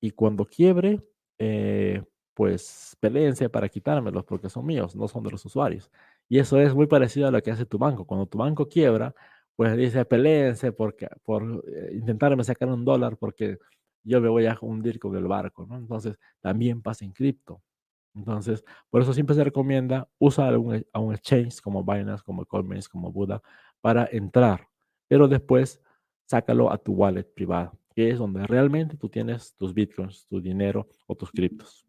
Y 0.00 0.12
cuando 0.12 0.46
quiebre, 0.46 1.02
eh, 1.38 2.02
pues 2.34 2.96
peleense 3.00 3.48
para 3.48 3.68
quitármelos 3.68 4.24
porque 4.24 4.48
son 4.50 4.66
míos, 4.66 4.96
no 4.96 5.08
son 5.08 5.22
de 5.24 5.30
los 5.30 5.44
usuarios. 5.44 5.90
Y 6.28 6.38
eso 6.38 6.58
es 6.60 6.74
muy 6.74 6.86
parecido 6.86 7.28
a 7.28 7.30
lo 7.30 7.42
que 7.42 7.50
hace 7.50 7.66
tu 7.66 7.78
banco. 7.78 8.06
Cuando 8.06 8.26
tu 8.26 8.38
banco 8.38 8.68
quiebra, 8.68 9.14
pues 9.56 9.76
dice, 9.76 10.04
peleense 10.04 10.72
porque, 10.72 11.08
por 11.24 11.64
eh, 11.68 11.90
intentarme 11.94 12.44
sacar 12.44 12.68
un 12.68 12.84
dólar 12.84 13.16
porque 13.16 13.58
yo 14.02 14.20
me 14.20 14.28
voy 14.28 14.46
a 14.46 14.58
hundir 14.60 14.98
con 14.98 15.16
el 15.16 15.24
barco, 15.24 15.66
¿no? 15.66 15.76
Entonces, 15.76 16.18
también 16.40 16.82
pasa 16.82 17.04
en 17.04 17.12
cripto. 17.12 17.62
Entonces, 18.14 18.64
por 18.90 19.02
eso 19.02 19.12
siempre 19.12 19.34
se 19.34 19.44
recomienda 19.44 20.08
usar 20.18 20.54
a 20.54 20.58
un 21.00 21.14
exchange 21.14 21.60
como 21.60 21.82
Binance, 21.84 22.22
como 22.22 22.46
Coinbase, 22.46 22.88
como 22.88 23.10
Buda 23.12 23.42
para 23.80 24.08
entrar, 24.10 24.68
pero 25.08 25.28
después 25.28 25.82
sácalo 26.26 26.72
a 26.72 26.78
tu 26.78 26.92
wallet 26.92 27.24
privada, 27.24 27.72
que 27.94 28.10
es 28.10 28.18
donde 28.18 28.46
realmente 28.46 28.96
tú 28.96 29.08
tienes 29.08 29.54
tus 29.56 29.74
bitcoins, 29.74 30.26
tu 30.26 30.40
dinero 30.40 30.88
o 31.06 31.14
tus 31.16 31.30
criptos. 31.30 31.83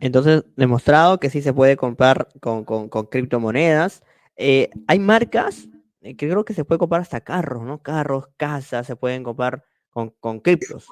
Entonces, 0.00 0.44
demostrado 0.56 1.18
que 1.18 1.30
sí 1.30 1.42
se 1.42 1.52
puede 1.52 1.76
comprar 1.76 2.28
con, 2.40 2.64
criptomonedas. 3.10 4.02
Eh, 4.36 4.70
hay 4.86 4.98
marcas 4.98 5.68
eh, 6.02 6.14
que 6.16 6.28
creo 6.28 6.44
que 6.44 6.54
se 6.54 6.64
puede 6.64 6.78
comprar 6.78 7.02
hasta 7.02 7.20
carros, 7.20 7.62
¿no? 7.64 7.82
Carros, 7.82 8.28
casas, 8.36 8.86
se 8.86 8.96
pueden 8.96 9.24
comprar 9.24 9.64
con, 9.90 10.10
con 10.20 10.40
criptos. 10.40 10.86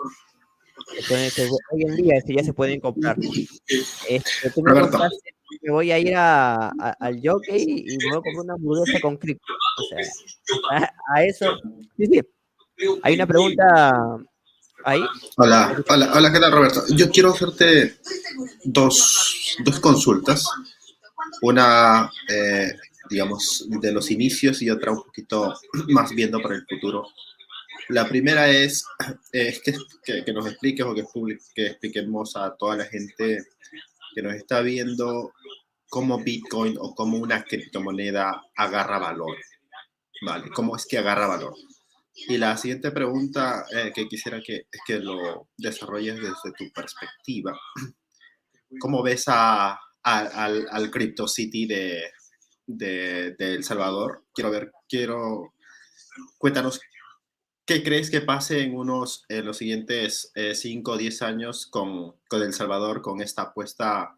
hoy 1.73 1.83
en 1.83 1.97
día 1.97 2.15
ya 2.27 2.43
se 2.43 2.53
pueden 2.53 2.81
comprar. 2.81 3.17
Este, 4.09 4.53
me, 5.63 5.71
voy 5.71 5.91
a 5.93 5.99
ir 5.99 6.15
a, 6.17 6.69
al 6.69 7.21
jockey 7.23 7.85
y 7.87 7.97
me 7.99 8.05
voy 8.07 8.19
a 8.19 8.23
comprar 8.23 8.45
una 8.45 8.55
hamburguesa 8.55 9.01
con 9.01 9.17
cripto. 9.17 9.53
O 9.79 9.83
sea, 10.71 10.93
a, 11.15 11.25
eso. 11.25 11.57
Sí, 11.97 12.07
sí. 12.07 12.21
Hay 13.03 13.15
una 13.15 13.27
pregunta 13.27 14.19
ahí. 14.85 15.01
Hola, 15.37 15.83
hola, 15.89 16.13
hola, 16.15 16.33
¿qué 16.33 16.41
tal, 16.41 16.53
Roberto? 16.53 16.85
Yo 16.91 17.11
quiero 17.11 17.33
hacerte 17.33 17.97
dos, 18.65 19.57
dos 19.65 19.81
consultas. 19.81 20.49
Una, 21.43 22.11
eh, 22.29 22.73
digamos, 23.11 23.67
de 23.69 23.93
los 23.93 24.11
inicios 24.11 24.63
y 24.63 24.71
otra 24.71 24.93
un 24.93 25.03
poquito 25.03 25.55
más 25.89 26.11
viendo 26.15 26.41
para 26.41 26.57
el 26.57 26.67
futuro. 26.67 27.09
La 27.89 28.09
primera 28.09 28.49
es, 28.49 28.87
es 29.33 29.61
que, 29.61 30.25
que, 30.25 30.33
nos 30.33 30.47
expliques 30.47 30.87
o 30.87 30.95
que, 30.95 31.05
que 31.55 31.67
expliquemos 31.67 32.37
a 32.37 32.55
toda 32.55 32.77
la 32.77 32.85
gente 32.85 33.45
que 34.15 34.23
nos 34.23 34.35
está 34.35 34.61
viendo 34.61 35.33
cómo 35.91 36.19
Bitcoin 36.19 36.77
o 36.79 36.95
cómo 36.95 37.19
una 37.19 37.45
criptomoneda 37.45 38.43
agarra 38.57 38.99
valor. 38.99 39.37
¿Vale? 40.23 40.51
¿Cómo 40.51 40.77
es 40.77 40.87
que 40.87 40.99
agarra 40.99 41.27
valor? 41.27 41.55
Y 42.15 42.39
la 42.39 42.57
siguiente 42.57 42.93
pregunta 42.93 43.67
eh, 43.71 43.93
que 43.93 44.07
quisiera 44.07 44.41
que, 44.41 44.69
que 44.87 45.01
lo 45.01 45.49
desarrolles 45.57 46.17
desde 46.17 46.53
tu 46.57 46.73
perspectiva. 46.73 47.59
¿Cómo 48.81 49.03
ves 49.03 49.25
a, 49.27 49.79
al, 50.03 50.67
al 50.71 50.91
Crypto 50.91 51.27
City 51.27 51.67
de, 51.67 52.03
de, 52.67 53.35
El 53.39 53.65
Salvador? 53.65 54.25
Quiero 54.33 54.51
ver, 54.51 54.73
quiero, 54.89 55.55
cuéntanos, 56.39 56.81
¿qué 57.67 57.83
crees 57.83 58.11
que 58.11 58.21
pase 58.21 58.63
en 58.63 58.77
unos, 58.77 59.25
en 59.29 59.47
los 59.47 59.59
siguientes 59.59 60.33
5 60.35 60.93
o 60.93 60.97
10 60.97 61.23
años 61.23 61.67
con, 61.67 62.17
con, 62.29 62.43
El 62.43 62.53
Salvador, 62.53 63.03
con 63.03 63.21
esta 63.21 63.43
apuesta 63.43 64.17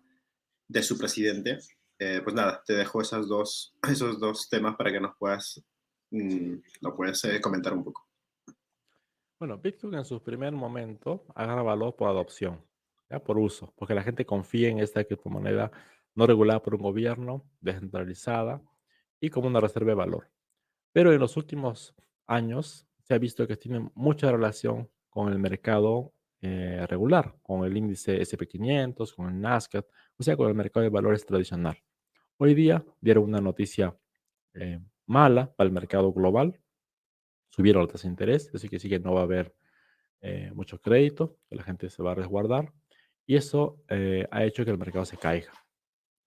de 0.68 0.82
su 0.82 0.99
presidente? 0.99 1.59
Eh, 1.99 2.20
pues 2.22 2.34
nada, 2.34 2.62
te 2.66 2.74
dejo 2.74 3.01
esas 3.01 3.26
dos, 3.26 3.74
esos 3.90 4.20
dos 4.20 4.49
temas 4.51 4.76
para 4.76 4.92
que 4.92 5.01
nos 5.01 5.16
puedas 5.16 5.62
¿Lo 6.11 6.94
puedes 6.94 7.24
eh, 7.24 7.40
comentar 7.40 7.72
un 7.72 7.84
poco? 7.84 8.07
Bueno, 9.38 9.59
Bitcoin 9.59 9.94
en 9.94 10.04
su 10.04 10.22
primer 10.22 10.52
momento 10.52 11.26
agarra 11.34 11.62
valor 11.62 11.94
por 11.94 12.09
adopción, 12.09 12.64
¿ya? 13.11 13.18
por 13.18 13.38
uso, 13.38 13.72
porque 13.76 13.94
la 13.94 14.02
gente 14.02 14.24
confía 14.24 14.68
en 14.68 14.78
esta 14.78 15.04
criptomoneda 15.04 15.70
no 16.14 16.26
regulada 16.26 16.62
por 16.62 16.74
un 16.74 16.82
gobierno, 16.82 17.44
descentralizada 17.61 18.62
y 19.20 19.28
como 19.28 19.48
una 19.48 19.61
reserva 19.61 19.90
de 19.90 19.94
valor. 19.94 20.30
Pero 20.92 21.12
en 21.12 21.20
los 21.20 21.36
últimos 21.36 21.94
años 22.26 22.86
se 23.02 23.14
ha 23.14 23.18
visto 23.18 23.46
que 23.46 23.57
tiene 23.57 23.90
mucha 23.94 24.32
relación 24.32 24.88
con 25.11 25.30
el 25.30 25.38
mercado 25.38 26.14
eh, 26.40 26.86
regular, 26.88 27.34
con 27.42 27.64
el 27.64 27.76
índice 27.76 28.20
SP500, 28.20 29.14
con 29.14 29.28
el 29.28 29.40
Nasdaq, 29.40 29.86
o 30.18 30.22
sea, 30.22 30.36
con 30.36 30.48
el 30.48 30.54
mercado 30.54 30.84
de 30.84 30.90
valores 30.90 31.26
tradicional. 31.26 31.76
Hoy 32.38 32.54
día 32.54 32.84
dieron 33.00 33.24
una 33.24 33.40
noticia 33.40 33.94
eh, 34.54 34.80
mala 35.07 35.52
para 35.54 35.66
el 35.68 35.72
mercado 35.72 36.12
global. 36.12 36.61
Subieron 37.50 37.82
las 37.82 37.92
tasas 37.92 38.04
de 38.04 38.09
interés, 38.11 38.50
así 38.54 38.68
que 38.68 38.78
sí 38.78 38.88
que 38.88 38.98
no 38.98 39.14
va 39.14 39.20
a 39.20 39.24
haber 39.24 39.54
eh, 40.20 40.50
mucho 40.54 40.80
crédito, 40.80 41.38
la 41.50 41.62
gente 41.62 41.88
se 41.90 42.02
va 42.02 42.12
a 42.12 42.14
resguardar. 42.14 42.72
Y 43.26 43.36
eso 43.36 43.82
eh, 43.88 44.26
ha 44.30 44.44
hecho 44.44 44.64
que 44.64 44.70
el 44.70 44.78
mercado 44.78 45.04
se 45.04 45.16
caiga. 45.16 45.52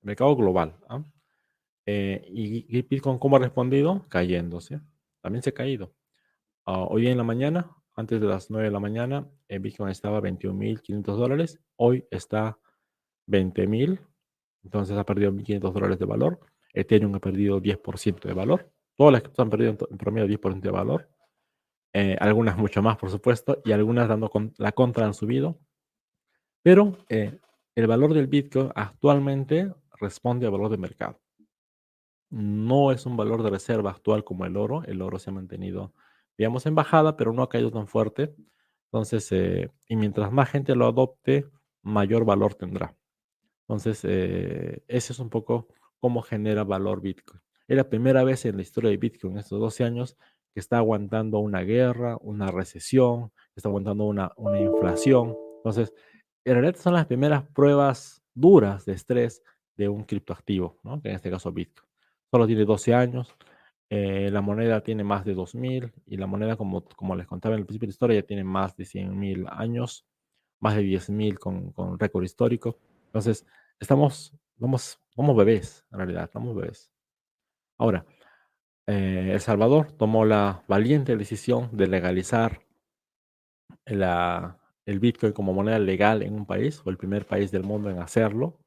El 0.01 0.07
mercado 0.07 0.35
global. 0.35 0.77
¿ah? 0.87 1.03
Eh, 1.85 2.23
y, 2.27 2.81
Bitcoin, 2.83 3.19
¿cómo 3.19 3.35
ha 3.35 3.39
respondido? 3.39 4.05
Cayéndose. 4.09 4.81
También 5.21 5.43
se 5.43 5.49
ha 5.51 5.53
caído. 5.53 5.93
Ah, 6.65 6.83
hoy 6.83 7.07
en 7.07 7.17
la 7.17 7.23
mañana, 7.23 7.71
antes 7.95 8.21
de 8.21 8.27
las 8.27 8.49
9 8.49 8.67
de 8.67 8.71
la 8.71 8.79
mañana, 8.79 9.27
Bitcoin 9.49 9.89
estaba 9.89 10.19
a 10.19 10.21
21.500 10.21 11.03
dólares. 11.15 11.59
Hoy 11.75 12.05
está 12.11 12.57
20.000. 13.27 13.99
Entonces 14.63 14.97
ha 14.97 15.05
perdido 15.05 15.31
1.500 15.31 15.73
dólares 15.73 15.99
de 15.99 16.05
valor. 16.05 16.39
Ethereum 16.73 17.15
ha 17.15 17.19
perdido 17.19 17.61
10% 17.61 18.27
de 18.27 18.33
valor. 18.33 18.71
Todas 18.95 19.13
las 19.13 19.21
criptos 19.21 19.43
han 19.43 19.49
perdido 19.49 19.77
en, 19.89 19.97
promedio 19.97 20.27
10% 20.27 20.61
de 20.61 20.71
valor. 20.71 21.09
Eh, 21.93 22.17
algunas 22.19 22.57
mucho 22.57 22.81
más, 22.81 22.97
por 22.97 23.09
supuesto, 23.09 23.61
y 23.65 23.71
algunas 23.71 24.07
dando 24.07 24.29
con, 24.29 24.53
la 24.57 24.71
contra 24.71 25.05
han 25.05 25.13
subido. 25.13 25.57
Pero 26.61 26.97
eh, 27.09 27.39
el 27.75 27.87
valor 27.87 28.13
del 28.13 28.27
Bitcoin 28.27 28.71
actualmente 28.75 29.73
responde 29.99 30.45
al 30.45 30.51
valor 30.51 30.69
de 30.69 30.77
mercado. 30.77 31.19
No 32.29 32.91
es 32.91 33.05
un 33.05 33.17
valor 33.17 33.41
de 33.41 33.49
reserva 33.49 33.91
actual 33.91 34.23
como 34.23 34.45
el 34.45 34.55
oro. 34.55 34.83
El 34.85 35.01
oro 35.01 35.17
se 35.17 35.31
ha 35.31 35.33
mantenido, 35.33 35.93
digamos, 36.37 36.65
en 36.65 36.75
bajada, 36.75 37.17
pero 37.17 37.33
no 37.33 37.41
ha 37.41 37.49
caído 37.49 37.71
tan 37.71 37.87
fuerte. 37.87 38.35
Entonces, 38.85 39.31
eh, 39.31 39.71
y 39.87 39.95
mientras 39.95 40.31
más 40.31 40.49
gente 40.49 40.75
lo 40.75 40.85
adopte, 40.85 41.45
mayor 41.81 42.25
valor 42.25 42.53
tendrá. 42.53 42.95
Entonces, 43.61 44.03
ese 44.03 45.13
es 45.13 45.19
un 45.19 45.29
poco 45.29 45.67
cómo 45.99 46.21
genera 46.21 46.63
valor 46.63 47.01
Bitcoin. 47.01 47.41
Es 47.67 47.77
la 47.77 47.89
primera 47.89 48.23
vez 48.23 48.45
en 48.45 48.55
la 48.55 48.61
historia 48.61 48.89
de 48.89 48.97
Bitcoin, 48.97 49.33
en 49.33 49.39
estos 49.39 49.59
12 49.59 49.83
años, 49.83 50.17
que 50.53 50.59
está 50.59 50.77
aguantando 50.77 51.39
una 51.39 51.61
guerra, 51.61 52.17
una 52.21 52.47
recesión, 52.47 53.31
está 53.55 53.69
aguantando 53.69 54.05
una, 54.05 54.31
una 54.37 54.59
inflación. 54.59 55.35
Entonces, 55.57 55.93
en 56.45 56.53
realidad 56.53 56.79
son 56.79 56.93
las 56.93 57.05
primeras 57.05 57.43
pruebas 57.43 58.23
duras 58.33 58.85
de 58.85 58.93
estrés 58.93 59.43
de 59.77 59.87
un 59.87 60.03
criptoactivo, 60.03 60.79
¿no? 60.83 61.01
que 61.01 61.09
en 61.09 61.15
este 61.15 61.29
caso 61.29 61.51
Bitcoin. 61.51 61.87
Solo 62.31 62.47
tiene 62.47 62.65
12 62.65 62.93
años, 62.93 63.35
eh, 63.89 64.29
la 64.31 64.41
moneda 64.41 64.81
tiene 64.81 65.03
más 65.03 65.25
de 65.25 65.35
2.000 65.35 65.91
y 66.05 66.17
la 66.17 66.27
moneda, 66.27 66.55
como, 66.55 66.83
como 66.83 67.15
les 67.15 67.25
contaba 67.25 67.55
en 67.55 67.61
el 67.61 67.65
principio 67.65 67.87
de 67.87 67.89
la 67.89 67.93
historia, 67.93 68.21
ya 68.21 68.27
tiene 68.27 68.43
más 68.43 68.75
de 68.75 68.83
100.000 68.83 69.47
años, 69.51 70.05
más 70.59 70.75
de 70.75 70.83
10.000 70.83 71.39
con, 71.39 71.71
con 71.71 71.97
récord 71.97 72.23
histórico. 72.23 72.77
Entonces, 73.07 73.45
estamos, 73.79 74.33
vamos 74.59 74.99
somos 75.15 75.35
bebés, 75.35 75.85
en 75.91 75.97
realidad, 75.97 76.29
somos 76.31 76.55
bebés. 76.55 76.91
Ahora, 77.77 78.05
eh, 78.87 79.31
El 79.33 79.39
Salvador 79.41 79.91
tomó 79.93 80.25
la 80.25 80.63
valiente 80.67 81.17
decisión 81.17 81.69
de 81.73 81.87
legalizar 81.87 82.61
el 83.85 84.99
Bitcoin 84.99 85.33
como 85.33 85.53
moneda 85.53 85.79
legal 85.79 86.23
en 86.23 86.33
un 86.33 86.45
país, 86.45 86.81
o 86.85 86.89
el 86.89 86.97
primer 86.97 87.25
país 87.25 87.51
del 87.51 87.63
mundo 87.63 87.89
en 87.89 87.99
hacerlo. 87.99 88.59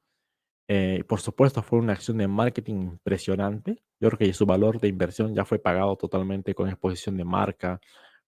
Eh, 0.69 1.05
por 1.09 1.21
supuesto, 1.21 1.63
fue 1.63 1.79
una 1.79 1.95
acción 1.95 2.19
de 2.19 2.29
marketing 2.29 2.75
impresionante. 2.83 3.83
Yo 4.01 4.09
creo 4.11 4.19
que 4.19 4.33
su 4.35 4.47
valor 4.47 4.81
de 4.81 4.89
inversión 4.89 5.35
ya 5.35 5.45
fue 5.45 5.59
pagado 5.59 5.97
totalmente 5.97 6.55
con 6.55 6.69
exposición 6.69 7.17
de 7.17 7.25
marca, 7.25 7.81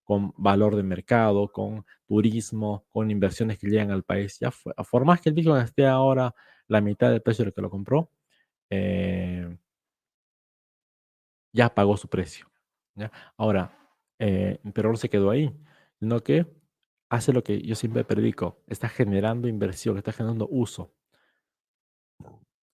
con 0.05 0.33
valor 0.37 0.77
de 0.77 0.83
mercado, 0.83 1.51
con 1.53 1.85
turismo, 2.07 2.87
con 2.91 3.11
inversiones 3.11 3.59
que 3.59 3.69
llegan 3.69 3.91
al 3.91 4.05
país. 4.05 4.39
Ya 4.41 4.51
fue, 4.51 4.73
por 4.91 5.05
más 5.05 5.21
que 5.21 5.31
el 5.31 5.35
Bitcoin 5.35 5.63
esté 5.63 5.87
ahora 5.87 6.35
la 6.69 6.81
mitad 6.81 7.11
del 7.11 7.23
precio 7.23 7.45
de 7.45 7.51
lo 7.51 7.55
que 7.55 7.63
lo 7.63 7.71
compró, 7.71 8.11
eh, 8.71 9.57
ya 11.53 11.75
pagó 11.75 11.97
su 11.97 12.09
precio. 12.09 12.51
Ahora, 13.37 13.77
eh, 14.19 14.59
pero 14.73 14.91
no 14.91 14.97
se 14.97 15.09
quedó 15.09 15.31
ahí, 15.31 15.53
sino 15.99 16.21
que 16.21 16.47
hace 17.11 17.33
lo 17.33 17.43
que 17.43 17.61
yo 17.63 17.75
siempre 17.75 18.05
predico, 18.05 18.63
está 18.67 18.89
generando 18.89 19.49
inversión, 19.49 19.97
está 19.99 20.13
generando 20.13 20.49
uso. 20.51 20.93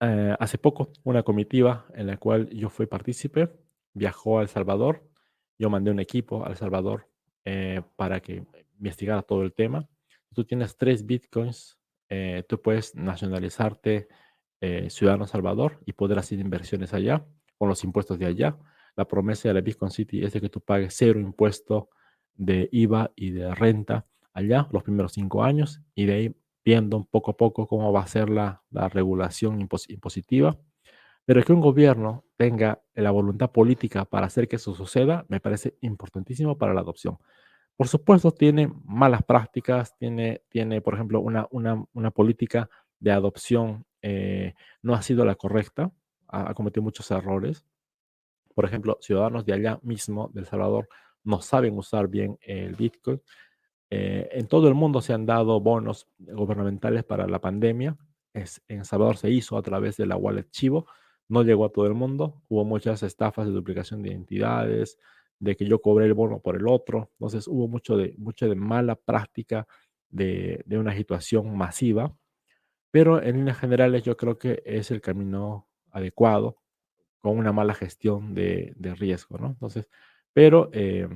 Eh, 0.01 0.35
hace 0.39 0.57
poco, 0.57 0.93
una 1.05 1.23
comitiva 1.23 1.87
en 1.95 2.07
la 2.07 2.17
cual 2.17 2.49
yo 2.51 2.71
fui 2.71 2.87
partícipe, 2.87 3.51
viajó 3.93 4.39
a 4.39 4.43
El 4.43 4.49
Salvador, 4.49 5.07
yo 5.59 5.69
mandé 5.69 5.91
un 5.91 6.01
equipo 6.01 6.45
a 6.47 6.51
El 6.51 6.57
Salvador 6.57 7.07
para 7.97 8.21
que 8.21 8.45
investigara 8.79 9.23
todo 9.23 9.43
el 9.43 9.53
tema. 9.53 9.89
Tú 10.33 10.45
tienes 10.45 10.77
tres 10.77 11.05
bitcoins 11.05 11.80
eh, 12.11 12.45
tú 12.49 12.61
puedes 12.61 12.95
nacionalizarte 12.97 14.09
eh, 14.61 14.91
ciudadano 14.91 15.27
Salvador 15.27 15.81
y 15.87 15.93
poder 15.93 16.19
hacer 16.19 16.41
inversiones 16.41 16.93
allá 16.93 17.25
con 17.57 17.69
los 17.69 17.85
impuestos 17.85 18.19
de 18.19 18.27
allá. 18.27 18.59
La 18.97 19.07
promesa 19.07 19.49
de 19.49 19.55
la 19.55 19.61
Bitcoin 19.61 19.93
City 19.93 20.23
es 20.25 20.33
de 20.33 20.41
que 20.41 20.49
tú 20.51 20.61
pagues 20.61 20.95
cero 20.97 21.21
impuesto 21.21 21.89
de 22.35 22.69
IVA 22.73 23.13
y 23.15 23.31
de 23.31 23.55
renta 23.55 24.07
allá 24.33 24.69
los 24.73 24.83
primeros 24.83 25.13
cinco 25.13 25.45
años 25.45 25.81
y 25.95 26.07
de 26.07 26.13
ahí 26.13 26.37
viendo 26.65 27.05
poco 27.05 27.31
a 27.31 27.37
poco 27.37 27.67
cómo 27.67 27.93
va 27.93 28.03
a 28.03 28.07
ser 28.07 28.29
la, 28.29 28.63
la 28.71 28.89
regulación 28.89 29.61
impositiva. 29.61 30.59
Pero 31.25 31.43
que 31.45 31.53
un 31.53 31.61
gobierno 31.61 32.25
tenga 32.37 32.83
la 32.95 33.13
voluntad 33.13 33.53
política 33.53 34.05
para 34.05 34.27
hacer 34.27 34.49
que 34.49 34.57
eso 34.57 34.75
suceda 34.75 35.25
me 35.29 35.41
parece 35.41 35.77
importantísimo 35.81 36.59
para 36.59 36.75
la 36.75 36.81
adopción. 36.81 37.19
Por 37.81 37.89
supuesto, 37.89 38.31
tiene 38.31 38.71
malas 38.85 39.23
prácticas, 39.23 39.97
tiene, 39.97 40.43
tiene 40.51 40.83
por 40.83 40.93
ejemplo, 40.93 41.23
una, 41.23 41.49
una, 41.51 42.11
política 42.11 42.69
de 42.99 43.11
adopción 43.11 43.87
eh, 44.03 44.53
no 44.83 44.93
ha 44.93 45.01
sido 45.01 45.25
la 45.25 45.35
correcta, 45.35 45.91
ha, 46.29 46.53
cometido 46.53 46.83
muchos 46.83 47.11
errores. 47.11 47.65
Por 48.55 48.67
ejemplo, 48.67 48.99
ciudadanos 49.01 49.47
de 49.47 49.55
allá 49.55 49.81
mismo, 49.83 50.31
del 50.35 50.45
Salvador, 50.45 50.91
no 51.25 51.41
saben 51.41 51.79
usar 51.79 52.09
bien 52.09 52.39
el 52.43 52.77
Bitcoin. 52.77 53.23
Eh, 53.89 54.29
en 54.33 54.47
todo 54.47 54.69
el 54.69 54.75
mundo 54.75 55.01
se 55.01 55.15
han 55.15 55.25
dado 55.25 55.59
bonos 55.59 56.07
gubernamentales 56.19 57.03
para 57.05 57.27
la 57.27 57.41
pandemia. 57.41 57.97
Es, 58.35 58.61
en 58.69 58.85
Salvador 58.85 59.17
se 59.17 59.31
hizo 59.31 59.57
a 59.57 59.63
través 59.63 59.97
de 59.97 60.05
la 60.05 60.19
wallet 60.19 60.51
Chivo. 60.51 60.87
No 61.29 61.45
llegó 61.45 61.65
a 61.65 61.73
todo 61.73 61.87
el 61.87 61.95
mundo. 61.95 62.43
Hubo 62.51 62.63
muchas 62.67 63.03
estafas 63.03 63.47
de 63.47 63.53
duplicación 63.53 64.03
de 64.03 64.11
identidades, 64.11 64.99
de 65.41 65.57
que 65.57 65.65
yo 65.67 65.81
cobré 65.81 66.07
el 66.07 66.15
bono 66.15 66.41
por 66.41 66.57
el 66.57 66.69
otro. 66.69 67.11
Entonces 67.15 67.49
hubo 67.49 67.67
mucho 67.67 67.97
de, 67.97 68.15
mucho 68.19 68.49
de 68.49 68.55
mala 68.55 68.95
práctica 68.95 69.67
de, 70.11 70.65
una 70.71 70.95
situación 70.95 71.57
masiva. 71.57 72.15
Pero 72.91 73.23
en 73.23 73.37
líneas 73.39 73.59
generales 73.59 74.03
yo 74.05 74.17
creo 74.17 74.39
que 74.39 74.63
es 74.65 74.91
el 74.91 75.01
camino 75.01 75.69
adecuado 75.91 76.59
con 77.21 77.39
una 77.39 77.53
mala 77.53 77.75
gestión 77.75 78.35
de, 78.35 78.75
riesgo, 78.99 79.39
¿no? 79.39 79.49
Entonces, 79.49 79.89
pero 80.33 80.71
eh, 80.73 81.09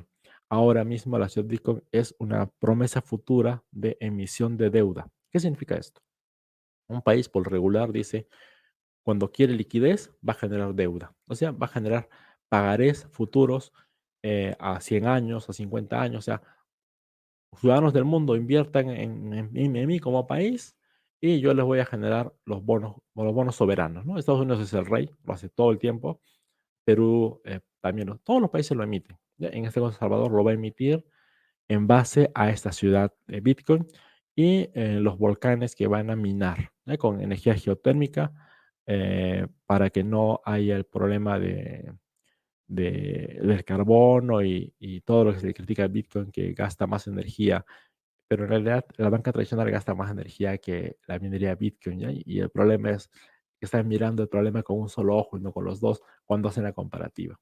ahora 0.48 0.84
mismo 0.84 1.18
la 1.18 1.28
ciudad 1.28 1.48
Bitcoin 1.48 1.82
es 1.92 2.14
una 2.18 2.46
promesa 2.46 3.02
futura 3.02 3.62
de 3.70 3.96
emisión 4.00 4.56
de 4.56 4.70
deuda. 4.70 5.08
¿Qué 5.30 5.40
significa 5.40 5.76
esto? 5.76 6.02
Un 6.86 7.02
país 7.02 7.28
por 7.28 7.50
regular 7.50 7.92
dice, 7.92 8.28
cuando 9.02 9.32
quiere 9.32 9.54
liquidez, 9.54 10.10
va 10.26 10.32
a 10.32 10.36
generar 10.36 10.74
deuda. 10.74 11.14
O 11.26 11.34
sea, 11.34 11.50
va 11.50 11.66
a 11.66 11.70
generar 11.70 12.08
pagarés 12.48 13.06
futuros 13.10 13.72
eh, 14.26 14.56
a 14.58 14.80
100 14.80 15.06
años, 15.06 15.50
a 15.50 15.52
50 15.52 16.00
años. 16.00 16.20
O 16.20 16.22
sea, 16.22 16.40
ciudadanos 17.60 17.92
del 17.92 18.04
mundo 18.04 18.36
inviertan 18.36 18.88
en, 18.88 19.52
mí 19.52 20.00
como 20.00 20.26
país 20.26 20.78
y 21.20 21.40
yo 21.40 21.52
les 21.52 21.62
voy 21.62 21.80
a 21.80 21.84
generar 21.84 22.32
los 22.46 22.64
bonos, 22.64 22.96
los 23.14 23.34
bonos 23.34 23.54
soberanos. 23.54 24.06
¿no? 24.06 24.18
Estados 24.18 24.40
Unidos 24.40 24.62
es 24.62 24.72
el 24.72 24.86
rey, 24.86 25.10
lo 25.24 25.34
hace 25.34 25.50
todo 25.50 25.70
el 25.72 25.78
tiempo. 25.78 26.22
Perú 26.86 27.42
eh, 27.44 27.60
también, 27.82 28.18
todos 28.24 28.40
los 28.40 28.48
países 28.48 28.74
lo 28.74 28.82
emiten. 28.82 29.18
En 29.38 29.66
este 29.66 29.80
caso, 29.80 29.92
Salvador 29.92 30.32
lo 30.32 30.42
va 30.42 30.52
a 30.52 30.54
emitir 30.54 31.04
en 31.68 31.86
base 31.86 32.30
a 32.34 32.48
esta 32.48 32.72
ciudad 32.72 33.12
de 33.26 33.40
Bitcoin 33.40 33.86
y 34.34 34.70
eh, 34.72 35.00
los 35.00 35.18
volcanes 35.18 35.76
que 35.76 35.86
van 35.86 36.08
a 36.08 36.16
minar 36.16 36.72
con 36.98 37.20
energía 37.20 37.54
geotérmica 37.56 38.32
para 39.66 39.90
que 39.90 40.02
no 40.02 40.40
haya 40.44 40.76
el 40.76 40.84
problema 40.84 41.38
de, 41.38 41.92
del 42.66 43.64
carbono 43.64 44.42
y, 44.42 44.72
todo 45.04 45.24
lo 45.24 45.32
que 45.32 45.40
se 45.40 45.54
critica 45.54 45.84
a 45.84 45.88
Bitcoin 45.88 46.30
que 46.32 46.52
gasta 46.52 46.86
más 46.86 47.06
energía, 47.06 47.64
pero 48.28 48.44
en 48.44 48.50
realidad 48.50 48.84
la 48.96 49.10
banca 49.10 49.32
tradicional 49.32 49.70
gasta 49.70 49.94
más 49.94 50.10
energía 50.10 50.58
que 50.58 50.98
la 51.06 51.18
minería 51.18 51.54
Bitcoin, 51.54 52.22
Y 52.24 52.40
el 52.40 52.50
problema 52.50 52.90
es 52.92 53.08
que 53.58 53.66
están 53.66 53.86
mirando 53.88 54.22
el 54.22 54.28
problema 54.28 54.62
con 54.62 54.80
un 54.80 54.88
solo 54.88 55.16
ojo 55.16 55.36
y 55.38 55.40
no 55.40 55.52
con 55.52 55.64
los 55.64 55.80
dos 55.80 56.02
cuando 56.24 56.48
hacen 56.48 56.64
la 56.64 56.72
comparativa. 56.72 57.38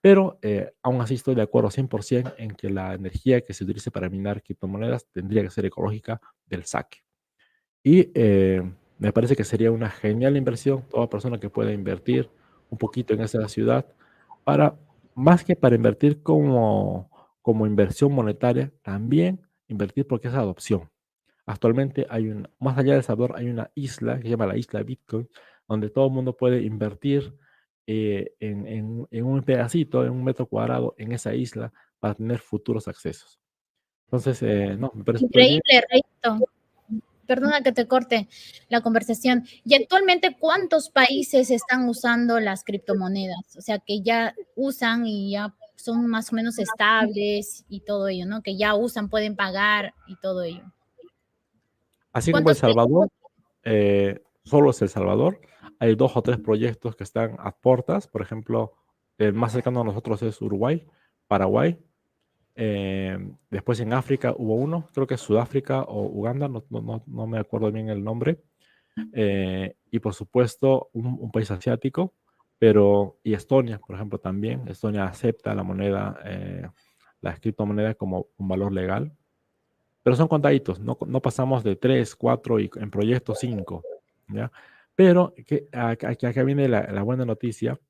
Pero 0.00 0.38
eh, 0.42 0.72
aún 0.82 1.00
así 1.00 1.14
estoy 1.14 1.34
de 1.34 1.42
acuerdo 1.42 1.70
100% 1.70 2.34
en 2.38 2.52
que 2.52 2.70
la 2.70 2.94
energía 2.94 3.42
que 3.42 3.52
se 3.52 3.64
utilice 3.64 3.90
para 3.90 4.08
minar 4.08 4.42
criptomonedas 4.42 5.06
tendría 5.12 5.42
que 5.42 5.50
ser 5.50 5.66
ecológica 5.66 6.20
del 6.46 6.64
saque. 6.64 6.98
Y 7.82 8.10
eh, 8.14 8.62
me 8.98 9.12
parece 9.12 9.36
que 9.36 9.44
sería 9.44 9.70
una 9.70 9.90
genial 9.90 10.36
inversión, 10.36 10.84
toda 10.88 11.08
persona 11.08 11.38
que 11.38 11.50
pueda 11.50 11.72
invertir 11.72 12.30
un 12.68 12.78
poquito 12.78 13.14
en 13.14 13.22
esa 13.22 13.46
ciudad, 13.48 13.86
para, 14.50 14.76
más 15.14 15.44
que 15.44 15.54
para 15.54 15.76
invertir 15.76 16.24
como, 16.24 17.08
como 17.40 17.68
inversión 17.68 18.12
monetaria, 18.12 18.72
también 18.82 19.40
invertir 19.68 20.04
porque 20.08 20.26
es 20.26 20.34
adopción. 20.34 20.90
Actualmente 21.46 22.04
hay 22.10 22.26
un, 22.26 22.48
más 22.58 22.76
allá 22.76 22.96
de 22.96 23.02
Salvador, 23.04 23.36
hay 23.36 23.48
una 23.48 23.70
isla 23.76 24.16
que 24.16 24.24
se 24.24 24.30
llama 24.30 24.46
la 24.46 24.56
isla 24.56 24.82
Bitcoin, 24.82 25.28
donde 25.68 25.88
todo 25.88 26.06
el 26.06 26.12
mundo 26.12 26.36
puede 26.36 26.62
invertir 26.62 27.32
eh, 27.86 28.32
en, 28.40 29.06
en, 29.08 29.24
un 29.24 29.42
pedacito, 29.44 30.04
en 30.04 30.10
un 30.10 30.24
metro 30.24 30.46
cuadrado 30.46 30.96
en 30.98 31.12
esa 31.12 31.32
isla 31.32 31.72
para 32.00 32.14
tener 32.14 32.40
futuros 32.40 32.88
accesos. 32.88 33.38
Entonces, 34.06 34.42
eh, 34.42 34.76
no, 34.76 34.90
me 34.96 35.04
parece... 35.04 35.26
Increíble, 35.26 35.62
perdona 37.30 37.62
que 37.62 37.70
te 37.70 37.86
corte 37.86 38.28
la 38.68 38.80
conversación. 38.80 39.44
¿Y 39.64 39.76
actualmente 39.76 40.36
cuántos 40.36 40.90
países 40.90 41.52
están 41.52 41.88
usando 41.88 42.40
las 42.40 42.64
criptomonedas? 42.64 43.56
O 43.56 43.60
sea, 43.60 43.78
que 43.78 44.02
ya 44.02 44.34
usan 44.56 45.06
y 45.06 45.30
ya 45.30 45.54
son 45.76 46.08
más 46.08 46.32
o 46.32 46.34
menos 46.34 46.58
estables 46.58 47.64
y 47.68 47.82
todo 47.82 48.08
ello, 48.08 48.26
¿no? 48.26 48.42
Que 48.42 48.56
ya 48.56 48.74
usan, 48.74 49.08
pueden 49.08 49.36
pagar 49.36 49.94
y 50.08 50.16
todo 50.16 50.42
ello. 50.42 50.64
Así 52.12 52.32
como 52.32 52.50
El 52.50 52.56
Salvador, 52.56 53.08
eh, 53.62 54.20
solo 54.42 54.70
es 54.70 54.82
El 54.82 54.88
Salvador. 54.88 55.40
Hay 55.78 55.94
dos 55.94 56.16
o 56.16 56.22
tres 56.22 56.38
proyectos 56.38 56.96
que 56.96 57.04
están 57.04 57.36
a 57.38 57.52
puertas. 57.52 58.08
Por 58.08 58.22
ejemplo, 58.22 58.72
el 59.18 59.34
más 59.34 59.52
cercano 59.52 59.82
a 59.82 59.84
nosotros 59.84 60.20
es 60.22 60.42
Uruguay, 60.42 60.84
Paraguay, 61.28 61.78
eh, 62.62 63.18
después 63.48 63.80
en 63.80 63.94
África 63.94 64.34
hubo 64.36 64.54
uno, 64.54 64.86
creo 64.92 65.06
que 65.06 65.16
Sudáfrica 65.16 65.80
o 65.80 66.02
Uganda, 66.02 66.46
no, 66.46 66.62
no, 66.68 67.02
no 67.06 67.26
me 67.26 67.38
acuerdo 67.38 67.72
bien 67.72 67.88
el 67.88 68.04
nombre. 68.04 68.42
Eh, 69.14 69.76
y 69.90 69.98
por 69.98 70.12
supuesto 70.12 70.90
un, 70.92 71.30
país 71.30 71.50
asiático, 71.50 72.12
pero 72.58 73.18
y 73.22 73.32
Estonia, 73.32 73.78
por 73.78 73.96
ejemplo, 73.96 74.18
también. 74.18 74.68
Estonia 74.68 75.04
acepta 75.04 75.54
la 75.54 75.62
moneda, 75.62 76.20
eh, 76.26 76.68
la 77.22 77.34
criptomoneda 77.36 77.94
como 77.94 78.26
un 78.36 78.48
valor 78.48 78.72
legal. 78.72 79.10
Pero 80.02 80.14
son 80.16 80.28
contaditos, 80.28 80.80
no, 80.80 80.98
no 81.06 81.22
pasamos 81.22 81.64
de 81.64 81.76
3, 81.76 82.14
4 82.14 82.60
y 82.60 82.70
en 82.76 82.90
proyectos 82.90 83.38
5. 83.40 83.82
¿ya? 84.28 84.52
Pero 84.94 85.32
que, 85.46 85.66
aquí, 85.72 86.26
acá 86.26 86.42
viene 86.42 86.68
la, 86.68 86.82
la 86.92 87.02
buena 87.02 87.24
noticia 87.24 87.80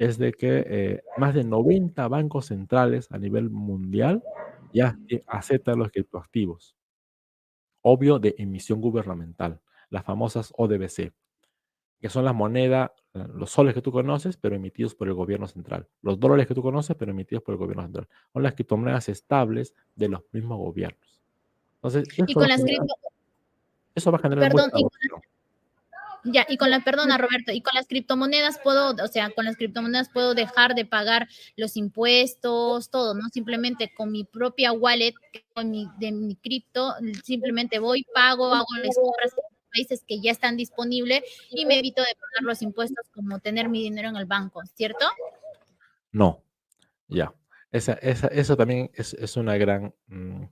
es 0.00 0.16
de 0.16 0.32
que 0.32 0.64
eh, 0.66 1.02
más 1.18 1.34
de 1.34 1.44
90 1.44 2.08
bancos 2.08 2.46
centrales 2.46 3.12
a 3.12 3.18
nivel 3.18 3.50
mundial 3.50 4.24
ya 4.72 4.98
aceptan 5.26 5.78
los 5.78 5.90
criptoactivos. 5.90 6.74
Obvio 7.82 8.18
de 8.18 8.34
emisión 8.38 8.80
gubernamental, 8.80 9.60
las 9.90 10.02
famosas 10.02 10.54
ODBC, 10.56 11.12
que 12.00 12.08
son 12.08 12.24
las 12.24 12.34
monedas, 12.34 12.92
eh, 13.12 13.26
los 13.34 13.50
soles 13.50 13.74
que 13.74 13.82
tú 13.82 13.92
conoces, 13.92 14.38
pero 14.38 14.56
emitidos 14.56 14.94
por 14.94 15.06
el 15.06 15.12
gobierno 15.12 15.46
central. 15.46 15.86
Los 16.00 16.18
dólares 16.18 16.46
que 16.46 16.54
tú 16.54 16.62
conoces, 16.62 16.96
pero 16.96 17.10
emitidos 17.10 17.44
por 17.44 17.52
el 17.52 17.58
gobierno 17.58 17.82
central. 17.82 18.08
Son 18.32 18.42
las 18.42 18.54
criptomonedas 18.54 19.10
estables 19.10 19.74
de 19.96 20.08
los 20.08 20.22
mismos 20.32 20.56
gobiernos. 20.56 21.20
Entonces, 21.74 22.08
y 22.26 22.32
con 22.32 22.48
las 22.48 22.64
eso 23.94 24.10
va 24.10 24.16
a 24.16 24.22
generar 24.22 24.50
Perdón, 24.50 24.70
ya, 26.24 26.46
y 26.48 26.56
con 26.56 26.70
la, 26.70 26.80
perdona 26.80 27.18
Roberto, 27.18 27.52
y 27.52 27.62
con 27.62 27.74
las 27.74 27.86
criptomonedas 27.86 28.58
puedo, 28.62 28.94
o 29.02 29.08
sea, 29.08 29.30
con 29.30 29.44
las 29.44 29.56
criptomonedas 29.56 30.08
puedo 30.08 30.34
dejar 30.34 30.74
de 30.74 30.84
pagar 30.84 31.28
los 31.56 31.76
impuestos, 31.76 32.90
todo, 32.90 33.14
¿no? 33.14 33.28
Simplemente 33.32 33.92
con 33.94 34.12
mi 34.12 34.24
propia 34.24 34.72
wallet, 34.72 35.14
con 35.54 35.70
mi, 35.70 35.88
de 35.98 36.12
mi 36.12 36.36
cripto, 36.36 36.94
simplemente 37.24 37.78
voy, 37.78 38.04
pago, 38.14 38.54
hago 38.54 38.66
las 38.82 38.96
compras 38.96 39.32
en 39.32 39.70
países 39.72 40.04
que 40.06 40.20
ya 40.20 40.32
están 40.32 40.56
disponibles 40.56 41.22
y 41.50 41.66
me 41.66 41.78
evito 41.78 42.02
de 42.02 42.14
pagar 42.14 42.42
los 42.42 42.62
impuestos 42.62 43.08
como 43.14 43.38
tener 43.38 43.68
mi 43.68 43.82
dinero 43.82 44.08
en 44.08 44.16
el 44.16 44.26
banco, 44.26 44.62
¿cierto? 44.74 45.06
No, 46.12 46.42
ya. 47.08 47.32
Esa, 47.72 47.92
esa, 47.94 48.26
eso 48.28 48.56
también 48.56 48.90
es, 48.94 49.14
es 49.14 49.36
una 49.36 49.56
gran 49.56 49.94
mm, 50.08 50.42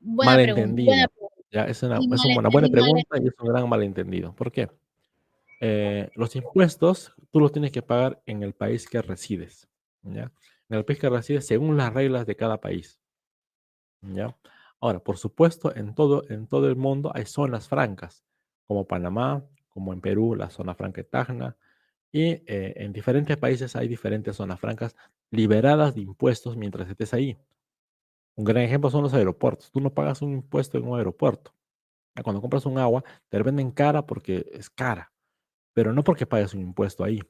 malentendida. 0.00 1.06
Ya, 1.52 1.64
es 1.64 1.82
una, 1.82 1.98
es 1.98 2.24
una 2.36 2.48
buena 2.48 2.68
pregunta 2.68 3.18
y 3.22 3.28
es 3.28 3.34
un 3.38 3.48
gran 3.48 3.68
malentendido. 3.68 4.34
¿Por 4.34 4.50
qué? 4.50 4.70
Eh, 5.64 6.10
los 6.16 6.34
impuestos 6.34 7.14
tú 7.30 7.38
los 7.38 7.52
tienes 7.52 7.70
que 7.70 7.82
pagar 7.82 8.20
en 8.26 8.42
el 8.42 8.52
país 8.52 8.88
que 8.88 9.00
resides, 9.00 9.68
¿ya? 10.02 10.32
En 10.68 10.78
el 10.78 10.84
país 10.84 10.98
que 10.98 11.08
resides 11.08 11.46
según 11.46 11.76
las 11.76 11.94
reglas 11.94 12.26
de 12.26 12.34
cada 12.34 12.60
país, 12.60 12.98
¿ya? 14.00 14.36
Ahora, 14.80 14.98
por 14.98 15.18
supuesto, 15.18 15.72
en 15.76 15.94
todo, 15.94 16.28
en 16.28 16.48
todo 16.48 16.66
el 16.68 16.74
mundo 16.74 17.12
hay 17.14 17.26
zonas 17.26 17.68
francas, 17.68 18.24
como 18.66 18.88
Panamá, 18.88 19.46
como 19.68 19.92
en 19.92 20.00
Perú, 20.00 20.34
la 20.34 20.50
zona 20.50 20.74
franca 20.74 21.02
de 21.02 21.04
Tacna, 21.04 21.56
y 22.10 22.42
eh, 22.48 22.74
en 22.78 22.92
diferentes 22.92 23.36
países 23.36 23.76
hay 23.76 23.86
diferentes 23.86 24.34
zonas 24.34 24.58
francas 24.58 24.96
liberadas 25.30 25.94
de 25.94 26.00
impuestos 26.00 26.56
mientras 26.56 26.90
estés 26.90 27.14
ahí. 27.14 27.38
Un 28.34 28.44
gran 28.44 28.64
ejemplo 28.64 28.90
son 28.90 29.04
los 29.04 29.14
aeropuertos. 29.14 29.70
Tú 29.70 29.80
no 29.80 29.94
pagas 29.94 30.22
un 30.22 30.32
impuesto 30.32 30.76
en 30.76 30.88
un 30.88 30.98
aeropuerto. 30.98 31.54
Cuando 32.24 32.40
compras 32.40 32.66
un 32.66 32.78
agua, 32.78 33.04
te 33.28 33.38
la 33.38 33.44
venden 33.44 33.70
cara 33.70 34.04
porque 34.04 34.44
es 34.52 34.68
cara 34.68 35.11
pero 35.72 35.92
no 35.92 36.04
porque 36.04 36.26
pagues 36.26 36.54
un 36.54 36.60
impuesto 36.60 37.04
ahí. 37.04 37.20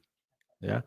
¿ya? 0.60 0.84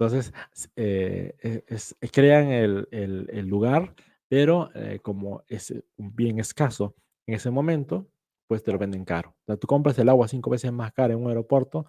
Entonces, 0.00 0.32
eh, 0.76 1.36
e, 1.42 1.64
eh, 1.68 2.10
crean 2.10 2.48
el, 2.50 3.46
lugar, 3.46 3.94
pero 4.28 4.70
eh, 4.74 4.98
como 5.02 5.44
es 5.46 5.74
un 5.96 6.16
bien 6.16 6.38
escaso 6.38 6.94
en 7.26 7.34
ese 7.34 7.50
momento, 7.50 8.08
pues 8.46 8.62
te 8.62 8.72
lo 8.72 8.78
venden 8.78 9.04
caro. 9.04 9.36
O 9.42 9.44
sea, 9.44 9.56
tú 9.58 9.66
compras 9.66 9.98
el 9.98 10.08
agua 10.08 10.26
cinco 10.26 10.50
veces 10.50 10.72
más 10.72 10.92
cara 10.92 11.12
en 11.12 11.20
un 11.20 11.28
aeropuerto, 11.28 11.84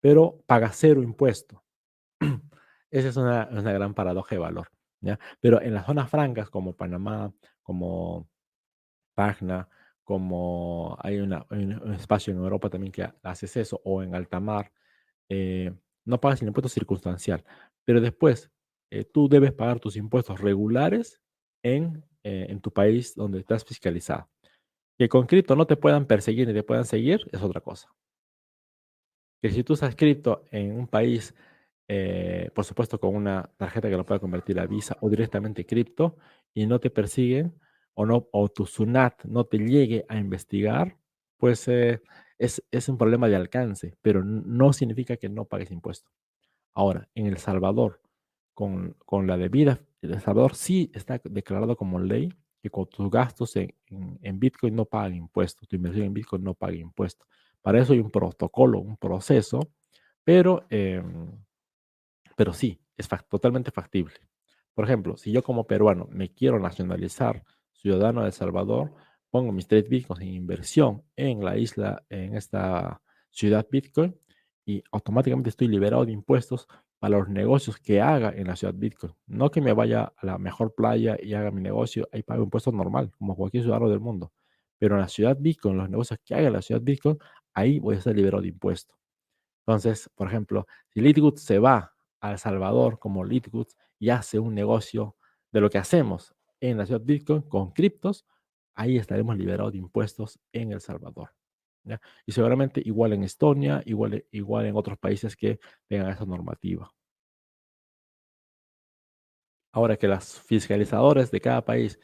pero 0.00 0.42
pagas 0.46 0.76
cero 0.76 1.02
impuesto. 1.02 1.64
Esa 2.90 3.08
es 3.08 3.16
una, 3.16 3.48
una, 3.50 3.72
gran 3.72 3.94
paradoja 3.94 4.36
de 4.36 4.38
valor. 4.38 4.70
¿ya? 5.00 5.18
Pero 5.40 5.60
en 5.60 5.74
las 5.74 5.86
zonas 5.86 6.08
francas 6.08 6.48
como 6.50 6.76
Panamá, 6.76 7.32
como 7.62 8.28
Pagna, 9.14 9.68
como 10.06 10.96
hay, 11.00 11.18
un 11.18 11.32
espacio 11.92 12.32
en 12.32 12.38
Europa 12.38 12.70
también 12.70 12.92
que 12.92 13.10
haces 13.24 13.56
eso, 13.56 13.80
o 13.84 14.04
en 14.04 14.14
alta 14.14 14.38
mar, 14.38 14.72
eh, 15.28 15.74
no 16.04 16.20
pagas 16.20 16.40
el 16.42 16.48
impuesto 16.48 16.68
circunstancial. 16.68 17.44
Pero 17.84 18.00
después, 18.00 18.52
eh, 18.92 19.04
tú 19.04 19.28
debes 19.28 19.52
pagar 19.52 19.80
tus 19.80 19.96
impuestos 19.96 20.40
regulares 20.40 21.20
en, 21.64 22.04
eh, 22.22 22.46
en 22.48 22.60
tu 22.60 22.72
país 22.72 23.16
donde 23.16 23.40
estás 23.40 23.64
fiscalizado. 23.64 24.30
Que 24.96 25.08
con 25.08 25.26
cripto 25.26 25.56
no 25.56 25.66
te 25.66 25.76
puedan 25.76 26.06
perseguir 26.06 26.46
ni 26.46 26.54
te 26.54 26.62
puedan 26.62 26.84
seguir 26.84 27.28
es 27.32 27.42
otra 27.42 27.60
cosa. 27.60 27.92
Que 29.42 29.50
si 29.50 29.64
tú 29.64 29.74
estás 29.74 29.96
cripto 29.96 30.44
en 30.52 30.70
un 30.70 30.86
país, 30.86 31.34
por 32.54 32.64
supuesto 32.64 33.00
con 33.00 33.14
una 33.16 33.50
tarjeta 33.56 33.88
que 33.88 33.96
lo 33.96 34.06
pueda 34.06 34.20
convertir 34.20 34.60
a 34.60 34.66
Visa 34.66 34.96
o 35.00 35.10
directamente 35.10 35.66
cripto 35.66 36.16
y 36.54 36.66
no 36.66 36.78
te 36.78 36.90
persiguen, 36.90 37.58
o, 37.96 38.04
no, 38.04 38.28
o 38.30 38.48
tu 38.48 38.66
SUNAT 38.66 39.24
no 39.24 39.44
te 39.44 39.58
llegue 39.58 40.04
a 40.08 40.18
investigar, 40.18 40.98
pues 41.38 41.66
eh, 41.68 42.02
es, 42.38 42.62
es, 42.70 42.88
un 42.90 42.98
problema 42.98 43.26
de 43.26 43.36
alcance, 43.36 43.96
pero 44.02 44.22
no 44.22 44.74
significa 44.74 45.16
que 45.16 45.30
no 45.30 45.46
pagues 45.46 45.70
impuestos. 45.70 46.12
Ahora, 46.74 47.08
en 47.14 47.26
El 47.26 47.38
Salvador, 47.38 48.02
con, 48.52 48.96
con, 49.06 49.26
la 49.26 49.38
debida, 49.38 49.80
El 50.02 50.20
Salvador 50.20 50.54
sí 50.54 50.90
está 50.94 51.20
declarado 51.24 51.74
como 51.76 51.98
ley 51.98 52.28
que 52.62 52.68
con 52.68 52.86
tus 52.86 53.10
gastos 53.10 53.56
en, 53.56 53.74
en, 53.88 54.38
Bitcoin 54.38 54.76
no 54.76 54.84
pagan 54.84 55.14
impuestos, 55.14 55.66
tu 55.66 55.76
inversión 55.76 56.04
en 56.06 56.14
Bitcoin 56.14 56.44
no 56.44 56.52
paga 56.52 56.76
impuestos. 56.76 57.26
Para 57.62 57.80
eso 57.80 57.94
hay 57.94 58.00
un 58.00 58.10
protocolo, 58.10 58.78
un 58.78 58.98
proceso, 58.98 59.60
pero, 60.22 60.66
em, 60.68 61.30
pero 62.36 62.52
sí, 62.52 62.78
es 62.98 63.08
totalmente 63.28 63.70
factible. 63.70 64.16
Por 64.74 64.84
ejemplo, 64.84 65.16
si 65.16 65.32
yo 65.32 65.42
como 65.42 65.66
peruano 65.66 66.08
me 66.10 66.30
quiero 66.34 66.58
nacionalizar 66.60 67.42
ciudadano 67.86 68.22
de 68.22 68.26
El 68.26 68.32
Salvador, 68.32 68.92
pongo 69.30 69.52
mis 69.52 69.68
trade 69.68 69.88
bitcoins 69.88 70.20
en 70.20 70.28
inversión 70.28 71.04
en 71.14 71.44
la 71.44 71.56
isla, 71.56 72.04
en 72.08 72.34
esta 72.36 73.00
ciudad 73.30 73.64
Bitcoin, 73.70 74.18
y 74.64 74.82
automáticamente 74.90 75.50
estoy 75.50 75.68
liberado 75.68 76.04
de 76.04 76.10
impuestos 76.10 76.66
para 76.98 77.18
los 77.18 77.28
negocios 77.28 77.78
que 77.78 78.00
haga 78.00 78.30
en 78.30 78.48
la 78.48 78.56
ciudad 78.56 78.74
Bitcoin. 78.74 79.14
No 79.26 79.52
que 79.52 79.60
me 79.60 79.72
vaya 79.72 80.12
a 80.16 80.26
la 80.26 80.38
mejor 80.38 80.74
playa 80.74 81.16
y 81.22 81.34
haga 81.34 81.52
mi 81.52 81.62
negocio, 81.62 82.08
ahí 82.10 82.24
pago 82.24 82.42
impuestos 82.42 82.74
normal, 82.74 83.12
como 83.18 83.36
cualquier 83.36 83.62
ciudadano 83.62 83.88
del 83.88 84.00
mundo. 84.00 84.32
Pero 84.78 84.96
en 84.96 85.02
la 85.02 85.08
ciudad 85.08 85.36
Bitcoin, 85.38 85.78
los 85.78 85.88
negocios 85.88 86.18
que 86.24 86.34
haga 86.34 86.48
en 86.48 86.54
la 86.54 86.62
ciudad 86.62 86.80
Bitcoin, 86.82 87.18
ahí 87.54 87.78
voy 87.78 87.94
a 87.94 87.98
estar 87.98 88.16
liberado 88.16 88.42
de 88.42 88.48
impuestos. 88.48 88.96
Entonces, 89.64 90.10
por 90.16 90.26
ejemplo, 90.26 90.66
si 90.88 91.00
Litgood 91.00 91.36
se 91.36 91.60
va 91.60 91.94
a 92.20 92.32
El 92.32 92.38
Salvador 92.38 92.98
como 92.98 93.24
Litgood 93.24 93.68
y 94.00 94.10
hace 94.10 94.40
un 94.40 94.56
negocio 94.56 95.14
de 95.52 95.60
lo 95.60 95.70
que 95.70 95.78
hacemos 95.78 96.35
en 96.60 96.78
la 96.78 96.86
ciudad 96.86 97.00
Bitcoin 97.02 97.42
con 97.42 97.72
criptos, 97.72 98.26
ahí 98.74 98.96
estaremos 98.96 99.36
liberados 99.36 99.72
de 99.72 99.78
impuestos 99.78 100.38
en 100.52 100.72
El 100.72 100.80
Salvador. 100.80 101.30
Y 102.26 102.32
seguramente 102.32 102.82
igual 102.84 103.12
en 103.12 103.22
Estonia, 103.22 103.82
igual, 103.86 104.24
igual 104.32 104.66
en 104.66 104.76
otros 104.76 104.98
países 104.98 105.36
que 105.36 105.60
tengan 105.86 106.10
esa 106.10 106.24
normativa. 106.24 106.92
Ahora 109.72 109.96
que 109.96 110.08
los 110.08 110.40
fiscalizadores 110.40 111.30
de 111.30 111.40
cada 111.40 111.64
país 111.64 112.00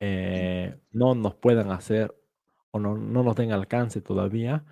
eh, 0.00 0.78
no 0.92 1.14
nos 1.14 1.34
puedan 1.34 1.70
hacer 1.70 2.14
o 2.70 2.78
no, 2.78 2.96
no 2.96 3.22
nos 3.22 3.36
den 3.36 3.52
alcance 3.52 4.00
todavía, 4.00 4.64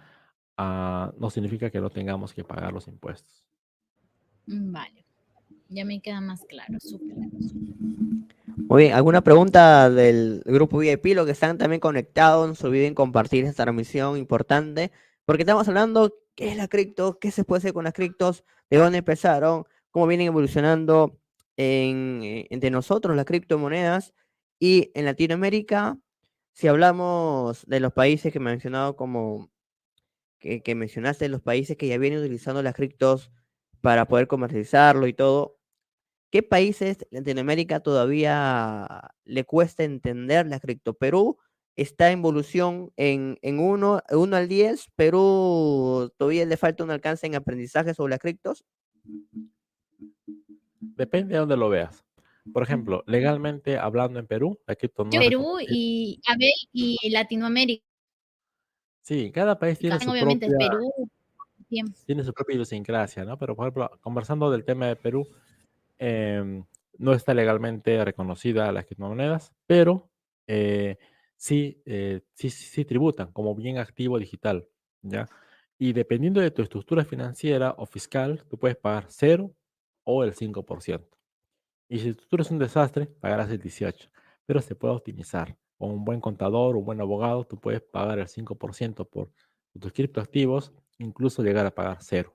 uh, 0.59 1.13
no 1.19 1.31
significa 1.31 1.71
que 1.71 1.81
no 1.81 1.91
tengamos 1.91 2.33
que 2.33 2.45
pagar 2.45 2.73
los 2.73 2.89
impuestos. 2.89 3.45
Mm, 4.47 4.73
vale, 4.73 5.06
ya 5.69 5.85
me 5.85 6.01
queda 6.01 6.21
más 6.21 6.45
claro, 6.49 6.79
súper. 6.81 7.17
Muy 8.69 8.85
bien, 8.85 8.95
¿alguna 8.95 9.23
pregunta 9.23 9.91
del 9.91 10.43
grupo 10.45 10.79
VIP? 10.79 11.15
Lo 11.15 11.25
que 11.25 11.33
están 11.33 11.59
también 11.59 11.81
conectados, 11.81 12.49
no 12.49 12.55
se 12.55 12.67
olviden 12.67 12.95
compartir 12.95 13.45
esta 13.45 13.65
transmisión 13.65 14.17
importante, 14.17 14.91
porque 15.25 15.43
estamos 15.43 15.69
hablando 15.69 16.15
qué 16.35 16.51
es 16.51 16.57
la 16.57 16.69
cripto, 16.69 17.19
qué 17.19 17.31
se 17.31 17.45
puede 17.45 17.59
hacer 17.59 17.73
con 17.73 17.85
las 17.85 17.93
criptos, 17.93 18.45
de 18.71 18.79
dónde 18.79 18.99
empezaron, 18.99 19.65
cómo 19.91 20.07
vienen 20.07 20.29
evolucionando 20.29 21.19
eh, 21.57 22.47
entre 22.51 22.71
nosotros 22.71 23.15
las 23.17 23.25
criptomonedas 23.25 24.15
y 24.59 24.91
en 24.95 25.05
Latinoamérica, 25.05 25.99
si 26.53 26.69
hablamos 26.69 27.65
de 27.67 27.81
los 27.81 27.93
países 27.93 28.33
que 28.33 28.39
he 28.39 28.43
mencionado 28.43 28.97
como 28.97 29.51
que 30.39 30.75
mencionaste, 30.75 31.29
los 31.29 31.43
países 31.43 31.77
que 31.77 31.89
ya 31.89 31.99
vienen 31.99 32.21
utilizando 32.21 32.63
las 32.63 32.75
criptos 32.75 33.33
para 33.81 34.07
poder 34.07 34.27
comercializarlo 34.27 35.07
y 35.07 35.13
todo, 35.13 35.56
¿Qué 36.31 36.43
países 36.43 36.99
de 36.99 37.07
Latinoamérica 37.11 37.81
todavía 37.81 39.13
le 39.25 39.45
cuesta 39.45 39.85
entender 39.85 40.47
la 40.47 40.61
cripto? 40.61 40.95
Perú 40.95 41.39
está 41.77 42.11
en 42.11 42.19
evolución 42.19 42.93
en, 42.97 43.39
en 43.43 43.61
1 43.61 44.03
al 44.09 44.49
10. 44.49 44.89
Perú 44.97 46.13
todavía 46.17 46.45
le 46.45 46.57
falta 46.57 46.85
un 46.85 46.91
alcance 46.91 47.27
en 47.27 47.37
aprendizaje 47.37 47.95
sobre 47.95 48.11
las 48.11 48.21
criptos. 48.21 48.65
Depende 50.81 51.35
de 51.35 51.41
dónde 51.41 51.57
lo 51.57 51.69
veas. 51.69 52.05
Por 52.53 52.63
ejemplo, 52.63 53.03
legalmente 53.07 53.77
hablando 53.77 54.19
en 54.19 54.27
Perú, 54.27 54.59
la 54.67 54.77
cripto 54.77 55.05
no 55.05 55.11
Perú 55.11 55.59
y, 55.61 56.21
y 56.73 57.11
Latinoamérica. 57.11 57.85
Sí, 59.03 59.31
cada 59.31 59.59
país 59.59 59.79
tiene 59.79 60.01
su 60.01 60.11
obviamente 60.11 60.49
propia, 60.49 60.69
Perú. 60.69 60.93
Tiene 62.07 62.25
su 62.25 62.33
propia 62.33 62.55
idiosincrasia, 62.55 63.25
¿no? 63.25 63.39
Pero, 63.39 63.55
por 63.55 63.67
ejemplo, 63.67 63.91
conversando 64.01 64.51
del 64.51 64.65
tema 64.65 64.87
de 64.87 64.97
Perú, 64.97 65.29
Em, 65.99 66.65
no 66.99 67.13
está 67.13 67.35
legalmente 67.35 68.05
reconocida 68.05 68.73
las 68.73 68.87
criptomonedas, 68.87 69.53
pero 69.67 70.11
eh, 70.47 70.97
sí, 71.37 71.83
eh, 71.87 72.23
sí, 72.35 72.51
sí, 72.51 72.85
tributan 72.85 73.33
como 73.33 73.55
bien 73.55 73.79
activo 73.79 74.19
digital, 74.19 74.69
¿ya? 75.03 75.29
Y 75.79 75.93
dependiendo 75.93 76.41
de 76.41 76.51
tu 76.51 76.63
estructura 76.63 77.05
financiera 77.05 77.75
o 77.79 77.87
fiscal, 77.87 78.45
tú 78.49 78.59
puedes 78.59 78.77
pagar 78.77 79.07
0 79.09 79.55
o 80.05 80.25
el 80.25 80.35
5%. 80.35 81.19
Y 81.89 81.99
si 81.99 82.05
tu 82.07 82.11
estructura 82.13 82.43
es 82.43 82.51
un 82.51 82.59
desastre, 82.59 83.07
pagarás 83.07 83.51
el 83.51 83.61
18%, 83.61 84.11
pero 84.47 84.61
se 84.63 84.75
puede 84.75 84.95
optimizar. 84.95 85.57
Con 85.79 85.91
un 85.91 86.05
buen 86.05 86.21
contador, 86.21 86.77
un 86.77 86.85
buen 86.87 87.01
abogado, 87.01 87.45
tú 87.45 87.61
puedes 87.61 87.83
pagar 87.83 88.19
el 88.19 88.29
5% 88.29 89.07
por 89.09 89.31
tus 89.79 89.93
criptoactivos, 89.93 90.73
incluso 90.99 91.43
llegar 91.43 91.67
a 91.67 91.75
pagar 91.75 91.99
0. 92.01 92.35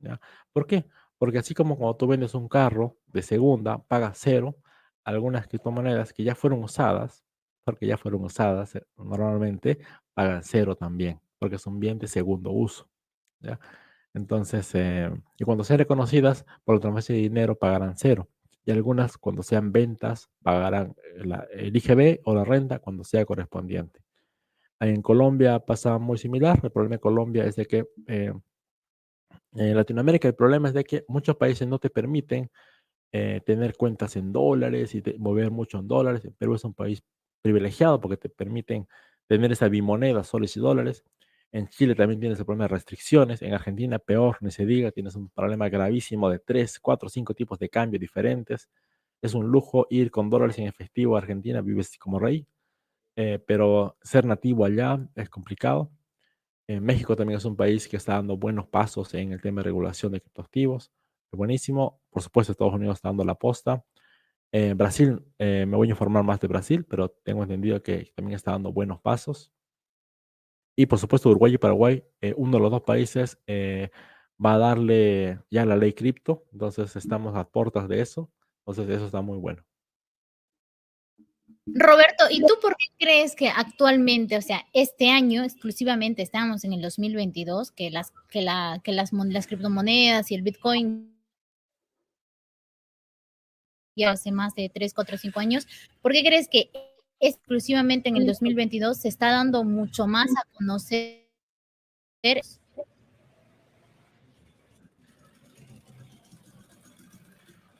¿ya? 0.00 0.20
¿Por 0.52 0.66
qué? 0.66 0.86
Porque 1.20 1.36
así 1.36 1.52
como 1.52 1.76
cuando 1.76 1.96
tú 1.98 2.06
vendes 2.06 2.34
un 2.34 2.48
carro 2.48 2.96
de 3.08 3.20
segunda, 3.20 3.76
pagas 3.76 4.16
cero, 4.18 4.56
algunas 5.04 5.46
criptomonedas 5.46 6.14
que 6.14 6.24
ya 6.24 6.34
fueron 6.34 6.64
usadas, 6.64 7.26
porque 7.62 7.86
ya 7.86 7.98
fueron 7.98 8.24
usadas 8.24 8.74
eh, 8.76 8.86
normalmente, 8.96 9.80
pagan 10.14 10.42
cero 10.42 10.76
también, 10.76 11.20
porque 11.38 11.58
son 11.58 11.78
bien 11.78 11.98
de 11.98 12.08
segundo 12.08 12.52
uso. 12.52 12.88
¿ya? 13.40 13.60
Entonces, 14.14 14.74
eh, 14.74 15.10
y 15.38 15.44
cuando 15.44 15.62
sean 15.62 15.80
reconocidas 15.80 16.46
por 16.64 16.76
la 16.76 16.80
transferencia 16.80 17.14
de 17.14 17.20
dinero, 17.20 17.54
pagarán 17.58 17.98
cero. 17.98 18.30
Y 18.64 18.70
algunas, 18.70 19.18
cuando 19.18 19.42
sean 19.42 19.72
ventas, 19.72 20.30
pagarán 20.42 20.94
eh, 21.18 21.24
el 21.52 21.76
IGB 21.76 22.20
o 22.24 22.34
la 22.34 22.44
renta 22.44 22.78
cuando 22.78 23.04
sea 23.04 23.26
correspondiente. 23.26 24.00
En 24.80 25.02
Colombia 25.02 25.58
pasa 25.58 25.98
muy 25.98 26.16
similar. 26.16 26.60
El 26.62 26.72
problema 26.72 26.94
de 26.94 27.00
Colombia 27.00 27.44
es 27.44 27.56
de 27.56 27.66
que 27.66 27.84
en 29.54 29.76
Latinoamérica 29.76 30.28
el 30.28 30.34
problema 30.34 30.68
es 30.68 30.74
de 30.74 30.84
que 30.84 31.04
muchos 31.08 31.36
países 31.36 31.66
no 31.66 31.78
te 31.78 31.90
permiten 31.90 32.50
eh, 33.12 33.40
tener 33.44 33.76
cuentas 33.76 34.16
en 34.16 34.32
dólares 34.32 34.94
y 34.94 35.02
mover 35.18 35.50
mucho 35.50 35.78
en 35.78 35.88
dólares. 35.88 36.28
Perú 36.38 36.54
es 36.54 36.64
un 36.64 36.74
país 36.74 37.02
privilegiado 37.42 38.00
porque 38.00 38.16
te 38.16 38.28
permiten 38.28 38.86
tener 39.26 39.52
esa 39.52 39.68
bimoneda, 39.68 40.22
soles 40.24 40.56
y 40.56 40.60
dólares. 40.60 41.04
En 41.52 41.68
Chile 41.68 41.96
también 41.96 42.20
tienes 42.20 42.38
el 42.38 42.44
problema 42.44 42.64
de 42.64 42.68
restricciones. 42.68 43.42
En 43.42 43.54
Argentina, 43.54 43.98
peor, 43.98 44.36
ni 44.40 44.52
se 44.52 44.64
diga, 44.66 44.92
tienes 44.92 45.16
un 45.16 45.28
problema 45.30 45.68
gravísimo 45.68 46.30
de 46.30 46.38
tres, 46.38 46.78
cuatro, 46.78 47.08
cinco 47.08 47.34
tipos 47.34 47.58
de 47.58 47.68
cambio 47.68 47.98
diferentes. 47.98 48.68
Es 49.22 49.34
un 49.34 49.48
lujo 49.48 49.86
ir 49.90 50.10
con 50.10 50.30
dólares 50.30 50.58
en 50.58 50.66
efectivo 50.66 51.16
a 51.16 51.18
Argentina, 51.18 51.60
vives 51.60 51.98
como 51.98 52.20
rey. 52.20 52.46
Eh, 53.16 53.40
pero 53.44 53.96
ser 54.02 54.24
nativo 54.24 54.64
allá 54.64 55.04
es 55.16 55.28
complicado. 55.28 55.90
México 56.80 57.16
también 57.16 57.38
es 57.38 57.44
un 57.44 57.56
país 57.56 57.88
que 57.88 57.96
está 57.96 58.14
dando 58.14 58.36
buenos 58.36 58.66
pasos 58.68 59.14
en 59.14 59.32
el 59.32 59.40
tema 59.40 59.60
de 59.60 59.64
regulación 59.64 60.12
de 60.12 60.20
criptoactivos. 60.20 60.92
Es 61.32 61.36
buenísimo. 61.36 62.00
Por 62.10 62.22
supuesto, 62.22 62.52
Estados 62.52 62.74
Unidos 62.74 62.98
está 62.98 63.08
dando 63.08 63.24
la 63.24 63.34
posta. 63.34 63.84
Brasil, 64.74 65.24
eh, 65.38 65.64
me 65.66 65.76
voy 65.76 65.88
a 65.88 65.90
informar 65.92 66.24
más 66.24 66.40
de 66.40 66.48
Brasil, 66.48 66.84
pero 66.84 67.08
tengo 67.08 67.42
entendido 67.42 67.82
que 67.82 68.12
también 68.14 68.36
está 68.36 68.52
dando 68.52 68.72
buenos 68.72 69.00
pasos. 69.00 69.52
Y 70.76 70.86
por 70.86 70.98
supuesto, 70.98 71.28
Uruguay 71.28 71.54
y 71.54 71.58
Paraguay, 71.58 72.04
eh, 72.20 72.34
uno 72.36 72.56
de 72.56 72.62
los 72.62 72.70
dos 72.70 72.82
países 72.82 73.38
eh, 73.46 73.90
va 74.44 74.54
a 74.54 74.58
darle 74.58 75.40
ya 75.50 75.66
la 75.66 75.76
ley 75.76 75.92
cripto. 75.92 76.46
Entonces, 76.52 76.96
estamos 76.96 77.36
a 77.36 77.48
puertas 77.50 77.88
de 77.88 78.00
eso. 78.00 78.30
Entonces, 78.60 78.96
eso 78.96 79.06
está 79.06 79.20
muy 79.20 79.38
bueno. 79.38 79.62
Roberto, 81.66 82.24
¿y 82.30 82.40
tú 82.40 82.54
por 82.60 82.76
qué 82.76 82.86
crees 82.98 83.36
que 83.36 83.48
actualmente, 83.48 84.36
o 84.36 84.42
sea, 84.42 84.66
este 84.72 85.10
año 85.10 85.44
exclusivamente 85.44 86.22
estamos 86.22 86.64
en 86.64 86.72
el 86.72 86.82
2022, 86.82 87.70
que 87.70 87.90
las, 87.90 88.12
que 88.28 88.42
la, 88.42 88.80
que 88.82 88.92
las, 88.92 89.12
las 89.12 89.46
criptomonedas 89.46 90.30
y 90.30 90.34
el 90.34 90.42
Bitcoin 90.42 91.16
ya 93.96 94.10
hace 94.10 94.32
más 94.32 94.54
de 94.54 94.68
3, 94.68 94.94
4, 94.94 95.18
5 95.18 95.40
años, 95.40 95.68
¿por 96.00 96.12
qué 96.12 96.24
crees 96.24 96.48
que 96.48 96.70
exclusivamente 97.20 98.08
en 98.08 98.16
el 98.16 98.26
2022 98.26 98.96
se 98.96 99.08
está 99.08 99.30
dando 99.30 99.62
mucho 99.62 100.06
más 100.06 100.30
a 100.30 100.42
conocer. 100.54 101.28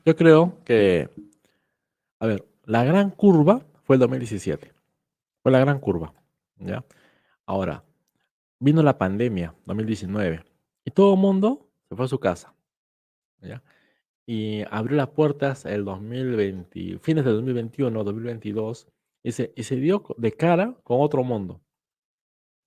Yo 0.05 0.17
creo 0.17 0.59
que, 0.65 1.09
a 2.21 2.27
ver, 2.27 2.47
la 2.65 2.85
gran 2.85 3.11
curva 3.11 3.63
fue 3.91 3.97
el 3.97 4.01
2017. 4.03 4.73
Fue 5.43 5.51
la 5.51 5.59
gran 5.59 5.81
curva, 5.81 6.15
¿ya? 6.59 6.85
Ahora, 7.45 7.83
vino 8.61 8.85
la 8.85 8.97
pandemia, 8.97 9.57
2019, 9.67 10.45
y 10.85 10.93
todo 10.93 11.15
el 11.15 11.19
mundo 11.19 11.69
se 11.89 11.97
fue 11.97 12.05
a 12.05 12.09
su 12.09 12.21
casa, 12.21 12.55
¿ya? 13.41 13.65
Y 14.27 14.63
abrió 14.71 14.97
las 14.97 15.09
puertas 15.09 15.65
el 15.65 15.85
2020, 15.85 17.01
fines 17.01 17.25
de 17.25 17.33
2021, 17.33 18.05
2022, 18.05 18.87
y 19.25 19.33
se, 19.33 19.53
y 19.57 19.65
se 19.65 19.75
dio 19.75 20.05
de 20.17 20.37
cara 20.37 20.77
con 20.85 21.01
otro 21.01 21.25
mundo, 21.25 21.61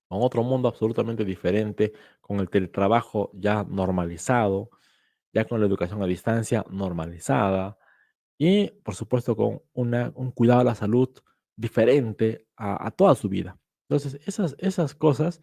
con 0.08 0.20
otro 0.20 0.42
mundo 0.42 0.68
absolutamente 0.68 1.24
diferente, 1.24 1.94
con 2.20 2.38
el 2.38 2.50
teletrabajo 2.50 3.30
ya 3.32 3.64
normalizado, 3.64 4.68
ya 5.32 5.46
con 5.46 5.58
la 5.58 5.66
educación 5.66 6.02
a 6.02 6.06
distancia 6.06 6.66
normalizada 6.68 7.78
y, 8.38 8.68
por 8.82 8.94
supuesto, 8.94 9.36
con 9.36 9.62
una, 9.72 10.12
un 10.14 10.30
cuidado 10.32 10.60
a 10.60 10.64
la 10.64 10.74
salud 10.74 11.10
diferente 11.56 12.46
a, 12.56 12.90
toda 12.90 13.14
su 13.14 13.28
vida. 13.28 13.58
Entonces, 13.88 14.20
esas, 14.26 14.56
esas 14.58 14.94
cosas 14.94 15.40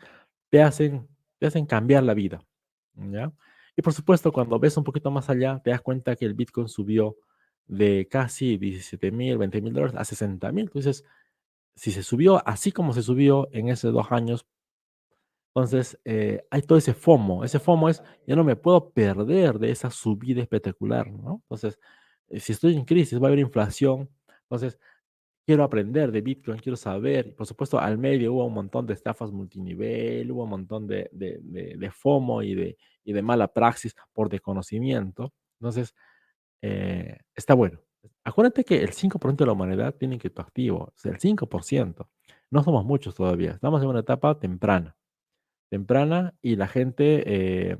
te 0.49 0.61
hacen, 0.61 1.07
te 1.39 1.47
hacen 1.47 1.65
cambiar 1.65 2.03
la 2.03 2.13
vida. 2.13 2.43
¿ya? 2.95 3.31
Y, 3.75 3.81
por 3.81 3.93
supuesto, 3.93 4.31
cuando 4.31 4.59
ves 4.59 4.75
un 4.77 4.83
poquito 4.83 5.11
más 5.11 5.29
allá, 5.29 5.61
te 5.63 5.71
das 5.71 5.81
cuenta 5.81 6.15
que 6.15 6.25
el 6.25 6.33
Bitcoin 6.33 6.67
subió 6.67 7.17
de 7.67 8.07
casi 8.09 8.57
17 8.57 9.11
mil, 9.11 9.37
20 9.37 9.61
mil 9.61 9.73
dólares 9.73 9.95
a 9.97 10.03
60 10.03 10.51
mil. 10.51 10.65
Entonces, 10.65 11.05
si 11.75 11.91
se 11.91 12.03
subió 12.03 12.45
así 12.47 12.71
como 12.71 12.93
se 12.93 13.01
subió 13.01 13.47
en 13.51 13.69
esos 13.69 13.93
dos 13.93 14.11
años, 14.11 14.45
entonces 15.53 15.99
eh, 16.05 16.45
hay 16.49 16.61
todo 16.61 16.77
ese 16.77 16.93
FOMO. 16.93 17.43
Ese 17.43 17.59
FOMO 17.59 17.89
es, 17.89 18.03
yo 18.27 18.35
no 18.35 18.43
me 18.43 18.55
puedo 18.55 18.91
perder 18.91 19.59
de 19.59 19.71
esa 19.71 19.89
subida 19.91 20.41
espectacular, 20.41 21.11
¿no? 21.11 21.41
Entonces, 21.43 21.79
si 22.39 22.51
estoy 22.53 22.75
en 22.75 22.85
crisis, 22.85 23.19
va 23.21 23.25
a 23.25 23.27
haber 23.27 23.39
inflación. 23.39 24.09
Entonces, 24.43 24.79
quiero 25.45 25.63
aprender 25.63 26.11
de 26.11 26.21
Bitcoin, 26.21 26.59
quiero 26.59 26.77
saber. 26.77 27.35
Por 27.35 27.45
supuesto, 27.45 27.79
al 27.79 27.97
medio 27.97 28.33
hubo 28.33 28.45
un 28.45 28.53
montón 28.53 28.85
de 28.87 28.93
estafas 28.93 29.31
multinivel, 29.31 30.31
hubo 30.31 30.43
un 30.43 30.49
montón 30.49 30.87
de, 30.87 31.09
de, 31.11 31.91
FOMO 31.91 32.41
y 32.43 32.55
de, 32.55 32.77
y 33.03 33.13
de 33.13 33.21
mala 33.21 33.47
praxis 33.47 33.95
por 34.13 34.29
desconocimiento. 34.29 35.33
Entonces, 35.59 35.93
eh, 36.61 37.17
está 37.35 37.53
bueno. 37.53 37.81
Acuérdate 38.23 38.63
que 38.63 38.81
el 38.81 38.91
5% 38.91 39.37
de 39.37 39.45
la 39.45 39.51
humanidad 39.53 39.95
tiene 39.95 40.17
criptoactivo, 40.17 40.93
sea, 40.95 41.11
el 41.11 41.19
5%. 41.19 42.07
No 42.49 42.63
somos 42.63 42.85
muchos 42.85 43.15
todavía, 43.15 43.51
estamos 43.51 43.81
en 43.81 43.89
una 43.89 43.99
etapa 44.01 44.39
temprana, 44.39 44.95
temprana 45.69 46.33
y 46.41 46.55
la 46.55 46.67
gente 46.67 47.23
eh, 47.25 47.77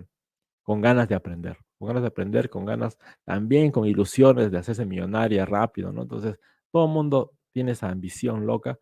con 0.64 0.82
ganas 0.82 1.10
de 1.10 1.16
aprender, 1.16 1.58
con 1.82 1.88
ganas 1.88 2.03
de 2.03 2.09
aprender, 2.09 2.47
con 2.47 2.63
ganas 2.63 2.95
también 3.23 3.71
con 3.71 3.88
ilusiones 3.88 4.51
de 4.51 4.59
hacerse 4.59 4.86
millonaria 4.86 5.47
rápido, 5.47 5.91
¿no? 5.91 6.03
Entonces, 6.03 6.38
todo 6.69 6.86
el 6.86 6.91
mundo 6.91 7.32
tiene 7.51 7.71
esa 7.71 7.89
ambición 7.89 8.45
loca, 8.45 8.77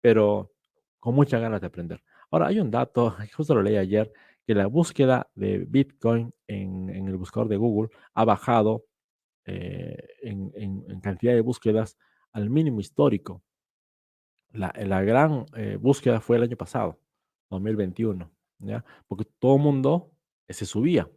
pero 0.00 0.52
con 1.00 1.16
muchas 1.16 1.40
ganas 1.40 1.60
de 1.60 1.66
aprender. 1.66 2.04
Ahora, 2.30 2.46
hay 2.46 2.60
un 2.60 2.70
dato, 2.70 3.16
justo 3.36 3.56
lo 3.56 3.62
leí 3.62 3.76
ayer, 3.76 4.12
que 4.46 4.54
la 4.54 4.68
búsqueda 4.68 5.28
de 5.34 5.66
Bitcoin 5.68 6.32
en, 6.46 6.90
el 6.90 7.16
buscador 7.16 7.48
de 7.48 7.56
Google 7.56 7.90
ha 8.14 8.24
bajado 8.24 8.84
eh, 9.46 9.96
en, 10.22 11.00
cantidad 11.00 11.34
de 11.34 11.40
búsquedas 11.40 11.98
al 12.30 12.50
mínimo 12.50 12.78
histórico. 12.78 13.42
La, 14.52 14.72
la 14.76 15.02
gran 15.02 15.44
eh, 15.56 15.76
búsqueda 15.80 16.20
fue 16.20 16.36
el 16.36 16.44
año 16.44 16.56
pasado, 16.56 17.00
2021, 17.50 18.30
¿ya? 18.60 18.84
Porque 19.08 19.24
todo 19.40 19.56
el 19.56 19.62
mundo 19.62 20.12
se 20.48 20.66
subía. 20.66 21.10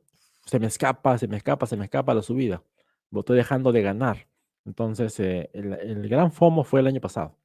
Se 0.48 0.60
me 0.60 0.68
escapa, 0.68 1.18
se 1.20 1.28
me 1.28 1.38
escapa, 1.38 1.68
se 1.68 1.78
me 1.78 1.86
escapa 1.86 2.16
la 2.16 2.24
subida. 2.24 2.64
Lo 3.12 3.20
estoy 3.20 3.38
dejando 3.38 3.72
de 3.72 3.84
ganar. 3.84 4.28
Entonces, 4.66 5.20
eh, 5.20 5.52
el, 5.54 5.74
el, 5.74 6.10
gran 6.10 6.32
FOMO 6.32 6.64
fue 6.64 6.80
el 6.80 6.88
año 6.88 7.00
pasado. 7.00 7.38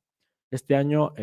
Este 0.50 0.74
año 0.74 1.14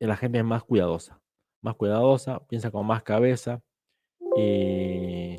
la 0.00 0.16
gente 0.16 0.38
es 0.38 0.44
más 0.44 0.64
cuidadosa, 0.64 1.20
más 1.62 1.76
cuidadosa, 1.76 2.40
piensa 2.46 2.70
con 2.70 2.86
más 2.86 3.02
cabeza 3.02 3.62
y 4.36 5.38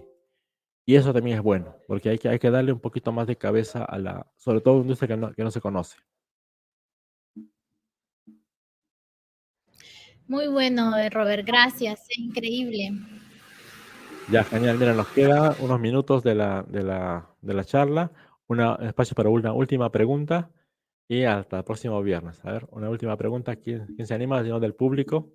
y 0.85 0.95
eso 0.95 1.13
también 1.13 1.37
es 1.37 1.43
bueno, 1.43 1.77
porque 1.87 2.09
hay 2.09 2.17
que, 2.17 2.27
hay 2.27 2.39
que 2.39 2.51
darle 2.51 2.73
un 2.73 2.79
poquito 2.79 3.11
más 3.13 3.25
de 3.25 3.37
cabeza 3.37 3.85
a 3.85 3.97
la, 3.97 4.27
sobre 4.37 4.59
todo 4.59 4.73
a 4.73 4.77
una 4.77 4.83
industria 4.83 5.07
que 5.07 5.17
no, 5.17 5.33
que 5.33 5.43
no 5.43 5.51
se 5.51 5.61
conoce. 5.61 5.97
Muy 10.27 10.47
bueno, 10.47 10.97
eh, 10.97 11.09
Robert, 11.09 11.45
gracias, 11.45 12.05
increíble. 12.17 12.91
Ya, 14.31 14.43
genial. 14.45 14.77
Mira, 14.77 14.93
nos 14.93 15.07
queda 15.09 15.55
unos 15.59 15.79
minutos 15.79 16.23
de 16.23 16.35
la, 16.35 16.63
de 16.67 16.83
la, 16.83 17.27
de 17.41 17.53
la 17.53 17.63
charla, 17.65 18.11
un 18.47 18.61
espacio 18.85 19.15
para 19.15 19.29
una 19.29 19.53
última 19.53 19.91
pregunta 19.91 20.49
y 21.07 21.23
hasta 21.23 21.57
el 21.57 21.63
próximo 21.63 22.01
viernes. 22.01 22.43
A 22.43 22.51
ver, 22.51 22.65
una 22.71 22.89
última 22.89 23.17
pregunta. 23.17 23.55
¿Quién, 23.55 23.87
quién 23.95 24.07
se 24.07 24.13
anima? 24.13 24.41
del 24.41 24.73
público? 24.75 25.33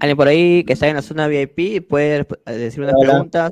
Alguien 0.00 0.16
por 0.16 0.28
ahí 0.28 0.64
que 0.64 0.72
está 0.72 0.88
en 0.88 0.96
la 0.96 1.02
zona 1.02 1.28
VIP 1.28 1.86
puede 1.86 2.26
decir 2.46 2.82
una 2.82 2.94
pregunta. 2.98 3.50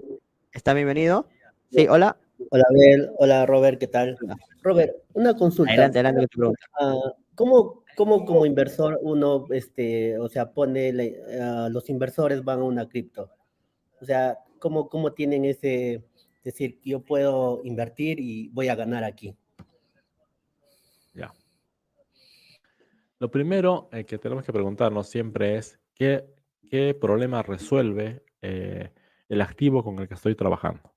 ¿Está 0.52 0.72
bienvenido? 0.74 1.28
Sí, 1.70 1.86
hola. 1.88 2.16
Hola, 2.50 2.64
Abel. 2.70 3.10
Hola, 3.18 3.46
Robert. 3.46 3.78
¿Qué 3.78 3.86
tal? 3.86 4.16
Robert, 4.62 4.92
una 5.12 5.34
consulta. 5.34 5.72
Adelante, 5.72 5.98
adelante 5.98 6.28
pregunta. 6.28 6.66
Ah, 6.80 7.12
¿Cómo, 7.34 7.83
cómo 7.96 8.24
como 8.24 8.46
inversor 8.46 8.98
uno, 9.02 9.46
este, 9.50 10.18
o 10.18 10.28
sea, 10.28 10.52
pone, 10.52 10.92
los 11.70 11.88
inversores 11.90 12.44
van 12.44 12.60
a 12.60 12.64
una 12.64 12.88
cripto? 12.88 13.30
O 14.00 14.04
sea, 14.04 14.38
¿cómo, 14.58 14.88
cómo 14.88 15.12
tienen 15.12 15.44
ese, 15.44 16.04
decir, 16.42 16.80
yo 16.84 17.00
puedo 17.00 17.60
invertir 17.64 18.20
y 18.20 18.48
voy 18.48 18.68
a 18.68 18.74
ganar 18.74 19.04
aquí? 19.04 19.36
Ya. 21.14 21.32
Lo 23.18 23.30
primero 23.30 23.88
eh, 23.92 24.04
que 24.04 24.18
tenemos 24.18 24.44
que 24.44 24.52
preguntarnos 24.52 25.08
siempre 25.08 25.56
es, 25.56 25.78
¿qué 25.94 26.34
qué 26.74 26.94
problema 26.94 27.42
resuelve 27.42 28.24
eh, 28.42 28.90
el 29.28 29.40
activo 29.40 29.82
con 29.84 29.98
el 30.00 30.08
que 30.08 30.14
estoy 30.14 30.34
trabajando. 30.34 30.92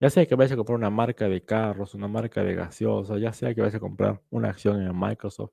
Ya 0.00 0.10
sea 0.10 0.26
que 0.26 0.34
vayas 0.34 0.52
a 0.52 0.56
comprar 0.56 0.76
una 0.76 0.90
marca 0.90 1.28
de 1.28 1.42
carros, 1.42 1.94
una 1.94 2.08
marca 2.08 2.42
de 2.42 2.54
gaseosa, 2.54 3.18
ya 3.18 3.32
sea 3.32 3.54
que 3.54 3.60
vayas 3.60 3.76
a 3.76 3.80
comprar 3.80 4.20
una 4.30 4.50
acción 4.50 4.82
en 4.82 4.98
Microsoft. 4.98 5.52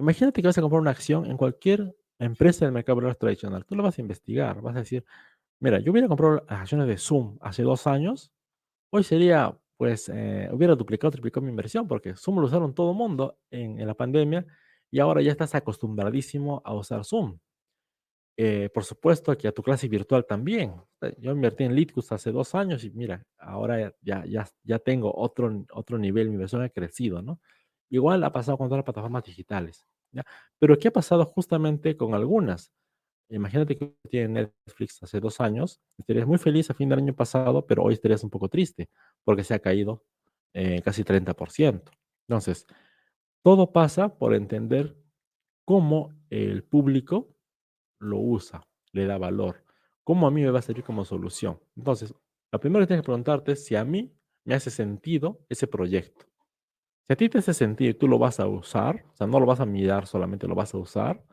Imagínate 0.00 0.40
que 0.42 0.48
vas 0.48 0.58
a 0.58 0.62
comprar 0.62 0.80
una 0.80 0.90
acción 0.90 1.26
en 1.26 1.36
cualquier 1.36 1.94
empresa 2.18 2.64
del 2.64 2.72
mercado 2.72 3.14
tradicional. 3.14 3.64
Tú 3.66 3.76
lo 3.76 3.82
vas 3.82 3.98
a 3.98 4.00
investigar, 4.00 4.60
vas 4.62 4.76
a 4.76 4.80
decir, 4.80 5.04
mira, 5.60 5.80
yo 5.80 5.92
hubiera 5.92 6.08
comprado 6.08 6.44
las 6.48 6.60
acciones 6.62 6.88
de 6.88 6.98
Zoom 6.98 7.38
hace 7.40 7.62
dos 7.62 7.86
años, 7.86 8.32
hoy 8.90 9.04
sería, 9.04 9.58
pues, 9.78 10.10
eh, 10.10 10.48
hubiera 10.52 10.76
duplicado, 10.76 11.12
triplicado 11.12 11.44
mi 11.44 11.50
inversión, 11.50 11.88
porque 11.88 12.16
Zoom 12.16 12.40
lo 12.40 12.46
usaron 12.46 12.74
todo 12.74 12.92
el 12.92 12.98
mundo 12.98 13.38
en, 13.50 13.80
en 13.80 13.86
la 13.86 13.94
pandemia 13.94 14.46
y 14.90 15.00
ahora 15.00 15.22
ya 15.22 15.32
estás 15.32 15.54
acostumbradísimo 15.54 16.62
a 16.64 16.74
usar 16.74 17.04
Zoom. 17.04 17.38
Eh, 18.36 18.70
por 18.72 18.84
supuesto 18.84 19.36
que 19.36 19.48
a 19.48 19.52
tu 19.52 19.62
clase 19.62 19.88
virtual 19.88 20.24
también. 20.26 20.74
Eh, 21.02 21.14
yo 21.18 21.32
invertí 21.32 21.64
en 21.64 21.74
Litcus 21.74 22.10
hace 22.12 22.32
dos 22.32 22.54
años 22.54 22.84
y 22.84 22.90
mira, 22.90 23.22
ahora 23.38 23.94
ya, 24.00 24.24
ya, 24.24 24.48
ya 24.62 24.78
tengo 24.78 25.14
otro, 25.14 25.64
otro 25.72 25.98
nivel, 25.98 26.28
mi 26.28 26.34
inversión 26.34 26.62
ha 26.62 26.70
crecido, 26.70 27.20
¿no? 27.22 27.40
Igual 27.90 28.24
ha 28.24 28.32
pasado 28.32 28.56
con 28.58 28.68
todas 28.68 28.78
las 28.78 28.84
plataformas 28.84 29.24
digitales. 29.24 29.86
Pero 30.58 30.78
¿qué 30.78 30.88
ha 30.88 30.92
pasado 30.92 31.24
justamente 31.24 31.96
con 31.96 32.14
algunas? 32.14 32.72
Imagínate 33.30 33.76
que 33.76 33.94
tienes 34.10 34.50
Netflix 34.66 35.02
hace 35.02 35.20
dos 35.20 35.40
años, 35.40 35.80
estarías 35.98 36.26
muy 36.26 36.38
feliz 36.38 36.68
a 36.70 36.74
fin 36.74 36.88
del 36.88 36.98
año 36.98 37.14
pasado, 37.14 37.64
pero 37.66 37.84
hoy 37.84 37.94
estarías 37.94 38.24
un 38.24 38.30
poco 38.30 38.48
triste 38.48 38.88
porque 39.24 39.44
se 39.44 39.54
ha 39.54 39.60
caído 39.60 40.04
eh, 40.52 40.82
casi 40.82 41.04
30%. 41.04 41.92
Entonces, 42.28 42.66
todo 43.42 43.72
pasa 43.72 44.18
por 44.18 44.34
entender 44.34 44.96
cómo 45.64 46.12
el 46.30 46.64
público 46.64 47.28
lo 48.00 48.18
usa, 48.18 48.66
le 48.92 49.06
da 49.06 49.18
valor. 49.18 49.64
¿Cómo 50.04 50.26
a 50.26 50.30
mí 50.30 50.42
me 50.42 50.50
va 50.50 50.58
a 50.60 50.62
servir 50.62 50.84
como 50.84 51.04
solución? 51.04 51.60
Entonces, 51.76 52.14
lo 52.52 52.60
primero 52.60 52.82
que 52.82 52.88
tienes 52.88 53.02
que 53.02 53.06
preguntarte 53.06 53.52
es 53.52 53.64
si 53.64 53.76
a 53.76 53.84
mí 53.84 54.12
me 54.44 54.54
hace 54.54 54.70
sentido 54.70 55.44
ese 55.48 55.66
proyecto. 55.68 56.26
Si 57.06 57.12
a 57.12 57.16
ti 57.16 57.28
te 57.28 57.38
hace 57.38 57.54
sentido 57.54 57.90
y 57.90 57.94
tú 57.94 58.08
lo 58.08 58.18
vas 58.18 58.40
a 58.40 58.46
usar, 58.46 59.04
o 59.12 59.16
sea, 59.16 59.26
no 59.26 59.40
lo 59.40 59.46
vas 59.46 59.60
a 59.60 59.66
mirar, 59.66 60.06
solamente 60.06 60.46
lo 60.46 60.54
vas 60.54 60.74
a 60.74 60.78
usar, 60.78 61.24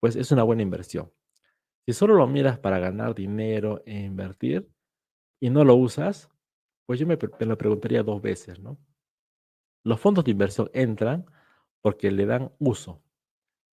pues 0.00 0.16
es 0.16 0.32
una 0.32 0.42
buena 0.42 0.62
inversión. 0.62 1.12
Si 1.86 1.92
solo 1.92 2.14
lo 2.14 2.26
miras 2.26 2.58
para 2.58 2.78
ganar 2.78 3.14
dinero 3.14 3.82
e 3.86 4.00
invertir 4.00 4.68
y 5.40 5.50
no 5.50 5.64
lo 5.64 5.74
usas, 5.76 6.30
pues 6.86 7.00
yo 7.00 7.06
me, 7.06 7.16
lo 7.16 7.58
preguntaría 7.58 8.02
dos 8.02 8.20
veces, 8.20 8.60
¿no? 8.60 8.78
Los 9.84 10.00
fondos 10.00 10.24
de 10.24 10.30
inversión 10.30 10.70
entran 10.74 11.26
porque 11.80 12.10
le 12.10 12.26
dan 12.26 12.52
uso, 12.58 13.02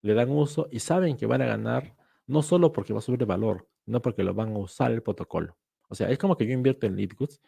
le 0.01 0.13
dan 0.15 0.31
uso 0.31 0.67
y 0.71 0.79
saben 0.79 1.17
que 1.17 1.27
van 1.27 1.41
a 1.41 1.45
ganar 1.45 1.95
no 2.25 2.41
solo 2.41 2.71
porque 2.71 2.93
va 2.93 2.99
a 2.99 3.01
subir 3.01 3.19
de 3.19 3.25
valor, 3.25 3.67
no 3.85 4.01
porque 4.01 4.23
lo 4.23 4.33
van 4.33 4.55
a 4.55 4.59
usar 4.59 4.91
el 4.91 5.03
protocolo. 5.03 5.57
O 5.89 5.95
sea, 5.95 6.09
es 6.09 6.17
como 6.17 6.37
que 6.37 6.45
yo 6.45 6.53
invierto 6.53 6.87
en 6.87 6.95
Leadgoods 6.95 7.41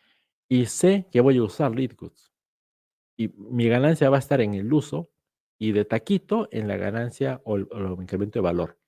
y 0.47 0.65
sé 0.65 1.07
que 1.11 1.21
voy 1.21 1.37
a 1.37 1.43
usar 1.43 1.73
Leadgoods. 1.73 2.30
Y 3.21 3.27
mi 3.37 3.69
ganancia 3.69 4.09
va 4.09 4.15
a 4.15 4.19
estar 4.19 4.41
en 4.41 4.55
el 4.55 4.73
uso 4.73 5.11
y 5.59 5.73
de 5.73 5.85
taquito 5.85 6.47
en 6.49 6.67
la 6.67 6.75
ganancia 6.75 7.39
o 7.45 7.55
el, 7.55 7.67
incremento 7.99 8.39
de 8.39 8.43
valor. 8.43 8.79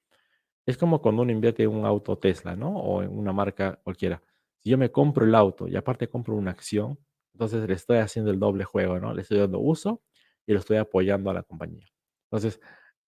Es 0.65 0.75
como 0.75 1.03
cuando 1.03 1.21
uno 1.21 1.31
invierte 1.31 1.61
en 1.61 1.69
un 1.69 1.85
auto 1.85 2.17
Tesla, 2.17 2.55
¿no? 2.55 2.75
O 2.75 3.03
en 3.03 3.15
una 3.15 3.31
marca 3.31 3.79
cualquiera. 3.83 4.23
Si 4.57 4.71
yo 4.71 4.77
me 4.79 4.89
compro 4.89 5.23
el 5.23 5.35
auto 5.35 5.67
y 5.67 5.75
aparte 5.75 6.07
compro 6.07 6.33
una 6.35 6.49
acción, 6.49 6.97
entonces 7.33 7.67
le 7.67 7.75
estoy 7.75 7.97
haciendo 7.97 8.31
el 8.31 8.39
doble 8.39 8.63
juego, 8.63 8.99
¿no? 8.99 9.13
Le 9.13 9.21
estoy 9.21 9.37
dando 9.37 9.59
uso 9.59 10.01
y 10.47 10.53
lo 10.53 10.59
estoy 10.59 10.77
apoyando 10.77 11.29
a 11.29 11.35
la 11.35 11.43
compañía. 11.43 11.85
Entonces, 12.31 12.59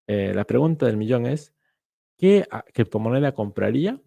eh, 0.05 0.31
la 0.35 0.45
pregunta 0.45 0.85
del 0.85 0.97
millón 0.97 1.25
es, 1.25 1.55
¿qué 2.19 2.45
criptomoneda 2.71 3.33
compraría 3.33 3.99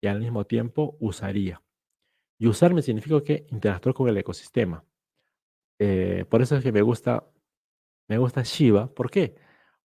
y 0.00 0.06
al 0.06 0.20
mismo 0.20 0.46
tiempo 0.46 0.96
usaría? 1.00 1.62
Y 2.38 2.46
usarme 2.46 2.80
significa 2.80 3.22
que 3.22 3.44
interactuar 3.50 3.94
con 3.94 4.08
el 4.08 4.16
ecosistema. 4.16 4.82
Eh, 5.78 6.24
por 6.28 6.42
eso 6.42 6.56
es 6.56 6.62
que 6.62 6.72
me 6.72 6.82
gusta, 6.82 7.28
me 8.08 8.18
gusta 8.18 8.42
Shiba. 8.42 8.92
¿Por 8.92 9.10
qué? 9.10 9.36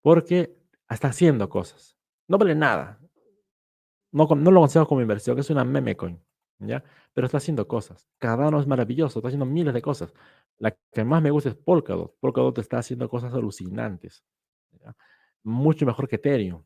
Porque 0.02 0.56
está 0.90 1.10
haciendo 1.10 1.50
cosas. 1.50 1.98
No 2.28 2.38
vale 2.38 2.56
nada. 2.56 3.00
No, 4.12 4.26
lo 4.26 4.60
considero 4.62 4.88
como 4.88 5.02
inversión, 5.02 5.38
es 5.40 5.50
una 5.50 5.64
meme 5.64 5.96
coin. 5.96 6.20
¿ya? 6.60 6.84
Pero 7.14 7.26
está 7.26 7.38
haciendo 7.38 7.68
cosas. 7.68 8.08
Cada 8.18 8.48
uno 8.48 8.60
es 8.60 8.68
maravilloso, 8.68 9.20
está 9.20 9.28
haciendo 9.28 9.46
miles 9.46 9.74
de 9.74 9.82
cosas. 9.82 10.14
La 10.58 10.76
que 10.92 11.04
más 11.04 11.22
me 11.22 11.32
gusta 11.32 11.50
es 11.50 11.56
Polkadot. 11.56 12.16
Polkadot 12.20 12.58
está 12.60 12.80
haciendo 12.80 13.10
cosas 13.10 13.34
alucinantes. 13.34 14.24
Mucho 15.44 15.86
mejor 15.86 16.08
que 16.08 16.18
Ethereum. 16.18 16.64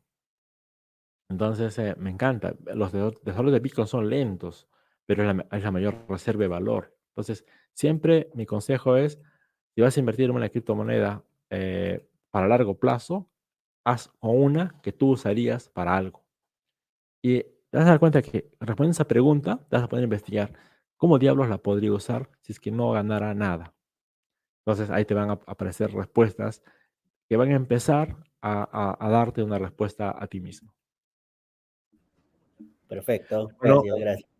Entonces, 1.28 1.78
eh, 1.78 1.94
me 1.98 2.10
encanta. 2.10 2.54
Los 2.74 2.92
desarrollos 2.92 3.52
de 3.52 3.60
Bitcoin 3.60 3.86
son 3.86 4.08
lentos, 4.08 4.68
pero 5.06 5.22
es 5.22 5.62
la, 5.62 5.70
mayor 5.70 6.04
reserva 6.08 6.42
de 6.42 6.48
valor. 6.48 6.96
Entonces, 7.12 7.44
siempre 7.74 8.30
mi 8.34 8.46
consejo 8.46 8.96
es, 8.96 9.18
si 9.74 9.80
vas 9.80 9.96
a 9.96 10.00
invertir 10.00 10.26
en 10.26 10.36
una 10.36 10.48
criptomoneda 10.48 11.22
eh, 11.50 12.08
para 12.30 12.48
largo 12.48 12.78
plazo, 12.78 13.28
haz 13.84 14.10
una 14.20 14.80
que 14.82 14.92
tú 14.92 15.10
usarías 15.10 15.68
para 15.68 15.96
algo. 15.96 16.24
Y 17.22 17.42
te 17.42 17.78
vas 17.78 17.86
a 17.86 17.90
dar 17.90 18.00
cuenta 18.00 18.22
que 18.22 18.50
respondiendo 18.60 18.92
a 18.92 18.98
esa 18.98 19.08
pregunta, 19.08 19.60
te 19.68 19.76
vas 19.76 19.84
a 19.84 19.88
poder 19.88 20.04
investigar 20.04 20.52
cómo 20.96 21.18
diablos 21.18 21.48
la 21.48 21.58
podría 21.58 21.92
usar 21.92 22.30
si 22.40 22.52
es 22.52 22.60
que 22.60 22.70
no 22.70 22.92
ganara 22.92 23.34
nada. 23.34 23.74
Entonces 24.64 24.90
ahí 24.90 25.04
te 25.04 25.14
van 25.14 25.30
a 25.30 25.32
aparecer 25.32 25.92
respuestas 25.92 26.62
que 27.28 27.36
van 27.36 27.50
a 27.50 27.56
empezar 27.56 28.16
a, 28.40 29.08
darte 29.10 29.42
una 29.42 29.58
respuesta 29.58 30.14
a 30.16 30.26
ti 30.26 30.40
mismo. 30.40 30.74
Perfecto. 32.88 33.50
gracias, 33.60 34.31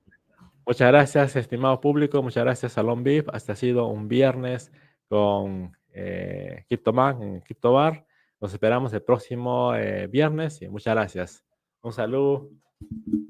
Muchas 0.64 0.88
gracias, 0.88 1.36
estimado 1.36 1.80
público. 1.80 2.22
Muchas 2.22 2.44
gracias, 2.44 2.72
Salón 2.72 3.02
VIP. 3.02 3.28
Hasta 3.32 3.54
ha 3.54 3.56
sido 3.56 3.86
un 3.88 4.06
viernes 4.06 4.70
con 5.08 5.76
eh, 5.92 6.64
CryptoMan 6.68 7.22
en 7.22 7.40
CryptoBar. 7.40 8.06
Nos 8.40 8.52
esperamos 8.52 8.92
el 8.92 9.02
próximo 9.02 9.74
eh, 9.74 10.06
viernes 10.06 10.62
y 10.62 10.68
muchas 10.68 10.94
gracias. 10.94 11.44
Un 11.82 11.92
saludo. 11.92 12.48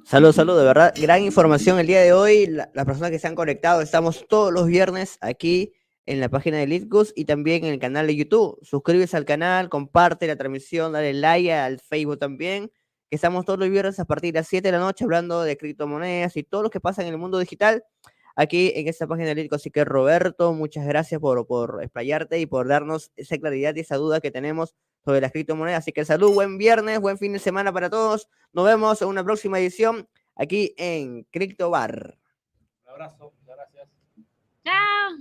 Salud, 0.04 0.32
salud, 0.32 0.58
de 0.58 0.64
verdad, 0.64 0.94
gran 1.00 1.22
información 1.22 1.78
el 1.78 1.86
día 1.86 2.00
de 2.00 2.12
hoy. 2.12 2.46
las 2.46 2.84
personas 2.84 3.10
que 3.10 3.18
se 3.18 3.28
han 3.28 3.34
conectado, 3.34 3.80
estamos 3.80 4.26
todos 4.28 4.52
los 4.52 4.66
viernes 4.66 5.18
aquí 5.20 5.72
en 6.06 6.20
la 6.20 6.28
página 6.28 6.58
de 6.58 6.66
Litgus 6.66 7.12
y 7.16 7.24
también 7.24 7.64
en 7.64 7.72
el 7.72 7.78
canal 7.78 8.06
de 8.06 8.16
YouTube. 8.16 8.58
Suscríbete 8.62 9.16
al 9.16 9.24
canal, 9.24 9.68
comparte 9.68 10.26
la 10.26 10.36
transmisión, 10.36 10.92
dale 10.92 11.14
like 11.14 11.52
al 11.52 11.80
Facebook 11.80 12.18
también. 12.18 12.70
Que 13.12 13.16
estamos 13.16 13.44
todos 13.44 13.58
los 13.58 13.68
viernes 13.68 14.00
a 14.00 14.06
partir 14.06 14.32
de 14.32 14.40
las 14.40 14.48
7 14.48 14.66
de 14.66 14.72
la 14.72 14.78
noche 14.78 15.04
hablando 15.04 15.42
de 15.42 15.58
criptomonedas 15.58 16.34
y 16.38 16.44
todo 16.44 16.62
lo 16.62 16.70
que 16.70 16.80
pasa 16.80 17.02
en 17.02 17.08
el 17.08 17.18
mundo 17.18 17.38
digital 17.38 17.84
aquí 18.36 18.72
en 18.74 18.88
esta 18.88 19.06
página 19.06 19.28
de 19.28 19.34
Litgus. 19.34 19.60
Así 19.60 19.70
que 19.70 19.84
Roberto, 19.84 20.54
muchas 20.54 20.86
gracias 20.86 21.20
por, 21.20 21.46
por 21.46 21.82
explayarte 21.82 22.40
y 22.40 22.46
por 22.46 22.68
darnos 22.68 23.12
esa 23.16 23.36
claridad 23.36 23.74
y 23.76 23.80
esa 23.80 23.96
duda 23.96 24.22
que 24.22 24.30
tenemos 24.30 24.74
sobre 25.04 25.20
las 25.20 25.30
criptomonedas. 25.30 25.80
Así 25.80 25.92
que 25.92 26.06
salud, 26.06 26.32
buen 26.32 26.56
viernes, 26.56 27.00
buen 27.00 27.18
fin 27.18 27.34
de 27.34 27.38
semana 27.38 27.70
para 27.70 27.90
todos. 27.90 28.30
Nos 28.54 28.64
vemos 28.64 29.02
en 29.02 29.08
una 29.08 29.22
próxima 29.22 29.60
edición 29.60 30.08
aquí 30.34 30.74
en 30.78 31.24
Crypto 31.24 31.68
Bar. 31.68 32.16
Un 32.86 32.92
abrazo, 32.92 33.30
muchas 33.38 33.56
gracias. 33.56 33.88
Chao. 34.64 35.18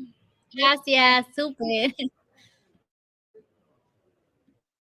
Gracias, 0.53 1.25
súper. 1.35 1.93